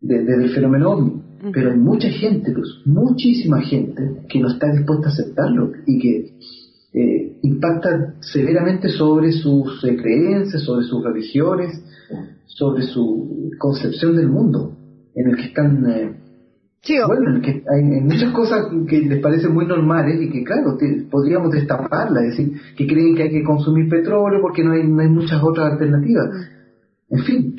desde 0.00 0.44
el 0.44 0.50
fenómeno 0.50 0.90
ovni. 0.90 1.22
Pero 1.52 1.72
hay 1.72 1.76
mucha 1.76 2.08
gente, 2.08 2.52
pues, 2.52 2.68
muchísima 2.84 3.60
gente 3.62 4.26
que 4.28 4.38
no 4.38 4.48
está 4.48 4.70
dispuesta 4.70 5.08
a 5.08 5.12
aceptarlo 5.12 5.72
y 5.86 5.98
que 5.98 6.36
eh, 6.94 7.38
impacta 7.42 8.14
severamente 8.20 8.88
sobre 8.88 9.32
sus 9.32 9.82
eh, 9.84 9.96
creencias, 9.96 10.62
sobre 10.62 10.84
sus 10.84 11.02
religiones, 11.02 11.82
sobre 12.46 12.82
su 12.82 13.50
concepción 13.58 14.16
del 14.16 14.28
mundo 14.28 14.76
en 15.14 15.30
el 15.30 15.36
que 15.36 15.42
están 15.44 15.90
eh, 15.90 16.16
bueno, 17.06 17.40
que 17.40 17.62
hay, 17.72 17.82
muchas 18.00 18.32
cosas 18.32 18.66
que 18.88 18.98
les 18.98 19.20
parecen 19.20 19.54
muy 19.54 19.66
normales 19.66 20.20
y 20.20 20.30
que, 20.30 20.42
claro, 20.42 20.76
podríamos 21.10 21.52
destaparlas, 21.52 22.24
es 22.24 22.36
decir, 22.36 22.60
que 22.76 22.86
creen 22.88 23.14
que 23.14 23.22
hay 23.22 23.30
que 23.30 23.44
consumir 23.44 23.88
petróleo 23.88 24.40
porque 24.40 24.64
no 24.64 24.72
hay, 24.72 24.82
no 24.82 25.00
hay 25.00 25.08
muchas 25.08 25.40
otras 25.42 25.72
alternativas. 25.72 26.28
En 27.08 27.24
fin. 27.24 27.56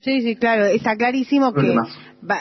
Sí, 0.00 0.20
sí, 0.20 0.36
claro, 0.36 0.66
está 0.66 0.96
clarísimo 0.96 1.54
que 1.54 1.74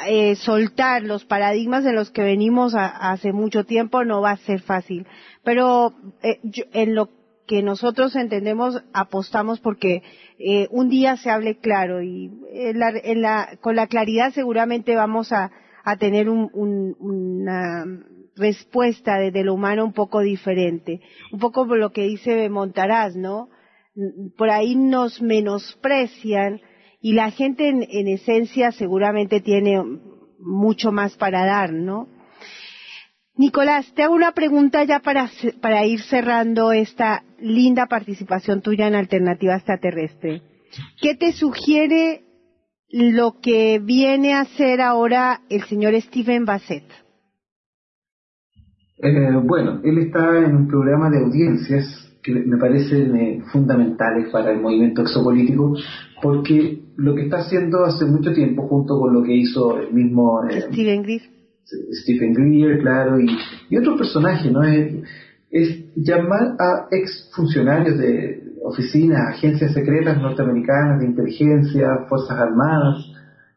eh, 0.09 0.35
soltar 0.35 1.03
los 1.03 1.23
paradigmas 1.23 1.85
en 1.85 1.95
los 1.95 2.11
que 2.11 2.21
venimos 2.21 2.73
hace 2.75 3.31
mucho 3.31 3.63
tiempo 3.63 4.03
no 4.03 4.21
va 4.21 4.31
a 4.31 4.37
ser 4.37 4.59
fácil. 4.59 5.05
Pero 5.43 5.93
eh, 6.21 6.39
en 6.73 6.95
lo 6.95 7.09
que 7.47 7.61
nosotros 7.61 8.15
entendemos, 8.15 8.81
apostamos 8.93 9.59
porque 9.59 10.01
eh, 10.39 10.67
un 10.71 10.89
día 10.89 11.17
se 11.17 11.29
hable 11.29 11.57
claro 11.57 12.01
y 12.01 12.31
en 12.53 13.21
la, 13.21 13.57
con 13.61 13.75
la 13.75 13.87
claridad 13.87 14.31
seguramente 14.33 14.95
vamos 14.95 15.31
a 15.33 15.51
tener 15.99 16.29
una 16.29 17.85
respuesta 18.35 19.17
desde 19.17 19.43
lo 19.43 19.53
humano 19.53 19.85
un 19.85 19.93
poco 19.93 20.21
diferente. 20.21 21.01
Un 21.31 21.39
poco 21.39 21.67
por 21.67 21.77
lo 21.77 21.91
que 21.91 22.03
dice 22.03 22.49
Montaraz, 22.49 23.15
¿no? 23.15 23.49
Por 24.37 24.49
ahí 24.49 24.75
nos 24.75 25.21
menosprecian 25.21 26.61
y 27.01 27.13
la 27.13 27.31
gente 27.31 27.67
en, 27.67 28.07
esencia 28.07 28.71
seguramente 28.71 29.39
tiene 29.41 29.81
mucho 30.39 30.91
más 30.91 31.15
para 31.15 31.45
dar, 31.45 31.71
¿no? 31.71 32.07
Nicolás, 33.35 33.91
te 33.95 34.03
hago 34.03 34.13
una 34.13 34.33
pregunta 34.33 34.83
ya 34.83 34.99
para, 34.99 35.29
para 35.61 35.85
ir 35.85 36.01
cerrando 36.01 36.71
esta 36.71 37.23
linda 37.39 37.87
participación 37.87 38.61
tuya 38.61 38.87
en 38.87 38.95
Alternativa 38.95 39.55
Extraterrestre. 39.55 40.41
¿Qué 41.01 41.15
te 41.15 41.31
sugiere 41.33 42.23
lo 42.89 43.39
que 43.41 43.79
viene 43.83 44.33
a 44.33 44.41
hacer 44.41 44.81
ahora 44.81 45.41
el 45.49 45.63
señor 45.63 45.99
Stephen 45.99 46.45
Bassett? 46.45 46.83
Eh, 48.97 49.31
bueno, 49.43 49.81
él 49.83 49.97
está 49.97 50.37
en 50.37 50.55
un 50.55 50.67
programa 50.67 51.09
de 51.09 51.17
audiencias 51.17 51.85
que 52.21 52.31
me 52.33 52.57
parecen 52.57 53.15
eh, 53.15 53.43
fundamentales 53.51 54.29
para 54.31 54.51
el 54.51 54.61
movimiento 54.61 55.01
exopolítico, 55.01 55.75
porque 56.21 56.83
lo 56.95 57.15
que 57.15 57.23
está 57.23 57.37
haciendo 57.39 57.83
hace 57.83 58.05
mucho 58.05 58.31
tiempo, 58.31 58.67
junto 58.67 58.97
con 58.97 59.13
lo 59.13 59.23
que 59.23 59.35
hizo 59.35 59.79
el 59.79 59.91
mismo 59.91 60.41
eh, 60.49 60.61
Stephen 60.61 61.01
Greer, 61.01 61.23
Stephen 61.65 62.33
Greer, 62.33 62.79
claro, 62.79 63.19
y, 63.19 63.77
otros 63.77 63.97
personajes, 63.97 64.51
¿no? 64.51 64.63
Es, 64.63 64.93
es 65.49 65.85
llamar 65.95 66.55
a 66.59 66.87
ex 66.91 67.29
funcionarios 67.33 67.97
de, 67.97 68.43
oficinas, 68.63 69.35
agencias 69.35 69.73
secretas 69.73 70.17
norteamericanas 70.17 70.99
de 70.99 71.07
inteligencia, 71.07 72.05
fuerzas 72.07 72.39
armadas, 72.39 73.05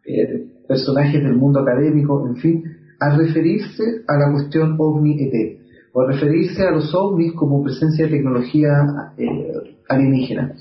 eh, 0.04 0.46
personajes 0.68 1.22
del 1.22 1.36
mundo 1.36 1.60
académico, 1.60 2.26
en 2.28 2.36
fin, 2.36 2.64
a 2.98 3.16
referirse 3.16 3.82
a 4.08 4.16
la 4.16 4.32
cuestión 4.32 4.76
ovni-ET, 4.78 5.60
o 5.92 6.02
a 6.02 6.12
referirse 6.12 6.62
a 6.62 6.72
los 6.72 6.92
ovnis 6.94 7.32
como 7.34 7.62
presencia 7.62 8.06
de 8.06 8.12
tecnología 8.12 8.68
eh, 9.16 9.76
alienígena. 9.88 10.54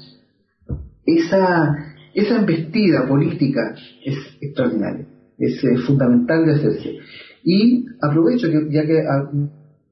Esa, 1.05 1.75
esa 2.13 2.37
embestida 2.37 3.07
política 3.07 3.75
es 4.03 4.15
extraordinaria, 4.41 5.05
es 5.37 5.63
eh, 5.63 5.77
fundamental 5.85 6.45
de 6.45 6.53
hacerse. 6.53 6.97
Y 7.45 7.85
aprovecho 8.01 8.47
que 8.49 8.67
ya 8.71 8.85
que 8.85 8.99
ah, 9.07 9.29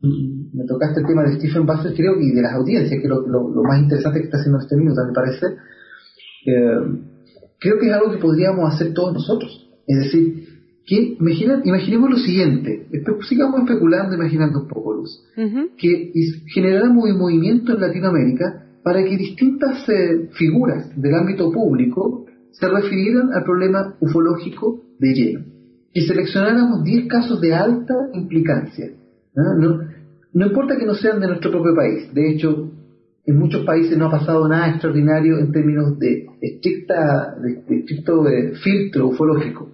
me 0.01 0.66
tocaste 0.66 1.01
el 1.01 1.06
tema 1.06 1.24
de 1.24 1.38
Stephen 1.38 1.68
Bassett, 1.68 1.95
creo, 1.95 2.20
y 2.20 2.32
de 2.32 2.41
las 2.41 2.54
audiencias, 2.54 2.99
que 2.99 3.08
es 3.08 3.10
lo, 3.10 3.64
más 3.64 3.80
interesante 3.80 4.20
que 4.20 4.26
está 4.26 4.38
haciendo 4.38 4.60
este 4.60 4.76
minuto, 4.76 5.06
me 5.06 5.14
parece. 5.14 5.45
Eh, 6.47 6.99
creo 7.60 7.80
que 7.80 7.88
es 7.88 7.93
algo 7.93 8.12
que 8.12 8.18
podríamos 8.18 8.74
hacer 8.74 8.91
todos 8.93 9.14
nosotros. 9.14 9.70
Es 9.86 9.99
decir, 9.99 10.47
que 10.86 11.16
imaginemos 11.64 12.10
lo 12.10 12.18
siguiente, 12.18 12.88
sigamos 13.30 13.62
especulando, 13.62 14.16
imaginando 14.16 14.62
un 14.64 14.68
poco, 14.68 14.95
Luz, 14.95 15.24
que 15.78 16.12
generáramos 16.54 17.10
un 17.10 17.20
movimiento 17.20 17.74
en 17.74 17.82
Latinoamérica 17.82 18.66
para 18.84 19.04
que 19.04 19.16
distintas 19.16 19.88
eh, 19.88 20.30
figuras 20.34 20.89
del 20.99 21.16
ámbito 21.16 21.51
público 21.51 22.26
se 22.51 22.68
refirieran 22.68 23.32
al 23.32 23.43
problema 23.43 23.95
ufológico 24.01 24.82
de 24.99 25.14
lleno 25.14 25.53
y 25.93 26.01
seleccionáramos 26.01 26.83
10 26.83 27.07
casos 27.07 27.39
de 27.39 27.53
alta 27.53 27.93
implicancia. 28.13 28.91
¿no? 29.35 29.79
No 30.33 30.47
importa 30.47 30.77
que 30.77 30.85
no 30.85 30.95
sean 30.95 31.19
de 31.19 31.27
nuestro 31.27 31.51
propio 31.51 31.75
país, 31.75 32.13
de 32.13 32.31
hecho, 32.31 32.71
en 33.25 33.39
muchos 33.39 33.63
países 33.65 33.97
no 33.97 34.07
ha 34.07 34.11
pasado 34.11 34.47
nada 34.47 34.69
extraordinario 34.69 35.37
en 35.39 35.51
términos 35.51 35.97
de, 35.97 36.25
estricta, 36.41 37.35
de, 37.41 37.77
estricto 37.77 38.27
eh, 38.27 38.53
filtro 38.55 39.07
ufológico. 39.07 39.71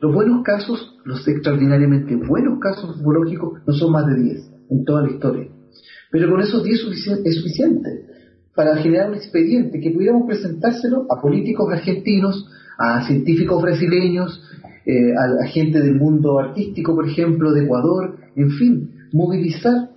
Los 0.00 0.12
buenos 0.12 0.42
casos, 0.42 0.98
los 1.04 1.26
extraordinariamente 1.26 2.16
buenos 2.16 2.58
casos 2.60 3.00
ufológicos, 3.00 3.60
no 3.66 3.72
son 3.72 3.92
más 3.92 4.06
de 4.06 4.20
10 4.20 4.50
en 4.70 4.84
toda 4.84 5.02
la 5.02 5.10
historia. 5.10 5.48
Pero 6.10 6.30
con 6.30 6.40
esos 6.40 6.62
10 6.64 6.80
es 7.24 7.36
suficiente 7.36 7.88
para 8.54 8.76
generar 8.76 9.08
un 9.08 9.14
expediente 9.14 9.80
que 9.80 9.90
pudiéramos 9.90 10.26
presentárselo 10.26 11.06
a 11.08 11.22
políticos 11.22 11.72
argentinos, 11.72 12.46
a 12.78 13.06
científicos 13.06 13.62
brasileños, 13.62 14.42
eh, 14.84 15.12
a, 15.14 15.46
gente 15.46 15.80
del 15.80 15.96
mundo 15.96 16.38
artístico, 16.38 16.94
por 16.94 17.08
ejemplo, 17.08 17.52
de 17.52 17.64
Ecuador, 17.64 18.16
en 18.36 18.50
fin, 18.50 18.90
movilizar 19.12 19.90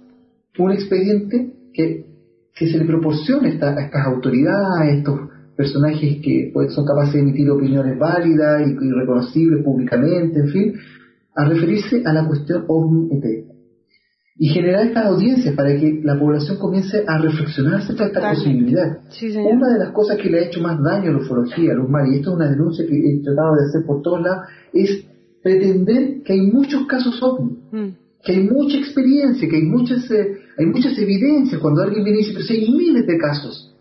un 0.58 0.72
expediente 0.72 1.54
que, 1.74 2.06
se 2.54 2.78
le 2.78 2.86
proporcione 2.86 3.50
a 3.50 3.82
estas 3.82 4.06
autoridades, 4.06 4.80
a 4.80 4.90
estos 4.90 5.20
personajes 5.58 6.20
que 6.24 6.52
pues, 6.54 6.74
son 6.74 6.86
capaces 6.86 7.14
de 7.14 7.20
emitir 7.20 7.50
opiniones 7.50 7.98
válidas 7.98 8.62
y, 8.68 8.92
reconocibles 8.92 9.64
públicamente, 9.64 10.40
en 10.40 10.48
fin, 10.50 10.74
a 11.36 11.46
referirse 11.46 12.02
a 12.06 12.14
la 12.14 12.26
cuestión 12.28 12.64
OVNI-ET. 12.68 13.55
Y 14.38 14.50
generar 14.50 14.88
estas 14.88 15.06
audiencias 15.06 15.56
para 15.56 15.70
que 15.80 16.02
la 16.04 16.20
población 16.20 16.58
comience 16.58 17.04
a 17.08 17.18
reflexionar 17.20 17.82
sobre 17.84 18.06
esta 18.06 18.32
posibilidad. 18.32 19.00
una 19.46 19.74
de 19.74 19.80
las 19.80 19.92
cosas 19.92 20.18
que 20.18 20.30
le 20.30 20.40
ha 20.40 20.48
hecho 20.48 20.62
más 20.62 20.82
daño 20.84 21.10
a 21.10 21.14
la 21.14 21.20
ufología, 21.20 21.72
a 21.72 21.76
los 21.76 21.90
mal, 21.90 22.06
y 22.12 22.18
esto 22.18 22.32
es 22.32 22.36
una 22.36 22.50
denuncia 22.50 22.86
que 22.86 22.98
he 22.98 23.24
tratado 23.24 23.56
de 23.56 23.64
hacer 23.70 23.86
por 23.88 24.02
todos 24.02 24.22
lados, 24.22 24.48
es 24.74 25.06
pretender 25.42 26.24
que 26.24 26.34
hay 26.34 26.42
muchos 26.42 26.86
casos 26.86 27.22
OVNI. 27.22 27.58
Mm. 27.72 27.96
que 28.26 28.32
hay 28.34 28.44
mucha 28.44 28.78
experiencia, 28.78 29.48
que 29.48 29.56
hay 29.56 29.62
muchas, 29.62 30.10
eh, 30.10 30.38
hay 30.58 30.66
muchas 30.66 30.98
evidencias. 30.98 31.62
Cuando 31.62 31.84
alguien 31.84 32.04
viene 32.04 32.20
y 32.20 32.24
dice, 32.24 32.34
pero 32.34 32.60
hay 32.60 32.72
miles 32.72 33.06
de 33.06 33.18
casos. 33.20 33.76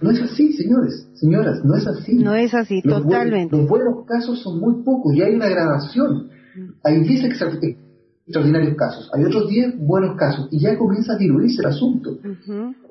No 0.00 0.10
es 0.10 0.20
así, 0.20 0.52
señores, 0.54 1.08
señoras, 1.14 1.60
no 1.64 1.76
es 1.76 1.86
así. 1.86 2.16
No 2.16 2.34
es 2.34 2.52
así, 2.52 2.82
totalmente. 2.82 3.56
los 3.56 3.68
buenos 3.68 4.04
casos 4.06 4.42
son 4.42 4.58
muy 4.58 4.82
pocos 4.82 5.14
y 5.14 5.22
hay 5.22 5.34
una 5.34 5.48
gradación. 5.48 6.30
Mm. 6.56 6.70
Hay 6.82 7.00
10 7.00 7.24
extraordinarios 8.26 8.76
casos, 8.76 9.10
hay 9.12 9.24
otros 9.24 9.48
10 9.48 9.78
buenos 9.78 10.16
casos 10.16 10.48
y 10.50 10.60
ya 10.60 10.78
comienza 10.78 11.14
a 11.14 11.16
diluirse 11.16 11.60
el 11.60 11.66
asunto. 11.66 12.18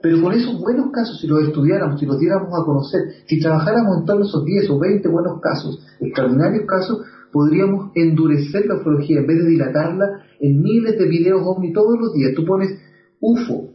Pero 0.01 0.21
con 0.21 0.33
esos 0.33 0.59
buenos 0.59 0.91
casos, 0.91 1.19
si 1.19 1.27
los 1.27 1.43
estudiáramos, 1.47 1.99
si 1.99 2.05
los 2.05 2.19
diéramos 2.19 2.49
a 2.49 2.65
conocer, 2.65 3.01
si 3.27 3.39
trabajáramos 3.39 3.99
en 3.99 4.05
todos 4.05 4.27
esos 4.27 4.43
10 4.43 4.69
o 4.71 4.79
20 4.79 5.07
buenos 5.07 5.39
casos, 5.41 5.79
extraordinarios 5.99 6.65
casos, 6.67 7.01
podríamos 7.31 7.91
endurecer 7.95 8.65
la 8.65 8.75
ufología 8.75 9.19
en 9.19 9.27
vez 9.27 9.37
de 9.37 9.49
dilatarla 9.49 10.05
en 10.39 10.61
miles 10.61 10.97
de 10.97 11.07
videos 11.07 11.41
ovni 11.45 11.71
todos 11.71 11.97
los 11.97 12.13
días. 12.13 12.33
Tú 12.35 12.45
pones 12.45 12.77
UFO, 13.19 13.69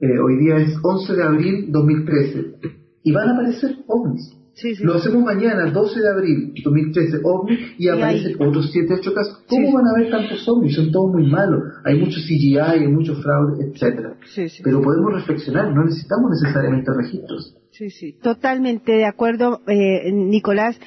eh, 0.00 0.18
hoy 0.18 0.38
día 0.38 0.56
es 0.58 0.76
11 0.82 1.14
de 1.14 1.22
abril 1.22 1.72
2013, 1.72 2.54
y 3.02 3.12
van 3.12 3.30
a 3.30 3.32
aparecer 3.32 3.76
ovnis. 3.86 4.34
Lo 4.80 4.94
hacemos 4.94 5.22
mañana, 5.22 5.70
12 5.70 6.00
de 6.00 6.08
abril 6.08 6.52
2013, 6.64 7.18
ovnis, 7.22 7.58
y, 7.78 7.88
aparecen 7.88 8.34
otros 8.40 8.70
7, 8.72 8.94
8 8.98 9.14
casos. 9.14 9.44
¿Cómo 9.48 9.72
van 9.72 9.86
a 9.86 9.90
haber 9.90 10.10
tantos 10.10 10.48
ovnis? 10.48 10.74
Son 10.74 10.90
todos 10.90 11.12
muy 11.12 11.30
malos. 11.30 11.62
Hay 11.84 11.98
mucho 11.98 12.18
CGI, 12.20 12.58
hay 12.58 12.88
mucho 12.88 13.14
fraude, 13.14 13.70
etcétera. 13.72 14.16
Pero 14.64 14.82
podemos 14.82 15.14
reflexionar, 15.14 15.72
no 15.74 15.84
necesitamos 15.84 16.30
necesariamente 16.42 16.90
registros. 16.96 17.56
Sí, 17.70 17.90
sí. 17.90 18.16
Totalmente 18.20 18.92
de 18.92 19.04
acuerdo, 19.04 19.60
eh, 19.68 20.10
Nicolás 20.12 20.78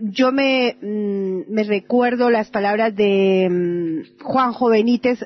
yo 0.00 0.32
me, 0.32 0.76
mm, 0.80 1.52
me, 1.52 1.64
recuerdo 1.64 2.30
las 2.30 2.50
palabras 2.50 2.94
de 2.94 3.48
mm, 3.50 4.22
Juanjo 4.22 4.70
Benítez 4.70 5.18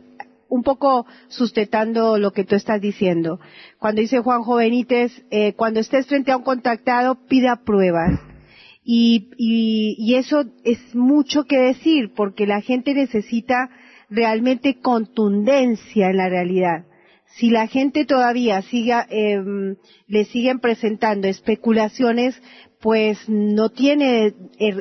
un 0.52 0.62
poco 0.62 1.06
sustentando 1.28 2.18
lo 2.18 2.32
que 2.32 2.44
tú 2.44 2.56
estás 2.56 2.78
diciendo. 2.78 3.40
Cuando 3.78 4.02
dice 4.02 4.18
Juanjo 4.18 4.56
Benítez, 4.56 5.10
eh, 5.30 5.54
cuando 5.54 5.80
estés 5.80 6.06
frente 6.06 6.30
a 6.30 6.36
un 6.36 6.42
contactado, 6.42 7.14
pida 7.26 7.62
pruebas. 7.64 8.20
Y, 8.84 10.14
eso 10.14 10.44
es 10.64 10.94
mucho 10.94 11.44
que 11.44 11.58
decir, 11.58 12.12
porque 12.14 12.46
la 12.46 12.60
gente 12.60 12.92
necesita 12.92 13.70
realmente 14.10 14.78
contundencia 14.78 16.10
en 16.10 16.18
la 16.18 16.28
realidad. 16.28 16.84
Si 17.36 17.48
la 17.48 17.66
gente 17.66 18.04
todavía 18.04 18.62
eh, 19.08 19.42
le 20.06 20.24
siguen 20.26 20.58
presentando 20.60 21.28
especulaciones, 21.28 22.38
pues 22.82 23.16
no 23.28 23.68
tiene 23.68 24.34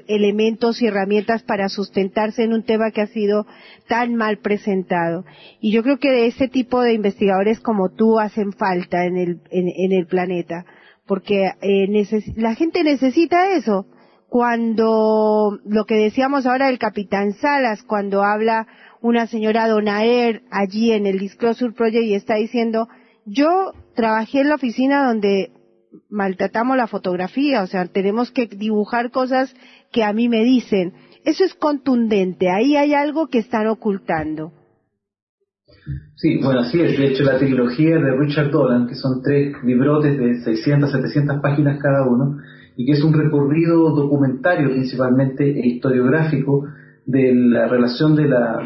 elementos 0.08 0.82
y 0.82 0.88
herramientas 0.88 1.44
para 1.44 1.70
sustentarse 1.70 2.44
en 2.44 2.52
un 2.52 2.64
tema 2.64 2.90
que 2.90 3.02
ha 3.02 3.08
sido 3.08 3.46
tan 3.88 4.16
mal 4.16 4.40
presentado. 4.40 5.24
Y 5.60 5.72
yo 5.72 5.84
creo 5.84 6.00
que 6.00 6.10
de 6.10 6.26
ese 6.26 6.48
tipo 6.48 6.82
de 6.82 6.94
investigadores 6.94 7.60
como 7.60 7.90
tú 7.90 8.20
hacen 8.20 8.54
falta 8.54 9.06
en 9.06 9.18
el, 9.18 9.42
en, 9.52 9.92
el 9.92 10.08
planeta, 10.08 10.66
porque 11.06 11.52
eh, 11.62 12.08
la 12.38 12.56
gente 12.56 12.84
necesita 12.84 13.52
eso. 13.56 13.86
Cuando 14.28 15.60
lo 15.64 15.86
que 15.86 15.96
decíamos 15.96 16.48
ahora 16.48 16.68
del 16.68 16.80
capitán 16.80 17.34
Salas, 17.34 17.84
cuando 17.84 18.24
habla 18.24 18.66
una 19.02 19.28
señora 19.28 19.68
Donaer 19.68 20.42
allí 20.50 20.92
en 20.92 21.06
el 21.06 21.20
Disclosure 21.20 21.74
Project 21.74 22.06
y 22.06 22.16
está 22.16 22.36
diciendo, 22.36 22.88
yo 23.26 23.74
trabajé 23.94 24.40
en 24.40 24.50
la 24.50 24.56
oficina 24.56 25.06
donde 25.06 25.52
maltratamos 26.10 26.78
la 26.78 26.88
fotografía, 26.88 27.64
o 27.64 27.68
sea, 27.68 27.86
tenemos 27.86 28.32
que 28.32 28.48
dibujar 28.48 29.12
cosas 29.12 29.54
que 29.92 30.04
a 30.04 30.14
mí 30.14 30.30
me 30.30 30.44
dicen. 30.44 30.94
Eso 31.24 31.44
es 31.44 31.54
contundente, 31.54 32.50
ahí 32.50 32.76
hay 32.76 32.94
algo 32.94 33.28
que 33.28 33.40
están 33.40 33.68
ocultando. 33.68 34.54
Sí, 36.16 36.38
bueno, 36.42 36.62
así 36.62 36.80
es. 36.80 36.98
De 36.98 37.08
hecho, 37.08 37.24
la 37.24 37.40
trilogía 37.40 37.96
de 37.98 38.16
Richard 38.16 38.52
Dolan, 38.52 38.88
que 38.88 38.96
son 38.96 39.22
tres 39.24 39.56
librotes 39.64 40.18
de 40.18 40.42
600, 40.42 40.92
700 40.92 41.42
páginas 41.42 41.80
cada 41.82 42.08
uno, 42.08 42.38
y 42.76 42.86
que 42.86 42.92
es 42.94 43.04
un 43.04 43.14
recorrido 43.14 43.90
documentario 43.96 44.70
principalmente 44.70 45.44
e 45.50 45.68
historiográfico 45.68 46.68
de 47.06 47.34
la 47.34 47.68
relación 47.68 48.16
de 48.16 48.28
la, 48.28 48.60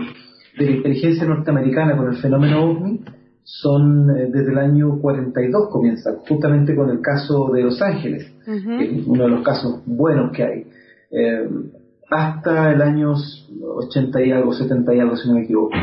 de 0.57 0.65
la 0.65 0.71
inteligencia 0.71 1.25
norteamericana 1.25 1.97
con 1.97 2.13
el 2.13 2.17
fenómeno 2.17 2.71
OVNI, 2.71 3.01
son 3.45 4.09
eh, 4.09 4.27
desde 4.31 4.51
el 4.51 4.57
año 4.57 4.99
42 4.99 5.69
comienza, 5.69 6.15
justamente 6.27 6.75
con 6.75 6.89
el 6.89 6.99
caso 6.99 7.51
de 7.53 7.61
Los 7.61 7.79
Ángeles, 7.81 8.33
uno 9.05 9.23
de 9.23 9.29
los 9.29 9.43
casos 9.43 9.83
buenos 9.85 10.31
que 10.31 10.43
hay, 10.43 10.67
eh, 11.11 11.47
hasta 12.09 12.71
el 12.71 12.81
año 12.81 13.13
80 13.13 14.21
y 14.23 14.31
algo, 14.31 14.51
70 14.51 14.95
y 14.95 14.99
algo, 14.99 15.15
si 15.15 15.27
no 15.27 15.35
me 15.35 15.43
equivoco. 15.43 15.75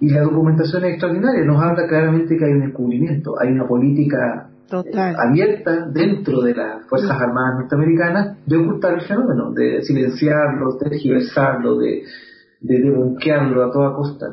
Y 0.00 0.10
la 0.10 0.22
documentación 0.22 0.84
es 0.84 0.90
extraordinaria, 0.92 1.44
nos 1.44 1.60
habla 1.60 1.88
claramente 1.88 2.36
que 2.36 2.44
hay 2.44 2.52
un 2.52 2.66
descubrimiento, 2.66 3.34
hay 3.40 3.50
una 3.50 3.66
política 3.66 4.50
eh, 4.70 5.14
abierta 5.18 5.86
dentro 5.86 6.40
de 6.42 6.54
las 6.54 6.86
Fuerzas 6.86 7.10
Armadas 7.10 7.60
norteamericanas 7.60 8.36
de 8.46 8.56
ocultar 8.58 8.94
el 8.94 9.00
fenómeno, 9.00 9.50
de 9.52 9.82
silenciarlo, 9.82 10.74
de 10.74 10.90
tergiversarlo, 10.90 11.78
de, 11.78 12.02
de 12.60 13.62
a 13.64 13.70
toda 13.72 13.94
costa. 13.94 14.26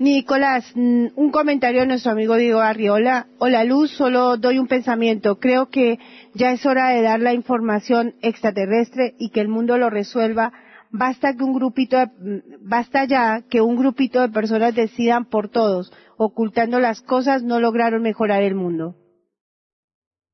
Nicolás, 0.00 0.64
mm, 0.74 1.08
un 1.14 1.30
comentario 1.30 1.82
de 1.82 1.86
nuestro 1.86 2.12
amigo 2.12 2.36
Diego 2.36 2.60
Arriola. 2.60 3.26
Hola 3.36 3.64
Luz, 3.64 3.90
solo 3.90 4.38
doy 4.38 4.58
un 4.58 4.66
pensamiento. 4.66 5.38
Creo 5.38 5.68
que 5.68 5.98
ya 6.32 6.52
es 6.52 6.64
hora 6.64 6.88
de 6.88 7.02
dar 7.02 7.20
la 7.20 7.34
información 7.34 8.14
extraterrestre 8.22 9.14
y 9.18 9.28
que 9.28 9.42
el 9.42 9.48
mundo 9.48 9.76
lo 9.76 9.90
resuelva. 9.90 10.54
Basta 10.90 11.36
que 11.36 11.44
un 11.44 11.52
grupito, 11.52 11.98
mm, 11.98 12.66
basta 12.66 13.04
ya 13.04 13.42
que 13.42 13.60
un 13.60 13.76
grupito 13.76 14.22
de 14.22 14.30
personas 14.30 14.74
decidan 14.74 15.26
por 15.26 15.50
todos. 15.50 15.92
Ocultando 16.16 16.80
las 16.80 17.02
cosas 17.02 17.42
no 17.42 17.60
lograron 17.60 18.00
mejorar 18.00 18.42
el 18.42 18.54
mundo. 18.54 18.94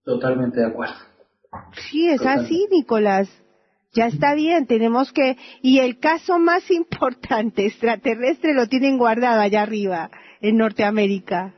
Totalmente 0.04 0.60
de 0.60 0.66
acuerdo. 0.66 0.94
Sí, 1.90 2.08
es 2.08 2.24
así, 2.24 2.68
Nicolás 2.70 3.28
ya 3.96 4.06
está 4.08 4.34
bien, 4.34 4.66
tenemos 4.66 5.10
que, 5.12 5.36
y 5.62 5.78
el 5.78 5.98
caso 5.98 6.38
más 6.38 6.70
importante 6.70 7.66
extraterrestre 7.66 8.54
lo 8.54 8.68
tienen 8.68 8.98
guardado 8.98 9.40
allá 9.40 9.62
arriba, 9.62 10.10
en 10.40 10.58
Norteamérica. 10.58 11.54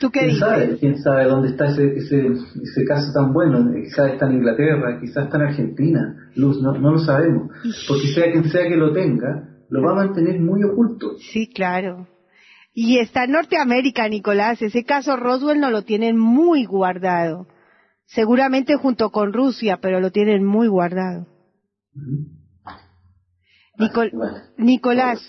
¿Tú 0.00 0.10
qué 0.12 0.20
¿Quién 0.20 0.30
dices? 0.30 0.48
Sabe, 0.48 0.78
¿Quién 0.78 0.98
sabe 1.02 1.24
dónde 1.24 1.48
está 1.48 1.66
ese, 1.66 1.84
ese, 1.96 2.28
ese 2.28 2.84
caso 2.86 3.12
tan 3.12 3.32
bueno? 3.32 3.68
Quizás 3.74 4.12
está 4.12 4.26
en 4.26 4.36
Inglaterra, 4.36 5.00
quizás 5.00 5.24
está 5.24 5.38
en 5.38 5.42
Argentina. 5.42 6.30
Luz, 6.36 6.62
no, 6.62 6.72
no 6.74 6.92
lo 6.92 6.98
sabemos. 7.00 7.50
Porque 7.88 8.06
sea 8.14 8.30
quien 8.30 8.48
sea 8.48 8.68
que 8.68 8.76
lo 8.76 8.92
tenga, 8.92 9.48
lo 9.68 9.82
va 9.82 9.90
a 9.90 10.06
mantener 10.06 10.38
muy 10.38 10.62
oculto. 10.62 11.16
Sí, 11.32 11.48
claro. 11.52 12.06
Y 12.72 13.00
está 13.00 13.24
en 13.24 13.32
Norteamérica, 13.32 14.08
Nicolás. 14.08 14.62
Ese 14.62 14.84
caso 14.84 15.16
Roswell 15.16 15.58
no 15.58 15.70
lo 15.70 15.82
tienen 15.82 16.16
muy 16.16 16.64
guardado 16.64 17.48
seguramente 18.08 18.76
junto 18.76 19.10
con 19.10 19.32
Rusia, 19.32 19.78
pero 19.80 20.00
lo 20.00 20.10
tienen 20.10 20.44
muy 20.44 20.68
guardado. 20.68 21.26
Nicolás, 24.56 25.22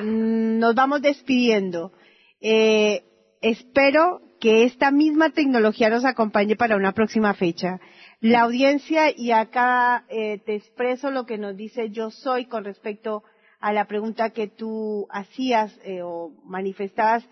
mm, 0.00 0.58
nos 0.58 0.74
vamos 0.74 1.02
despidiendo. 1.02 1.92
Eh, 2.40 3.04
espero 3.40 4.20
que 4.40 4.64
esta 4.64 4.90
misma 4.90 5.30
tecnología 5.30 5.88
nos 5.88 6.04
acompañe 6.04 6.56
para 6.56 6.76
una 6.76 6.92
próxima 6.92 7.32
fecha. 7.34 7.80
La 8.20 8.42
audiencia, 8.42 9.10
y 9.16 9.32
acá 9.32 10.04
eh, 10.08 10.38
te 10.44 10.54
expreso 10.54 11.10
lo 11.10 11.24
que 11.24 11.38
nos 11.38 11.56
dice 11.56 11.90
yo 11.90 12.10
soy 12.10 12.46
con 12.46 12.64
respecto 12.64 13.22
a 13.60 13.72
la 13.72 13.86
pregunta 13.86 14.30
que 14.30 14.48
tú 14.48 15.06
hacías 15.10 15.78
eh, 15.84 16.02
o 16.02 16.32
manifestabas 16.44 17.26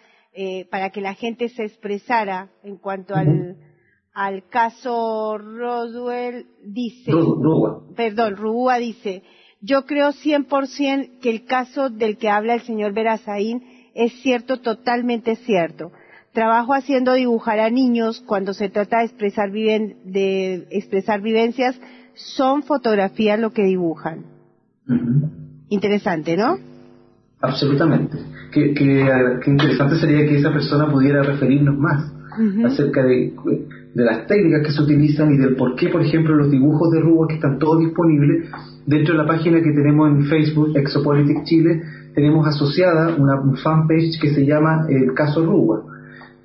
para 0.71 0.89
que 0.89 1.03
la 1.03 1.13
gente 1.13 1.51
se 1.51 1.63
expresara 1.63 2.49
en 2.63 2.79
cuanto 2.79 3.15
al 3.15 3.59
al 4.15 4.45
caso 4.49 5.39
Roswell 5.39 6.47
dice, 6.65 7.13
perdón, 7.97 8.37
Rúa 8.37 8.77
dice, 8.77 9.23
yo 9.61 9.87
creo 9.87 10.11
100% 10.11 11.21
que 11.21 11.31
el 11.31 11.45
caso 11.45 11.89
del 11.89 12.19
que 12.19 12.29
habla 12.29 12.55
el 12.55 12.63
señor 12.63 12.93
Berazaín 12.93 13.63
es 13.95 14.13
cierto, 14.23 14.61
totalmente 14.61 15.37
cierto. 15.37 15.93
trabajo 16.33 16.73
haciendo 16.73 17.13
dibujar 17.13 17.61
a 17.61 17.69
niños 17.69 18.23
cuando 18.27 18.55
se 18.55 18.71
trata 18.71 18.99
de 18.99 19.05
expresar, 19.05 19.51
viven, 19.51 19.97
de 20.05 20.67
expresar 20.71 21.21
vivencias, 21.21 21.79
son 22.15 22.63
fotografías 22.63 23.39
lo 23.39 23.53
que 23.53 23.65
dibujan. 23.65 24.25
Interesante, 25.69 26.37
¿no? 26.37 26.57
Absolutamente. 27.41 28.19
Qué, 28.53 28.75
interesante 29.47 29.97
sería 29.97 30.27
que 30.27 30.39
esa 30.39 30.53
persona 30.53 30.91
pudiera 30.91 31.23
referirnos 31.23 31.77
más 31.77 32.13
acerca 32.65 33.03
de, 33.05 33.35
de, 33.95 34.05
las 34.05 34.27
técnicas 34.27 34.67
que 34.67 34.73
se 34.73 34.83
utilizan 34.83 35.33
y 35.33 35.39
del 35.39 35.57
por 35.57 35.75
qué, 35.77 35.89
por 35.89 36.03
ejemplo, 36.03 36.35
los 36.35 36.51
dibujos 36.51 36.91
de 36.91 37.01
Ruba 37.01 37.27
que 37.29 37.35
están 37.35 37.59
todos 37.59 37.81
disponibles 37.81 38.49
dentro 38.87 39.15
de 39.15 39.23
la 39.23 39.27
página 39.27 39.63
que 39.63 39.73
tenemos 39.73 40.11
en 40.11 40.25
Facebook, 40.25 40.77
Exopolitics 40.77 41.45
Chile, 41.45 41.83
tenemos 42.15 42.47
asociada 42.47 43.17
una 43.17 43.57
fanpage 43.63 44.21
que 44.21 44.35
se 44.35 44.45
llama 44.45 44.87
El 44.89 45.15
Caso 45.15 45.45
Ruba. 45.45 45.83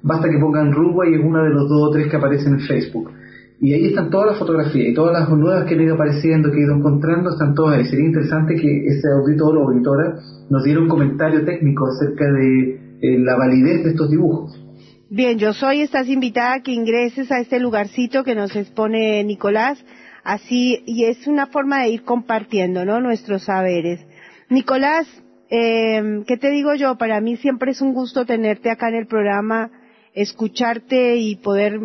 Basta 0.04 0.30
que 0.30 0.38
pongan 0.38 0.72
Ruba 0.72 1.08
y 1.08 1.16
es 1.16 1.22
uno 1.24 1.44
de 1.44 1.50
los 1.50 1.68
dos 1.68 1.90
o 1.90 1.92
tres 1.92 2.08
que 2.08 2.18
aparecen 2.18 2.54
en 2.54 2.60
Facebook. 2.62 3.12
Y 3.60 3.74
ahí 3.74 3.88
están 3.88 4.12
todas 4.12 4.28
las 4.28 4.40
fotografías 4.40 4.90
y 4.90 4.94
todas 4.94 5.14
las 5.14 5.30
nuevas 5.30 5.66
que 5.66 5.74
han 5.74 5.82
ido 5.82 5.96
apareciendo, 5.96 6.52
que 6.52 6.60
he 6.60 6.64
ido 6.64 6.76
encontrando, 6.76 7.32
están 7.32 7.56
todas 7.56 7.78
ahí. 7.78 7.86
Sería 7.86 8.06
interesante 8.06 8.56
que 8.56 8.86
ese 8.86 9.08
auditor 9.20 9.58
o 9.58 9.68
auditora 9.68 10.20
nos 10.50 10.64
diera 10.64 10.80
un 10.80 10.88
comentario 10.88 11.44
técnico 11.44 11.88
acerca 11.88 12.32
de 12.32 12.80
eh, 13.02 13.20
la 13.20 13.36
validez 13.36 13.84
de 13.84 13.90
estos 13.90 14.12
dibujos. 14.12 14.67
Bien, 15.10 15.40
yo 15.40 15.54
soy, 15.54 15.84
estás 15.84 16.10
invitada 16.10 16.56
a 16.56 16.62
que 16.62 16.74
ingreses 16.74 17.32
a 17.32 17.40
este 17.40 17.62
lugarcito 17.62 18.26
que 18.26 18.36
nos 18.36 18.54
expone 18.58 19.24
Nicolás, 19.24 19.82
así, 20.26 20.84
y 20.86 21.06
es 21.06 21.28
una 21.28 21.48
forma 21.48 21.82
de 21.82 21.92
ir 21.92 22.04
compartiendo, 22.04 22.84
¿no? 22.84 23.00
Nuestros 23.00 23.44
saberes. 23.44 24.06
Nicolás, 24.50 25.08
eh, 25.50 26.24
¿qué 26.28 26.36
te 26.36 26.50
digo 26.50 26.76
yo? 26.76 26.98
Para 26.98 27.22
mí 27.22 27.38
siempre 27.38 27.72
es 27.72 27.80
un 27.80 27.94
gusto 27.94 28.26
tenerte 28.26 28.70
acá 28.70 28.90
en 28.90 28.96
el 28.96 29.08
programa, 29.08 29.72
escucharte 30.14 31.16
y 31.16 31.38
poder 31.38 31.80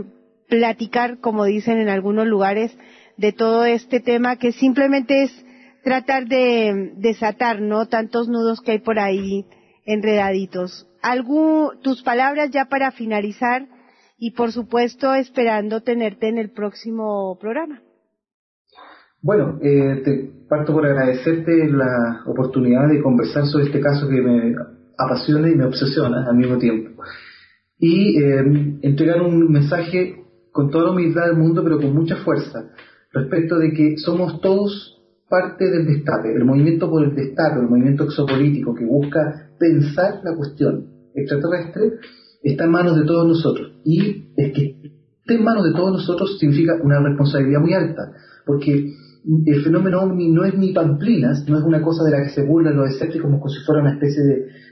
platicar, 0.49 1.21
como 1.21 1.45
dicen 1.45 1.79
en 1.79 1.91
algunos 1.91 2.27
lugares, 2.27 2.77
de 3.17 3.31
todo 3.31 3.65
este 3.65 4.01
tema 4.01 4.35
que 4.35 4.51
simplemente 4.51 5.23
es 5.23 5.45
tratar 5.85 6.27
de 6.27 6.91
desatar, 6.97 7.61
¿no? 7.61 7.87
Tantos 7.87 8.27
nudos 8.27 8.61
que 8.63 8.73
hay 8.73 8.79
por 8.81 8.99
ahí 8.99 9.47
enredaditos. 9.85 10.87
¿Algún, 11.03 11.81
tus 11.83 12.03
palabras 12.03 12.51
ya 12.51 12.67
para 12.67 12.93
finalizar 12.93 13.67
y 14.25 14.31
por 14.31 14.53
supuesto 14.53 15.13
esperando 15.15 15.81
tenerte 15.81 16.29
en 16.29 16.39
el 16.39 16.51
próximo 16.51 17.37
programa. 17.41 17.83
Bueno, 19.21 19.59
eh, 19.61 20.01
te 20.05 20.31
parto 20.49 20.73
por 20.73 20.87
agradecerte 20.87 21.69
la 21.69 22.23
oportunidad 22.27 22.89
de 22.89 23.03
conversar 23.03 23.47
sobre 23.47 23.65
este 23.65 23.81
caso 23.81 24.09
que 24.09 24.23
me 24.23 24.55
apasiona 24.97 25.49
y 25.49 25.57
me 25.57 25.65
obsesiona 25.65 26.25
al 26.29 26.37
mismo 26.37 26.57
tiempo. 26.59 27.03
Y 27.81 28.23
eh, 28.23 28.79
entregar 28.83 29.23
un 29.23 29.51
mensaje 29.51 30.23
con 30.53 30.71
toda 30.71 30.85
la 30.85 30.91
humildad 30.93 31.27
del 31.27 31.39
mundo, 31.39 31.65
pero 31.65 31.79
con 31.79 31.93
mucha 31.93 32.15
fuerza, 32.19 32.71
respecto 33.13 33.59
de 33.59 33.73
que 33.73 33.97
somos 33.97 34.41
todos 34.41 35.03
parte 35.29 35.69
del 35.69 35.85
destape, 35.85 36.33
el 36.33 36.45
movimiento 36.45 36.89
por 36.89 37.03
el 37.03 37.17
destape, 37.17 37.59
el 37.59 37.69
movimiento 37.69 38.05
exopolítico 38.05 38.73
que 38.73 38.85
busca 38.85 39.51
pensar 39.63 40.21
la 40.25 40.35
cuestión 40.35 40.87
extraterrestre, 41.15 41.93
está 42.43 42.65
en 42.65 42.71
manos 42.71 42.99
de 42.99 43.05
todos 43.05 43.27
nosotros. 43.27 43.73
Y 43.85 44.33
es 44.37 44.53
que 44.53 44.77
esté 45.21 45.35
en 45.35 45.45
manos 45.45 45.65
de 45.65 45.73
todos 45.73 45.93
nosotros 45.93 46.39
significa 46.39 46.75
una 46.83 47.01
responsabilidad 47.01 47.61
muy 47.61 47.75
alta, 47.75 48.13
porque 48.45 48.93
el 49.47 49.63
fenómeno 49.63 50.03
ovni 50.03 50.29
no 50.31 50.45
es 50.45 50.55
ni 50.59 50.73
pamplinas, 50.73 51.49
no 51.49 51.59
es 51.59 51.65
una 51.65 51.81
cosa 51.81 52.03
de 52.05 52.11
la 52.11 52.25
que 52.25 52.31
se 52.31 52.43
burlan 52.45 52.77
los 52.77 52.91
escépticos 52.91 53.31
como 53.31 53.49
si 53.49 53.65
fuera 53.65 53.83
una 53.83 53.93
especie 53.93 54.23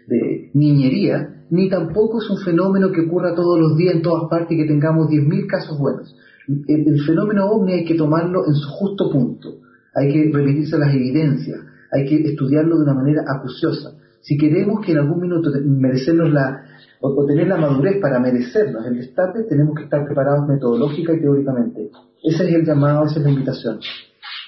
de, 0.08 0.50
niñería, 0.54 1.44
ni 1.50 1.68
tampoco 1.68 2.20
es 2.20 2.28
un 2.30 2.38
fenómeno 2.38 2.90
que 2.90 3.02
ocurra 3.02 3.34
todos 3.34 3.60
los 3.60 3.76
días 3.76 3.94
en 3.94 4.02
todas 4.02 4.28
partes 4.28 4.56
y 4.56 4.62
que 4.62 4.66
tengamos 4.66 5.08
10.000 5.08 5.46
casos 5.46 5.78
buenos. 5.78 6.16
El, 6.66 7.00
fenómeno 7.06 7.46
ovni 7.46 7.74
hay 7.74 7.84
que 7.84 7.94
tomarlo 7.94 8.44
en 8.44 8.54
su 8.54 8.68
justo 8.70 9.08
punto, 9.12 9.60
hay 9.94 10.12
que 10.12 10.36
remitirse 10.36 10.76
las 10.78 10.92
evidencias, 10.92 11.60
hay 11.92 12.06
que 12.06 12.16
estudiarlo 12.28 12.76
de 12.76 12.82
una 12.82 12.94
manera 12.94 13.22
acuciosa. 13.28 13.92
Si 14.20 14.36
queremos 14.36 14.84
que 14.84 14.92
en 14.92 14.98
algún 14.98 15.20
minuto 15.20 15.50
merecernos 15.64 16.30
la, 16.32 16.64
o, 17.00 17.26
tener 17.26 17.48
la 17.48 17.56
madurez 17.56 18.00
para 18.00 18.20
merecernos 18.20 18.86
el 18.86 18.96
destape, 18.96 19.44
tenemos 19.48 19.74
que 19.76 19.84
estar 19.84 20.04
preparados 20.04 20.46
metodológica 20.46 21.14
y 21.14 21.20
teóricamente. 21.20 21.90
Ese 22.22 22.48
es 22.48 22.54
el 22.54 22.66
llamado, 22.66 23.04
esa 23.04 23.18
es 23.18 23.24
la 23.24 23.30
invitación. 23.30 23.80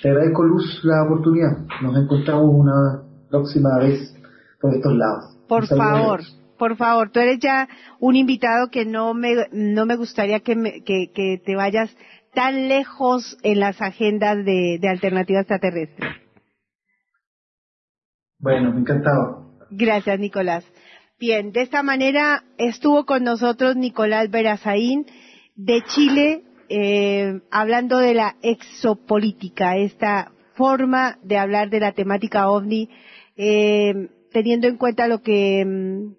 Te 0.02 0.10
agradezco, 0.10 0.42
Luz, 0.42 0.80
la 0.84 1.04
oportunidad. 1.04 1.58
Nos 1.82 1.96
encontramos 1.96 2.50
una 2.54 3.02
próxima 3.30 3.78
vez 3.78 4.14
por 4.60 4.74
estos 4.74 4.94
lados. 4.94 5.38
Por 5.48 5.66
favor 5.66 6.20
por 6.62 6.76
favor, 6.76 7.10
tú 7.10 7.18
eres 7.18 7.40
ya 7.40 7.68
un 7.98 8.14
invitado 8.14 8.68
que 8.70 8.86
no 8.86 9.14
me, 9.14 9.48
no 9.50 9.84
me 9.84 9.96
gustaría 9.96 10.38
que, 10.38 10.54
que, 10.84 11.42
te 11.44 11.56
vayas 11.56 11.90
tan 12.34 12.68
lejos 12.68 13.36
en 13.42 13.58
las 13.58 13.82
agendas 13.82 14.44
de, 14.44 14.78
de 14.80 14.88
alternativa 14.88 15.40
extraterrestre. 15.40 16.06
Bueno, 18.38 18.72
me 18.72 18.78
encantado. 18.78 19.51
Gracias, 19.74 20.20
Nicolás. 20.20 20.64
Bien, 21.18 21.50
de 21.50 21.62
esta 21.62 21.82
manera 21.82 22.44
estuvo 22.58 23.06
con 23.06 23.24
nosotros 23.24 23.74
Nicolás 23.74 24.30
Berazaín 24.30 25.06
de 25.56 25.82
Chile, 25.94 26.42
eh, 26.68 27.40
hablando 27.50 27.96
de 27.98 28.12
la 28.12 28.36
exopolítica, 28.42 29.78
esta 29.78 30.30
forma 30.56 31.18
de 31.22 31.38
hablar 31.38 31.70
de 31.70 31.80
la 31.80 31.92
temática 31.92 32.50
ovni, 32.50 32.90
eh, 33.36 34.10
teniendo 34.30 34.68
en 34.68 34.76
cuenta 34.76 35.08
lo 35.08 35.22
que 35.22 35.64
mm, 35.64 36.14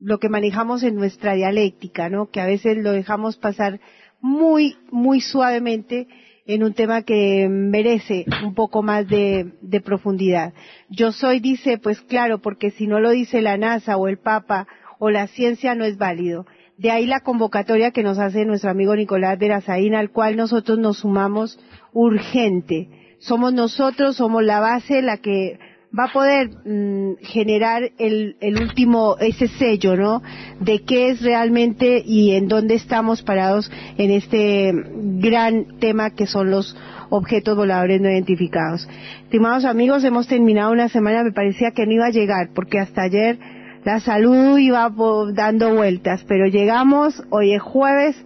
lo 0.00 0.18
que 0.18 0.28
manejamos 0.28 0.82
en 0.82 0.94
nuestra 0.94 1.32
dialéctica, 1.32 2.10
¿no? 2.10 2.30
Que 2.30 2.42
a 2.42 2.46
veces 2.46 2.76
lo 2.76 2.92
dejamos 2.92 3.38
pasar 3.38 3.80
muy, 4.20 4.76
muy 4.90 5.22
suavemente 5.22 6.08
en 6.48 6.64
un 6.64 6.72
tema 6.72 7.02
que 7.02 7.46
merece 7.48 8.24
un 8.42 8.54
poco 8.54 8.82
más 8.82 9.06
de, 9.06 9.52
de, 9.60 9.80
profundidad. 9.82 10.54
Yo 10.88 11.12
soy, 11.12 11.40
dice, 11.40 11.76
pues 11.76 12.00
claro, 12.00 12.38
porque 12.38 12.70
si 12.70 12.86
no 12.86 13.00
lo 13.00 13.10
dice 13.10 13.42
la 13.42 13.58
NASA 13.58 13.98
o 13.98 14.08
el 14.08 14.16
Papa 14.16 14.66
o 14.98 15.10
la 15.10 15.26
ciencia 15.26 15.74
no 15.74 15.84
es 15.84 15.98
válido. 15.98 16.46
De 16.78 16.90
ahí 16.90 17.04
la 17.04 17.20
convocatoria 17.20 17.90
que 17.90 18.02
nos 18.02 18.18
hace 18.18 18.46
nuestro 18.46 18.70
amigo 18.70 18.96
Nicolás 18.96 19.38
Verazaín, 19.38 19.94
al 19.94 20.10
cual 20.10 20.36
nosotros 20.36 20.78
nos 20.78 21.00
sumamos 21.00 21.60
urgente. 21.92 22.88
Somos 23.18 23.52
nosotros, 23.52 24.16
somos 24.16 24.42
la 24.42 24.60
base, 24.60 25.02
la 25.02 25.18
que 25.18 25.58
va 25.96 26.04
a 26.04 26.12
poder 26.12 26.50
mm, 26.64 27.16
generar 27.22 27.90
el, 27.98 28.36
el, 28.40 28.60
último, 28.60 29.16
ese 29.18 29.48
sello, 29.48 29.96
¿no? 29.96 30.22
De 30.60 30.82
qué 30.82 31.10
es 31.10 31.22
realmente 31.22 32.02
y 32.04 32.32
en 32.32 32.48
dónde 32.48 32.74
estamos 32.74 33.22
parados 33.22 33.70
en 33.96 34.10
este 34.10 34.72
gran 34.74 35.78
tema 35.78 36.10
que 36.10 36.26
son 36.26 36.50
los 36.50 36.76
objetos 37.10 37.56
voladores 37.56 38.00
no 38.00 38.10
identificados. 38.10 38.88
Estimados 39.24 39.64
amigos, 39.64 40.04
hemos 40.04 40.26
terminado 40.26 40.72
una 40.72 40.88
semana, 40.88 41.24
me 41.24 41.32
parecía 41.32 41.70
que 41.70 41.86
no 41.86 41.92
iba 41.92 42.06
a 42.06 42.10
llegar, 42.10 42.50
porque 42.54 42.78
hasta 42.78 43.02
ayer 43.02 43.38
la 43.84 44.00
salud 44.00 44.58
iba 44.58 44.92
dando 45.32 45.74
vueltas, 45.74 46.24
pero 46.28 46.46
llegamos, 46.46 47.22
hoy 47.30 47.54
es 47.54 47.62
jueves, 47.62 48.16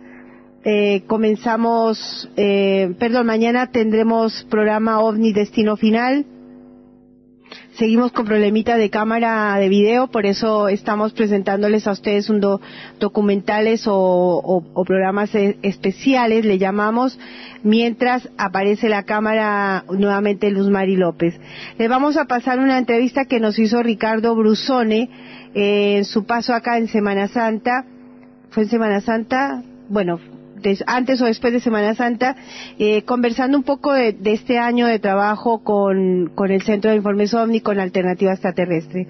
eh, 0.64 1.02
comenzamos, 1.06 2.30
eh, 2.36 2.94
perdón, 2.98 3.26
mañana 3.26 3.70
tendremos 3.70 4.44
programa 4.50 5.00
OVNI 5.00 5.32
Destino 5.32 5.76
Final, 5.76 6.24
Seguimos 7.74 8.12
con 8.12 8.26
problemita 8.26 8.76
de 8.76 8.90
cámara 8.90 9.56
de 9.56 9.68
video, 9.68 10.08
por 10.08 10.26
eso 10.26 10.68
estamos 10.68 11.12
presentándoles 11.12 11.86
a 11.86 11.92
ustedes 11.92 12.28
un 12.28 12.40
documentales 12.98 13.84
o, 13.86 14.62
programas 14.86 15.34
e, 15.34 15.56
especiales, 15.62 16.44
le 16.44 16.58
llamamos, 16.58 17.18
mientras 17.62 18.28
aparece 18.36 18.88
la 18.88 19.04
cámara 19.04 19.84
nuevamente 19.88 20.50
Luz 20.50 20.68
Mari 20.68 20.96
López. 20.96 21.34
Les 21.78 21.88
vamos 21.88 22.16
a 22.16 22.26
pasar 22.26 22.58
una 22.58 22.78
entrevista 22.78 23.24
que 23.24 23.40
nos 23.40 23.58
hizo 23.58 23.82
Ricardo 23.82 24.34
Brusone 24.34 25.08
eh, 25.54 25.96
en 25.96 26.04
su 26.04 26.24
paso 26.24 26.54
acá 26.54 26.78
en 26.78 26.88
Semana 26.88 27.28
Santa. 27.28 27.84
¿Fue 28.50 28.64
en 28.64 28.68
Semana 28.68 29.00
Santa? 29.00 29.62
Bueno, 29.88 30.20
antes 30.86 31.20
o 31.20 31.26
después 31.26 31.52
de 31.52 31.60
Semana 31.60 31.94
Santa, 31.94 32.36
eh, 32.78 33.02
conversando 33.02 33.56
un 33.56 33.64
poco 33.64 33.92
de, 33.92 34.16
este 34.24 34.58
año 34.58 34.86
de 34.86 34.98
trabajo 34.98 35.62
con, 35.62 36.32
el 36.48 36.62
Centro 36.62 36.90
de 36.90 36.96
Informes 36.96 37.34
OVNI 37.34 37.60
con 37.60 37.80
Alternativa 37.80 38.32
Extraterrestre. 38.32 39.06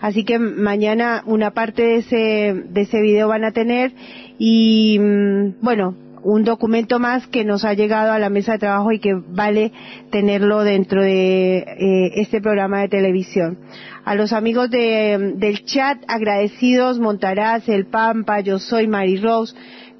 Así 0.00 0.24
que 0.24 0.38
mañana 0.38 1.22
una 1.26 1.52
parte 1.52 1.82
de 1.82 1.96
ese, 1.96 2.64
de 2.68 2.80
ese 2.80 3.00
video 3.00 3.28
van 3.28 3.44
a 3.44 3.52
tener 3.52 3.92
y, 4.38 4.98
mm, 4.98 5.60
bueno, 5.60 5.96
un 6.24 6.42
documento 6.42 6.98
más 6.98 7.26
que 7.26 7.44
nos 7.44 7.64
ha 7.64 7.74
llegado 7.74 8.10
a 8.10 8.18
la 8.18 8.30
mesa 8.30 8.52
de 8.52 8.58
trabajo 8.58 8.90
y 8.92 8.98
que 8.98 9.14
vale 9.14 9.72
tenerlo 10.10 10.64
dentro 10.64 11.02
de 11.02 11.58
eh, 11.58 12.12
este 12.16 12.40
programa 12.40 12.80
de 12.80 12.88
televisión. 12.88 13.58
A 14.04 14.14
los 14.14 14.32
amigos 14.32 14.70
del 14.70 15.64
chat, 15.64 15.98
agradecidos, 16.08 16.98
Montaraz, 16.98 17.68
El 17.68 17.86
Pampa, 17.86 18.40
yo 18.40 18.58
soy 18.58 18.86
Mary 18.86 19.16
Rose, 19.18 19.54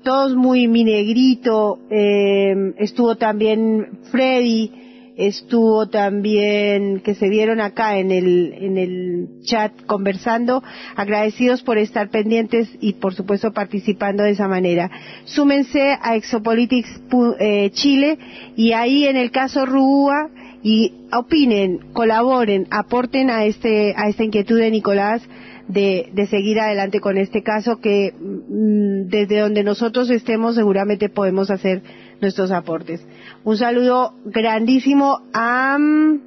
todos 0.05 0.36
muy 0.36 0.68
mi 0.68 0.85
negrito, 0.85 1.81
eh, 1.90 2.74
estuvo 2.78 3.16
también 3.16 3.98
Freddy, 4.12 4.70
estuvo 5.16 5.89
también, 5.89 7.01
que 7.01 7.14
se 7.14 7.28
vieron 7.28 7.60
acá 7.60 7.98
en 7.98 8.10
el, 8.10 8.52
en 8.52 8.78
el 8.78 9.28
chat 9.44 9.72
conversando, 9.86 10.62
agradecidos 10.97 11.62
por 11.62 11.78
estar 11.78 12.10
pendientes 12.10 12.68
y 12.81 12.94
por 12.94 13.14
supuesto 13.14 13.52
participando 13.52 14.22
de 14.22 14.31
esa 14.31 14.48
manera. 14.48 14.90
Súmense 15.24 15.97
a 16.01 16.16
Exopolitics 16.16 17.01
eh, 17.39 17.70
Chile 17.72 18.18
y 18.56 18.72
ahí 18.72 19.06
en 19.06 19.16
el 19.16 19.31
caso 19.31 19.66
Rúa 19.66 20.31
y 20.62 20.93
opinen, 21.12 21.93
colaboren, 21.93 22.66
aporten 22.70 23.31
a 23.31 23.44
este, 23.44 23.94
a 23.97 24.09
esta 24.09 24.24
inquietud 24.24 24.59
de 24.59 24.70
Nicolás 24.70 25.22
de, 25.69 26.11
de 26.12 26.27
seguir 26.27 26.61
adelante 26.61 27.01
con 27.01 27.16
este 27.16 27.43
caso 27.43 27.81
que 27.81 28.12
mm, 28.12 29.09
desde 29.09 29.41
donde 29.41 29.65
nosotros 29.65 30.11
estemos 30.11 30.55
seguramente 30.55 31.09
podemos 31.09 31.51
hacer 31.51 31.82
nuestros 32.20 32.51
aportes. 32.51 33.07
Un 33.45 33.57
saludo 33.57 34.15
grandísimo 34.24 35.20
a 35.32 35.77
mm, 35.78 36.20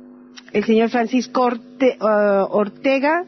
el 0.54 0.64
señor 0.64 0.90
Francisco 0.90 1.48
uh, 1.48 2.06
Ortega 2.50 3.26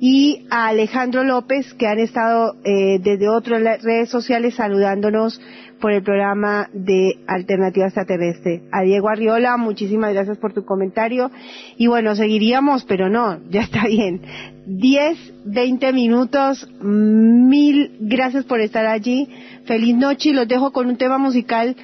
y 0.00 0.46
a 0.50 0.68
Alejandro 0.68 1.24
López 1.24 1.74
que 1.74 1.86
han 1.86 1.98
estado 1.98 2.54
eh, 2.64 3.00
desde 3.00 3.28
otras 3.28 3.82
redes 3.82 4.08
sociales 4.10 4.54
saludándonos 4.54 5.40
por 5.80 5.92
el 5.92 6.02
programa 6.02 6.68
de 6.72 7.18
Alternativa 7.26 7.86
Extraterrestre. 7.86 8.62
A 8.72 8.82
Diego 8.82 9.08
Arriola, 9.08 9.56
muchísimas 9.56 10.12
gracias 10.12 10.38
por 10.38 10.52
tu 10.52 10.64
comentario. 10.64 11.30
Y 11.76 11.86
bueno, 11.86 12.14
seguiríamos, 12.14 12.84
pero 12.84 13.08
no, 13.08 13.38
ya 13.50 13.62
está 13.62 13.86
bien. 13.86 14.20
10, 14.66 15.44
20 15.46 15.92
minutos, 15.92 16.68
mil 16.80 17.96
gracias 18.00 18.44
por 18.44 18.60
estar 18.60 18.86
allí. 18.86 19.28
Feliz 19.64 19.96
noche 19.96 20.30
y 20.30 20.32
los 20.32 20.48
dejo 20.48 20.72
con 20.72 20.88
un 20.88 20.96
tema 20.96 21.18
musical 21.18 21.76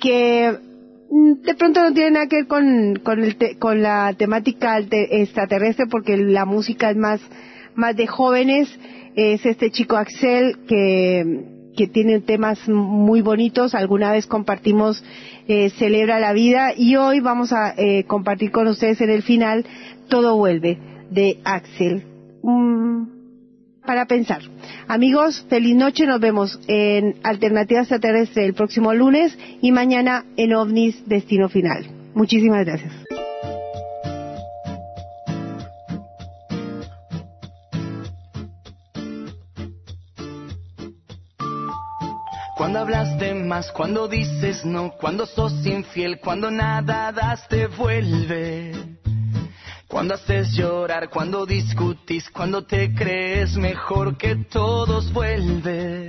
que 0.00 0.58
mm, 1.10 1.32
de 1.42 1.54
pronto 1.54 1.82
no 1.82 1.92
tiene 1.92 2.10
nada 2.12 2.26
que 2.26 2.36
ver 2.36 2.46
con, 2.46 2.64
el 3.22 3.58
con 3.58 3.82
la 3.82 4.14
temática 4.16 4.78
extraterrestre 4.78 5.86
porque 5.86 6.16
la 6.16 6.44
música 6.44 6.90
es 6.90 6.96
más, 6.96 7.20
más 7.74 7.96
de 7.96 8.06
jóvenes. 8.06 8.68
Es 9.14 9.46
este 9.46 9.70
chico 9.70 9.96
Axel 9.96 10.58
que 10.68 11.55
que 11.76 11.86
tiene 11.86 12.20
temas 12.20 12.68
muy 12.68 13.20
bonitos. 13.20 13.74
Alguna 13.74 14.10
vez 14.10 14.26
compartimos 14.26 15.04
eh, 15.46 15.70
Celebra 15.78 16.18
la 16.18 16.32
Vida 16.32 16.72
y 16.76 16.96
hoy 16.96 17.20
vamos 17.20 17.52
a 17.52 17.74
eh, 17.76 18.04
compartir 18.04 18.50
con 18.50 18.66
ustedes 18.66 19.00
en 19.00 19.10
el 19.10 19.22
final 19.22 19.64
Todo 20.08 20.36
Vuelve 20.36 20.78
de 21.10 21.38
Axel. 21.44 22.04
Mm, 22.42 23.16
para 23.86 24.06
pensar. 24.06 24.42
Amigos, 24.88 25.46
feliz 25.48 25.76
noche. 25.76 26.06
Nos 26.06 26.20
vemos 26.20 26.58
en 26.66 27.16
Alternativa 27.22 27.80
Extraterrestre 27.80 28.44
el 28.44 28.54
próximo 28.54 28.92
lunes 28.92 29.38
y 29.62 29.70
mañana 29.70 30.24
en 30.36 30.54
OVNIS 30.54 31.06
Destino 31.06 31.48
Final. 31.48 31.86
Muchísimas 32.14 32.64
gracias. 32.64 32.92
Cuando 42.66 42.80
hablas 42.80 43.16
de 43.20 43.32
más, 43.32 43.70
cuando 43.70 44.08
dices 44.08 44.64
no, 44.64 44.90
cuando 44.98 45.24
sos 45.24 45.64
infiel, 45.64 46.18
cuando 46.18 46.50
nada 46.50 47.12
das 47.12 47.46
te 47.46 47.68
vuelve. 47.68 48.72
Cuando 49.86 50.14
haces 50.14 50.52
llorar, 50.52 51.08
cuando 51.08 51.46
discutís, 51.46 52.28
cuando 52.28 52.66
te 52.66 52.92
crees 52.92 53.56
mejor 53.56 54.16
que 54.16 54.34
todos 54.50 55.12
vuelve. 55.12 56.08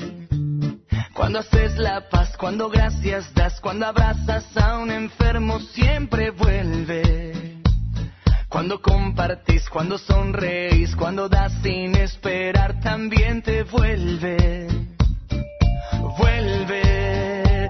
Cuando 1.13 1.41
haces 1.41 1.77
la 1.77 2.09
paz, 2.09 2.35
cuando 2.35 2.71
gracias 2.71 3.31
das, 3.35 3.61
cuando 3.61 3.85
abrazas 3.85 4.45
a 4.57 4.79
un 4.79 4.89
enfermo 4.89 5.59
siempre 5.59 6.31
vuelve. 6.31 7.61
Cuando 8.49 8.81
compartís, 8.81 9.69
cuando 9.69 9.99
sonreís, 9.99 10.95
cuando 10.95 11.29
das 11.29 11.53
sin 11.61 11.93
esperar 11.93 12.79
también 12.79 13.43
te 13.43 13.61
vuelve 13.61 14.86
vuelve, 16.17 17.69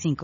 45. 0.00 0.16